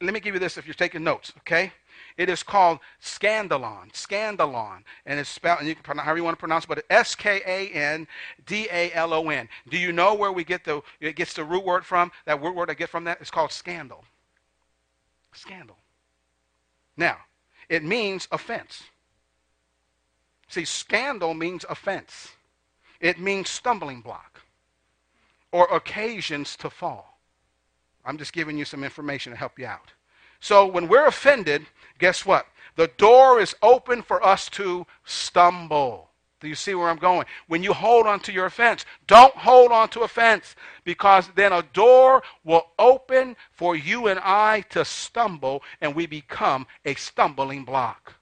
let 0.00 0.14
me 0.14 0.20
give 0.20 0.34
you 0.34 0.40
this 0.40 0.56
if 0.56 0.66
you're 0.66 0.74
taking 0.74 1.02
notes, 1.02 1.32
okay? 1.38 1.72
It 2.16 2.28
is 2.28 2.44
called 2.44 2.78
skandalon, 3.02 3.92
skandalon, 3.92 4.82
and 5.04 5.18
it's 5.18 5.28
spelled, 5.28 5.58
and 5.58 5.68
you 5.68 5.74
can 5.74 5.82
pronounce 5.82 6.04
however 6.04 6.18
you 6.18 6.24
want 6.24 6.36
to 6.36 6.40
pronounce 6.40 6.64
it, 6.64 6.68
but 6.68 6.84
S 6.88 7.14
K 7.14 7.42
A 7.44 7.68
N 7.70 8.06
D 8.46 8.68
A 8.70 8.92
L 8.92 9.12
O 9.12 9.28
N. 9.30 9.48
Do 9.68 9.76
you 9.76 9.92
know 9.92 10.14
where 10.14 10.30
we 10.30 10.44
get 10.44 10.64
the 10.64 10.80
it 11.00 11.16
gets 11.16 11.34
the 11.34 11.42
root 11.42 11.64
word 11.64 11.84
from? 11.84 12.12
That 12.26 12.40
root 12.40 12.54
word 12.54 12.70
I 12.70 12.74
get 12.74 12.88
from 12.88 13.04
that 13.04 13.20
is 13.20 13.30
called 13.30 13.50
scandal. 13.50 14.04
Scandal. 15.32 15.76
Now, 16.96 17.16
it 17.68 17.82
means 17.82 18.28
offense. 18.30 18.84
See, 20.48 20.64
scandal 20.64 21.34
means 21.34 21.64
offense. 21.68 22.32
It 23.00 23.18
means 23.18 23.50
stumbling 23.50 24.00
block 24.00 24.42
or 25.50 25.66
occasions 25.74 26.56
to 26.56 26.70
fall. 26.70 27.18
I'm 28.04 28.18
just 28.18 28.32
giving 28.32 28.56
you 28.56 28.64
some 28.64 28.84
information 28.84 29.32
to 29.32 29.38
help 29.38 29.58
you 29.58 29.66
out. 29.66 29.92
So 30.40 30.66
when 30.66 30.88
we're 30.88 31.06
offended, 31.06 31.66
guess 31.98 32.24
what? 32.26 32.46
The 32.76 32.88
door 32.88 33.40
is 33.40 33.54
open 33.62 34.02
for 34.02 34.24
us 34.24 34.48
to 34.50 34.86
stumble. 35.04 36.10
Do 36.40 36.48
you 36.48 36.54
see 36.54 36.74
where 36.74 36.90
I'm 36.90 36.98
going? 36.98 37.26
When 37.46 37.62
you 37.62 37.72
hold 37.72 38.06
on 38.06 38.20
to 38.20 38.32
your 38.32 38.46
offense, 38.46 38.84
don't 39.06 39.34
hold 39.34 39.72
on 39.72 39.88
to 39.90 40.00
offense 40.00 40.56
because 40.84 41.28
then 41.34 41.52
a 41.52 41.62
door 41.72 42.22
will 42.44 42.66
open 42.78 43.36
for 43.50 43.76
you 43.76 44.08
and 44.08 44.20
I 44.22 44.62
to 44.70 44.84
stumble 44.84 45.62
and 45.80 45.94
we 45.94 46.06
become 46.06 46.66
a 46.84 46.94
stumbling 46.96 47.64
block. 47.64 48.14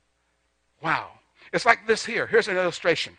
Wow. 0.82 1.08
It's 1.52 1.66
like 1.66 1.86
this 1.86 2.04
here. 2.04 2.26
Here's 2.26 2.48
an 2.48 2.56
illustration. 2.56 3.16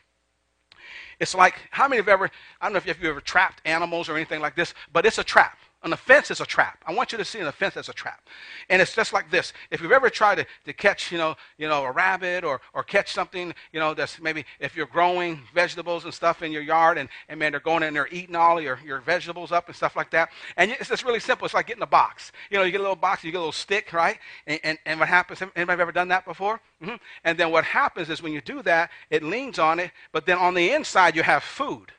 It's 1.20 1.36
like, 1.36 1.56
how 1.72 1.88
many 1.88 1.98
have 1.98 2.08
ever, 2.08 2.30
I 2.62 2.66
don't 2.66 2.74
know 2.74 2.78
if 2.78 2.86
you've 2.86 3.04
ever 3.04 3.22
trapped 3.22 3.62
animals 3.66 4.08
or 4.08 4.16
anything 4.16 4.42
like 4.42 4.56
this, 4.56 4.74
but 4.92 5.06
it's 5.06 5.18
a 5.18 5.24
trap 5.24 5.58
An 5.84 5.92
offense 5.92 6.32
is 6.32 6.40
a 6.40 6.46
trap. 6.46 6.82
I 6.88 6.94
want 6.94 7.12
you 7.12 7.18
to 7.18 7.26
see 7.26 7.40
an 7.40 7.48
offense 7.48 7.76
as 7.76 7.90
a 7.90 7.94
trap. 7.94 8.30
And 8.70 8.82
it's 8.82 8.96
just 8.96 9.12
like 9.12 9.30
this. 9.30 9.52
If 9.70 9.82
you've 9.82 9.92
ever 9.92 10.10
tried 10.10 10.36
to, 10.36 10.46
to 10.66 10.72
catch, 10.72 11.12
you 11.12 11.18
know, 11.18 11.36
you 11.58 11.68
know, 11.68 11.84
a 11.84 11.92
rabbit 11.92 12.46
or, 12.46 12.62
or 12.74 12.84
catch 12.84 13.12
something, 13.12 13.54
you 13.74 13.82
know, 13.82 13.94
that's 13.94 14.22
maybe 14.22 14.46
if 14.62 14.78
you're 14.78 14.86
growing 14.86 15.42
vegetables 15.54 16.06
and 16.06 16.14
stuff 16.14 16.42
in 16.42 16.54
your 16.54 16.62
yard 16.62 16.98
and, 16.98 17.10
and 17.28 17.38
man, 17.38 17.52
they're 17.52 17.60
going 17.60 17.84
in 17.84 17.94
there 17.94 18.08
eating 18.12 18.36
all 18.36 18.62
your, 18.62 18.80
your 18.86 19.02
vegetables 19.02 19.52
up 19.52 19.68
and 19.68 19.76
stuff 19.76 19.98
like 19.98 20.10
that. 20.12 20.30
And 20.56 20.72
it's 20.72 20.88
just 20.88 21.04
really 21.04 21.20
simple. 21.20 21.44
It's 21.44 21.54
like 21.54 21.68
getting 21.68 21.84
a 21.84 21.88
box. 21.88 22.32
You 22.50 22.58
know, 22.58 22.64
you 22.64 22.72
get 22.72 22.80
a 22.80 22.84
little 22.84 22.96
box, 22.96 23.26
you 23.26 23.32
get 23.32 23.38
a 23.38 23.42
little 23.42 23.52
stick, 23.52 23.92
right? 23.92 24.20
And, 24.48 24.62
and, 24.64 24.78
and 24.86 25.00
what 25.02 25.10
happens, 25.10 25.44
anybody 25.54 25.82
ever 25.82 25.92
done 25.92 26.08
that 26.08 26.24
before? 26.24 26.62
Mm-hmm. 26.82 26.96
And 27.26 27.38
then 27.38 27.52
what 27.52 27.66
happens 27.66 28.10
is 28.10 28.22
when 28.22 28.32
you 28.32 28.40
do 28.40 28.62
that, 28.64 28.90
it 29.10 29.22
leans 29.22 29.60
on 29.60 29.82
it, 29.82 29.92
but 30.14 30.26
then 30.26 30.38
on 30.38 30.54
the 30.54 30.72
inside 30.72 31.18
you 31.18 31.24
have 31.24 31.44
food. 31.44 31.92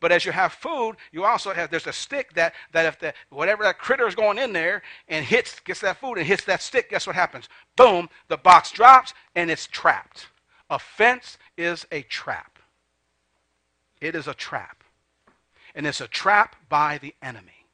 But 0.00 0.12
as 0.12 0.24
you 0.24 0.32
have 0.32 0.52
food, 0.52 0.96
you 1.10 1.24
also 1.24 1.52
have 1.52 1.70
there's 1.70 1.86
a 1.86 1.92
stick 1.92 2.32
that 2.34 2.54
that 2.72 2.86
if 2.86 2.98
the 2.98 3.12
whatever 3.30 3.64
that 3.64 3.78
critter 3.78 4.06
is 4.06 4.14
going 4.14 4.38
in 4.38 4.52
there 4.52 4.82
and 5.08 5.24
hits 5.24 5.58
gets 5.60 5.80
that 5.80 5.98
food 5.98 6.18
and 6.18 6.26
hits 6.26 6.44
that 6.44 6.62
stick, 6.62 6.90
guess 6.90 7.06
what 7.06 7.16
happens? 7.16 7.48
Boom, 7.76 8.08
the 8.28 8.36
box 8.36 8.70
drops 8.70 9.14
and 9.34 9.50
it's 9.50 9.66
trapped. 9.66 10.28
Offense 10.70 11.38
is 11.56 11.86
a 11.90 12.02
trap. 12.02 12.58
It 14.00 14.14
is 14.14 14.28
a 14.28 14.34
trap. 14.34 14.84
And 15.74 15.86
it's 15.86 16.00
a 16.00 16.08
trap 16.08 16.56
by 16.68 16.98
the 16.98 17.14
enemy. 17.22 17.64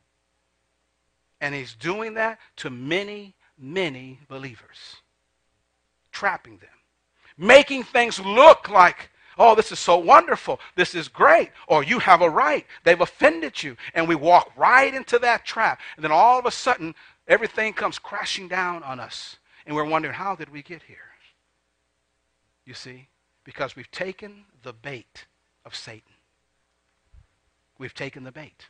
And 1.41 1.55
he's 1.55 1.75
doing 1.75 2.15
that 2.15 2.39
to 2.57 2.71
many, 2.71 3.35
many 3.59 4.21
believers. 4.29 4.97
Trapping 6.13 6.59
them. 6.59 6.69
Making 7.37 7.83
things 7.83 8.19
look 8.19 8.71
like 8.71 9.11
Oh, 9.39 9.55
this 9.55 9.73
is 9.73 9.79
so 9.79 9.97
wonderful. 9.97 10.61
This 10.77 10.95
is 10.95 11.09
great. 11.09 11.51
Or 11.67 11.83
you 11.83 11.99
have 11.99 12.23
a 12.23 12.31
right. 12.31 12.67
They've 12.85 13.01
offended 13.01 13.63
you. 13.63 13.77
And 13.95 14.09
we 14.09 14.15
walk 14.15 14.53
right 14.57 14.95
into 14.95 15.19
that 15.21 15.45
trap. 15.45 15.81
And 15.97 16.05
then 16.05 16.13
all 16.13 16.39
of 16.39 16.47
a 16.47 16.51
sudden, 16.51 16.95
everything 17.27 17.73
comes 17.73 17.99
crashing 17.99 18.49
down 18.49 18.83
on 18.83 19.01
us. 19.01 19.37
And 19.67 19.75
we're 19.75 19.85
wondering, 19.85 20.15
how 20.15 20.37
did 20.37 20.51
we 20.51 20.63
get 20.63 20.83
here? 20.83 20.99
You 22.65 22.75
see? 22.75 23.09
Because 23.45 23.77
we've 23.77 23.91
taken 23.91 24.45
the 24.63 24.73
bait 24.73 25.27
of 25.65 25.75
Satan. 25.75 26.13
We've 27.79 27.95
taken 27.95 28.25
the 28.25 28.33
bait. 28.33 28.69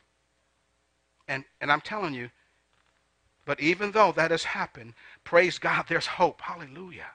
And, 1.27 1.43
and 1.61 1.71
I'm 1.71 1.81
telling 1.81 2.13
you, 2.13 2.29
but 3.45 3.59
even 3.59 3.91
though 3.91 4.11
that 4.13 4.31
has 4.31 4.43
happened, 4.43 4.93
praise 5.23 5.59
God, 5.59 5.85
there's 5.87 6.07
hope. 6.07 6.41
Hallelujah. 6.41 7.07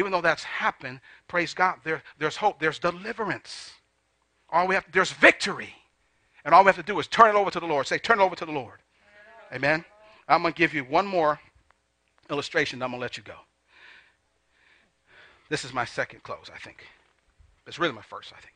Even 0.00 0.12
though 0.12 0.22
that's 0.22 0.44
happened, 0.44 1.00
praise 1.28 1.52
God, 1.52 1.76
there, 1.84 2.02
there's 2.18 2.36
hope, 2.36 2.58
there's 2.58 2.78
deliverance. 2.78 3.74
All 4.48 4.66
we 4.66 4.74
have, 4.74 4.86
there's 4.90 5.12
victory. 5.12 5.74
And 6.42 6.54
all 6.54 6.64
we 6.64 6.68
have 6.68 6.76
to 6.76 6.82
do 6.82 6.98
is 6.98 7.06
turn 7.06 7.36
it 7.36 7.38
over 7.38 7.50
to 7.50 7.60
the 7.60 7.66
Lord. 7.66 7.86
Say, 7.86 7.98
turn 7.98 8.18
it 8.18 8.22
over 8.22 8.34
to 8.34 8.46
the 8.46 8.50
Lord. 8.52 8.78
Amen. 9.52 9.84
I'm 10.26 10.40
going 10.40 10.54
to 10.54 10.58
give 10.58 10.72
you 10.72 10.84
one 10.84 11.06
more 11.06 11.38
illustration, 12.30 12.82
I'm 12.82 12.92
going 12.92 12.98
to 12.98 13.02
let 13.02 13.18
you 13.18 13.22
go. 13.22 13.34
This 15.50 15.66
is 15.66 15.74
my 15.74 15.84
second 15.84 16.22
close, 16.22 16.50
I 16.54 16.58
think. 16.58 16.86
It's 17.66 17.78
really 17.78 17.92
my 17.92 18.00
first, 18.00 18.32
I 18.32 18.40
think. 18.40 18.54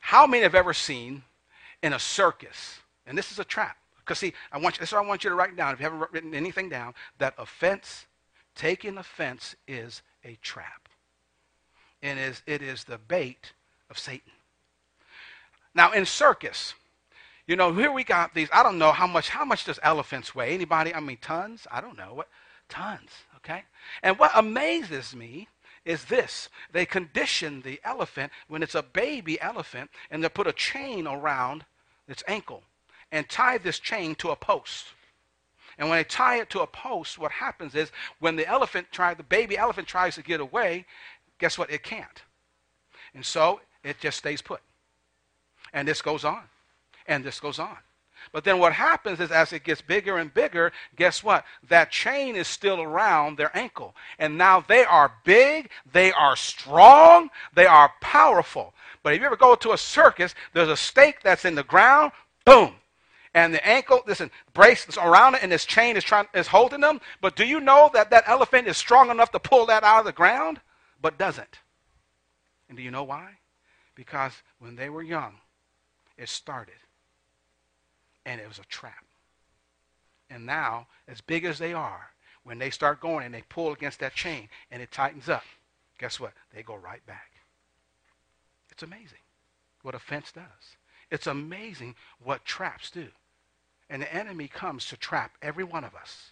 How 0.00 0.26
many 0.26 0.42
have 0.44 0.54
ever 0.54 0.72
seen 0.72 1.22
in 1.82 1.92
a 1.92 1.98
circus, 1.98 2.78
and 3.06 3.18
this 3.18 3.30
is 3.30 3.38
a 3.38 3.44
trap, 3.44 3.76
because 3.98 4.20
see, 4.20 4.32
I 4.52 4.58
want 4.58 4.76
you, 4.76 4.80
this 4.80 4.88
is 4.88 4.92
what 4.94 5.04
I 5.04 5.06
want 5.06 5.22
you 5.22 5.30
to 5.30 5.36
write 5.36 5.54
down, 5.54 5.74
if 5.74 5.80
you 5.80 5.84
haven't 5.84 6.10
written 6.12 6.32
anything 6.32 6.70
down, 6.70 6.94
that 7.18 7.34
offense, 7.36 8.06
taking 8.54 8.96
offense 8.96 9.54
is 9.68 10.02
a 10.26 10.38
trap. 10.42 10.88
And 12.02 12.18
is, 12.18 12.42
it 12.46 12.60
is 12.60 12.84
the 12.84 12.98
bait 12.98 13.52
of 13.88 13.98
Satan. 13.98 14.32
Now, 15.74 15.92
in 15.92 16.04
circus, 16.04 16.74
you 17.46 17.56
know, 17.56 17.72
here 17.72 17.92
we 17.92 18.04
got 18.04 18.34
these. 18.34 18.48
I 18.52 18.62
don't 18.62 18.78
know 18.78 18.92
how 18.92 19.06
much. 19.06 19.28
How 19.28 19.44
much 19.44 19.64
does 19.64 19.78
elephants 19.82 20.34
weigh? 20.34 20.54
Anybody? 20.54 20.94
I 20.94 21.00
mean, 21.00 21.18
tons. 21.20 21.66
I 21.70 21.80
don't 21.80 21.96
know 21.96 22.14
what. 22.14 22.28
Tons. 22.68 23.10
Okay. 23.36 23.62
And 24.02 24.18
what 24.18 24.32
amazes 24.34 25.14
me 25.14 25.48
is 25.84 26.06
this: 26.06 26.48
they 26.72 26.86
condition 26.86 27.62
the 27.62 27.80
elephant 27.84 28.32
when 28.48 28.62
it's 28.62 28.74
a 28.74 28.82
baby 28.82 29.40
elephant, 29.40 29.90
and 30.10 30.24
they 30.24 30.28
put 30.28 30.48
a 30.48 30.52
chain 30.52 31.06
around 31.06 31.64
its 32.08 32.24
ankle 32.26 32.62
and 33.12 33.28
tie 33.28 33.58
this 33.58 33.78
chain 33.78 34.14
to 34.16 34.30
a 34.30 34.36
post. 34.36 34.86
And 35.78 35.88
when 35.88 35.98
they 35.98 36.04
tie 36.04 36.40
it 36.40 36.50
to 36.50 36.60
a 36.60 36.66
post, 36.66 37.18
what 37.18 37.32
happens 37.32 37.74
is 37.74 37.90
when 38.18 38.36
the 38.36 38.46
elephant 38.46 38.86
try, 38.92 39.14
the 39.14 39.22
baby 39.22 39.58
elephant 39.58 39.86
tries 39.86 40.14
to 40.14 40.22
get 40.22 40.40
away, 40.40 40.86
guess 41.38 41.58
what? 41.58 41.70
It 41.70 41.82
can't. 41.82 42.22
And 43.14 43.24
so 43.24 43.60
it 43.84 44.00
just 44.00 44.18
stays 44.18 44.40
put. 44.40 44.60
And 45.72 45.86
this 45.86 46.00
goes 46.00 46.24
on. 46.24 46.42
And 47.06 47.24
this 47.24 47.40
goes 47.40 47.58
on. 47.58 47.76
But 48.32 48.44
then 48.44 48.58
what 48.58 48.72
happens 48.72 49.20
is 49.20 49.30
as 49.30 49.52
it 49.52 49.62
gets 49.62 49.80
bigger 49.80 50.18
and 50.18 50.32
bigger, 50.32 50.72
guess 50.96 51.22
what? 51.22 51.44
That 51.68 51.90
chain 51.90 52.34
is 52.34 52.48
still 52.48 52.80
around 52.82 53.36
their 53.36 53.56
ankle. 53.56 53.94
And 54.18 54.36
now 54.36 54.60
they 54.60 54.84
are 54.84 55.12
big, 55.24 55.70
they 55.92 56.12
are 56.12 56.34
strong, 56.36 57.30
they 57.54 57.66
are 57.66 57.92
powerful. 58.00 58.74
But 59.02 59.14
if 59.14 59.20
you 59.20 59.26
ever 59.26 59.36
go 59.36 59.54
to 59.54 59.72
a 59.72 59.78
circus, 59.78 60.34
there's 60.52 60.68
a 60.68 60.76
stake 60.76 61.22
that's 61.22 61.44
in 61.44 61.54
the 61.54 61.62
ground, 61.62 62.12
boom, 62.44 62.74
and 63.36 63.52
the 63.52 63.64
ankle, 63.68 64.02
listen, 64.06 64.30
brace 64.54 64.88
is 64.88 64.96
around 64.96 65.34
it, 65.34 65.42
and 65.42 65.52
this 65.52 65.66
chain 65.66 65.94
is 65.98 66.02
trying 66.02 66.26
is 66.32 66.46
holding 66.46 66.80
them. 66.80 67.02
But 67.20 67.36
do 67.36 67.44
you 67.44 67.60
know 67.60 67.90
that 67.92 68.08
that 68.08 68.24
elephant 68.26 68.66
is 68.66 68.78
strong 68.78 69.10
enough 69.10 69.30
to 69.32 69.38
pull 69.38 69.66
that 69.66 69.84
out 69.84 69.98
of 69.98 70.06
the 70.06 70.12
ground, 70.12 70.58
but 71.02 71.18
doesn't? 71.18 71.58
And 72.70 72.78
do 72.78 72.82
you 72.82 72.90
know 72.90 73.04
why? 73.04 73.32
Because 73.94 74.32
when 74.58 74.74
they 74.74 74.88
were 74.88 75.02
young, 75.02 75.34
it 76.16 76.30
started, 76.30 76.78
and 78.24 78.40
it 78.40 78.48
was 78.48 78.58
a 78.58 78.64
trap. 78.64 79.04
And 80.30 80.46
now, 80.46 80.86
as 81.06 81.20
big 81.20 81.44
as 81.44 81.58
they 81.58 81.74
are, 81.74 82.08
when 82.42 82.58
they 82.58 82.70
start 82.70 83.02
going 83.02 83.26
and 83.26 83.34
they 83.34 83.44
pull 83.50 83.74
against 83.74 84.00
that 84.00 84.14
chain 84.14 84.48
and 84.70 84.80
it 84.80 84.90
tightens 84.90 85.28
up, 85.28 85.44
guess 85.98 86.18
what? 86.18 86.32
They 86.54 86.62
go 86.62 86.74
right 86.74 87.04
back. 87.04 87.32
It's 88.70 88.82
amazing 88.82 89.18
what 89.82 89.94
a 89.94 89.98
fence 89.98 90.32
does. 90.32 90.78
It's 91.10 91.26
amazing 91.26 91.96
what 92.18 92.46
traps 92.46 92.90
do. 92.90 93.08
And 93.88 94.02
the 94.02 94.12
enemy 94.12 94.48
comes 94.48 94.86
to 94.86 94.96
trap 94.96 95.32
every 95.42 95.64
one 95.64 95.84
of 95.84 95.94
us. 95.94 96.30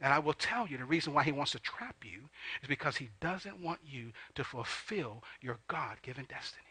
And 0.00 0.12
I 0.12 0.18
will 0.18 0.34
tell 0.34 0.66
you 0.66 0.76
the 0.76 0.84
reason 0.84 1.14
why 1.14 1.24
he 1.24 1.32
wants 1.32 1.52
to 1.52 1.58
trap 1.58 1.96
you 2.04 2.28
is 2.62 2.68
because 2.68 2.96
he 2.96 3.10
doesn't 3.20 3.60
want 3.60 3.80
you 3.86 4.12
to 4.34 4.44
fulfill 4.44 5.22
your 5.40 5.58
God 5.68 5.96
given 6.02 6.26
destiny. 6.28 6.62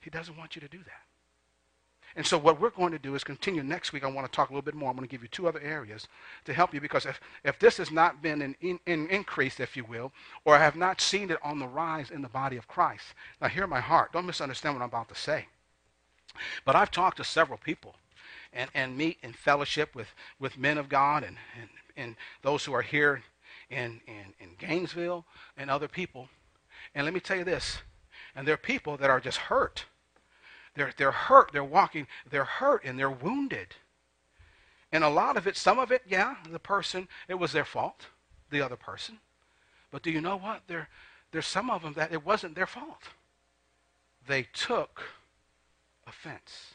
He 0.00 0.10
doesn't 0.10 0.36
want 0.36 0.56
you 0.56 0.60
to 0.60 0.68
do 0.68 0.78
that. 0.78 1.04
And 2.16 2.24
so, 2.24 2.38
what 2.38 2.60
we're 2.60 2.70
going 2.70 2.92
to 2.92 2.98
do 2.98 3.16
is 3.16 3.24
continue 3.24 3.64
next 3.64 3.92
week. 3.92 4.04
I 4.04 4.08
want 4.08 4.30
to 4.30 4.34
talk 4.34 4.50
a 4.50 4.52
little 4.52 4.62
bit 4.62 4.74
more. 4.74 4.88
I'm 4.88 4.96
going 4.96 5.06
to 5.06 5.10
give 5.10 5.22
you 5.22 5.28
two 5.28 5.48
other 5.48 5.60
areas 5.60 6.06
to 6.44 6.54
help 6.54 6.72
you 6.72 6.80
because 6.80 7.06
if, 7.06 7.20
if 7.42 7.58
this 7.58 7.76
has 7.78 7.90
not 7.90 8.22
been 8.22 8.40
an 8.40 8.54
in, 8.60 8.78
in 8.86 9.08
increase, 9.08 9.58
if 9.58 9.76
you 9.76 9.84
will, 9.84 10.12
or 10.44 10.54
I 10.54 10.62
have 10.62 10.76
not 10.76 11.00
seen 11.00 11.30
it 11.30 11.38
on 11.42 11.58
the 11.58 11.66
rise 11.66 12.12
in 12.12 12.22
the 12.22 12.28
body 12.28 12.56
of 12.56 12.68
Christ, 12.68 13.14
now 13.40 13.48
hear 13.48 13.66
my 13.66 13.80
heart. 13.80 14.12
Don't 14.12 14.26
misunderstand 14.26 14.76
what 14.76 14.82
I'm 14.82 14.90
about 14.90 15.08
to 15.08 15.16
say. 15.16 15.48
But 16.64 16.76
I've 16.76 16.92
talked 16.92 17.16
to 17.16 17.24
several 17.24 17.58
people 17.58 17.96
and, 18.54 18.70
and 18.72 18.96
meet 18.96 19.18
and 19.22 19.34
fellowship 19.34 19.94
with, 19.94 20.08
with 20.38 20.56
men 20.56 20.78
of 20.78 20.88
God 20.88 21.24
and, 21.24 21.36
and, 21.60 21.68
and 21.96 22.16
those 22.42 22.64
who 22.64 22.72
are 22.72 22.82
here 22.82 23.22
in, 23.68 24.00
in, 24.06 24.34
in 24.38 24.50
Gainesville 24.58 25.26
and 25.56 25.70
other 25.70 25.88
people. 25.88 26.28
And 26.94 27.04
let 27.04 27.12
me 27.12 27.20
tell 27.20 27.36
you 27.36 27.44
this, 27.44 27.78
and 28.34 28.46
there 28.46 28.54
are 28.54 28.58
people 28.58 28.96
that 28.96 29.10
are 29.10 29.20
just 29.20 29.38
hurt. 29.38 29.84
They're, 30.74 30.92
they're 30.96 31.12
hurt, 31.12 31.50
they're 31.52 31.64
walking, 31.64 32.06
they're 32.30 32.44
hurt, 32.44 32.84
and 32.84 32.98
they're 32.98 33.10
wounded. 33.10 33.74
And 34.92 35.02
a 35.02 35.08
lot 35.08 35.36
of 35.36 35.46
it, 35.46 35.56
some 35.56 35.78
of 35.78 35.90
it, 35.90 36.02
yeah, 36.06 36.36
the 36.50 36.58
person, 36.58 37.08
it 37.28 37.34
was 37.34 37.52
their 37.52 37.64
fault, 37.64 38.06
the 38.50 38.60
other 38.60 38.76
person. 38.76 39.18
But 39.90 40.02
do 40.02 40.10
you 40.10 40.20
know 40.20 40.36
what? 40.36 40.62
There, 40.66 40.88
there's 41.32 41.46
some 41.46 41.70
of 41.70 41.82
them 41.82 41.94
that 41.94 42.12
it 42.12 42.24
wasn't 42.24 42.54
their 42.54 42.66
fault. 42.66 43.02
They 44.26 44.44
took 44.52 45.02
offense. 46.06 46.73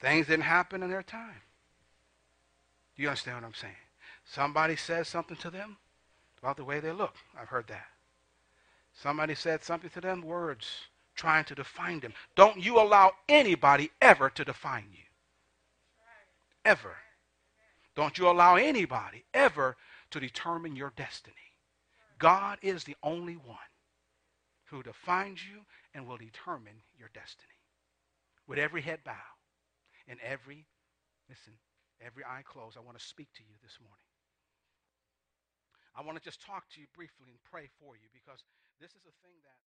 Things 0.00 0.26
didn't 0.26 0.44
happen 0.44 0.82
in 0.82 0.90
their 0.90 1.02
time. 1.02 1.42
Do 2.96 3.02
you 3.02 3.08
understand 3.08 3.36
what 3.36 3.44
I'm 3.44 3.54
saying? 3.54 3.74
Somebody 4.24 4.76
says 4.76 5.08
something 5.08 5.36
to 5.38 5.50
them 5.50 5.76
about 6.38 6.56
the 6.56 6.64
way 6.64 6.80
they 6.80 6.92
look. 6.92 7.14
I've 7.38 7.48
heard 7.48 7.66
that. 7.68 7.86
Somebody 8.94 9.34
said 9.34 9.62
something 9.62 9.90
to 9.90 10.00
them, 10.00 10.22
words 10.22 10.66
trying 11.14 11.44
to 11.44 11.54
define 11.54 12.00
them. 12.00 12.14
Don't 12.34 12.64
you 12.64 12.80
allow 12.80 13.12
anybody 13.28 13.90
ever 14.00 14.30
to 14.30 14.44
define 14.44 14.86
you. 14.90 15.04
Ever. 16.64 16.96
Don't 17.94 18.16
you 18.16 18.28
allow 18.28 18.56
anybody 18.56 19.24
ever 19.34 19.76
to 20.10 20.20
determine 20.20 20.76
your 20.76 20.92
destiny. 20.96 21.36
God 22.18 22.58
is 22.62 22.84
the 22.84 22.96
only 23.02 23.34
one 23.34 23.58
who 24.66 24.82
defines 24.82 25.40
you 25.46 25.60
and 25.94 26.06
will 26.06 26.16
determine 26.16 26.82
your 26.98 27.10
destiny. 27.12 27.48
With 28.46 28.58
every 28.58 28.82
head 28.82 29.00
bowed 29.04 29.39
and 30.10 30.18
every, 30.26 30.66
listen, 31.30 31.54
every 32.02 32.26
eye 32.26 32.42
closed, 32.42 32.74
I 32.74 32.82
want 32.82 32.98
to 32.98 33.04
speak 33.04 33.30
to 33.38 33.46
you 33.46 33.54
this 33.62 33.78
morning. 33.78 34.10
I 35.94 36.02
want 36.02 36.18
to 36.18 36.24
just 36.24 36.42
talk 36.42 36.66
to 36.74 36.80
you 36.82 36.90
briefly 36.90 37.30
and 37.30 37.38
pray 37.46 37.70
for 37.78 37.94
you 37.94 38.10
because 38.10 38.42
this 38.82 38.90
is 38.90 39.06
a 39.06 39.14
thing 39.22 39.38
that. 39.46 39.62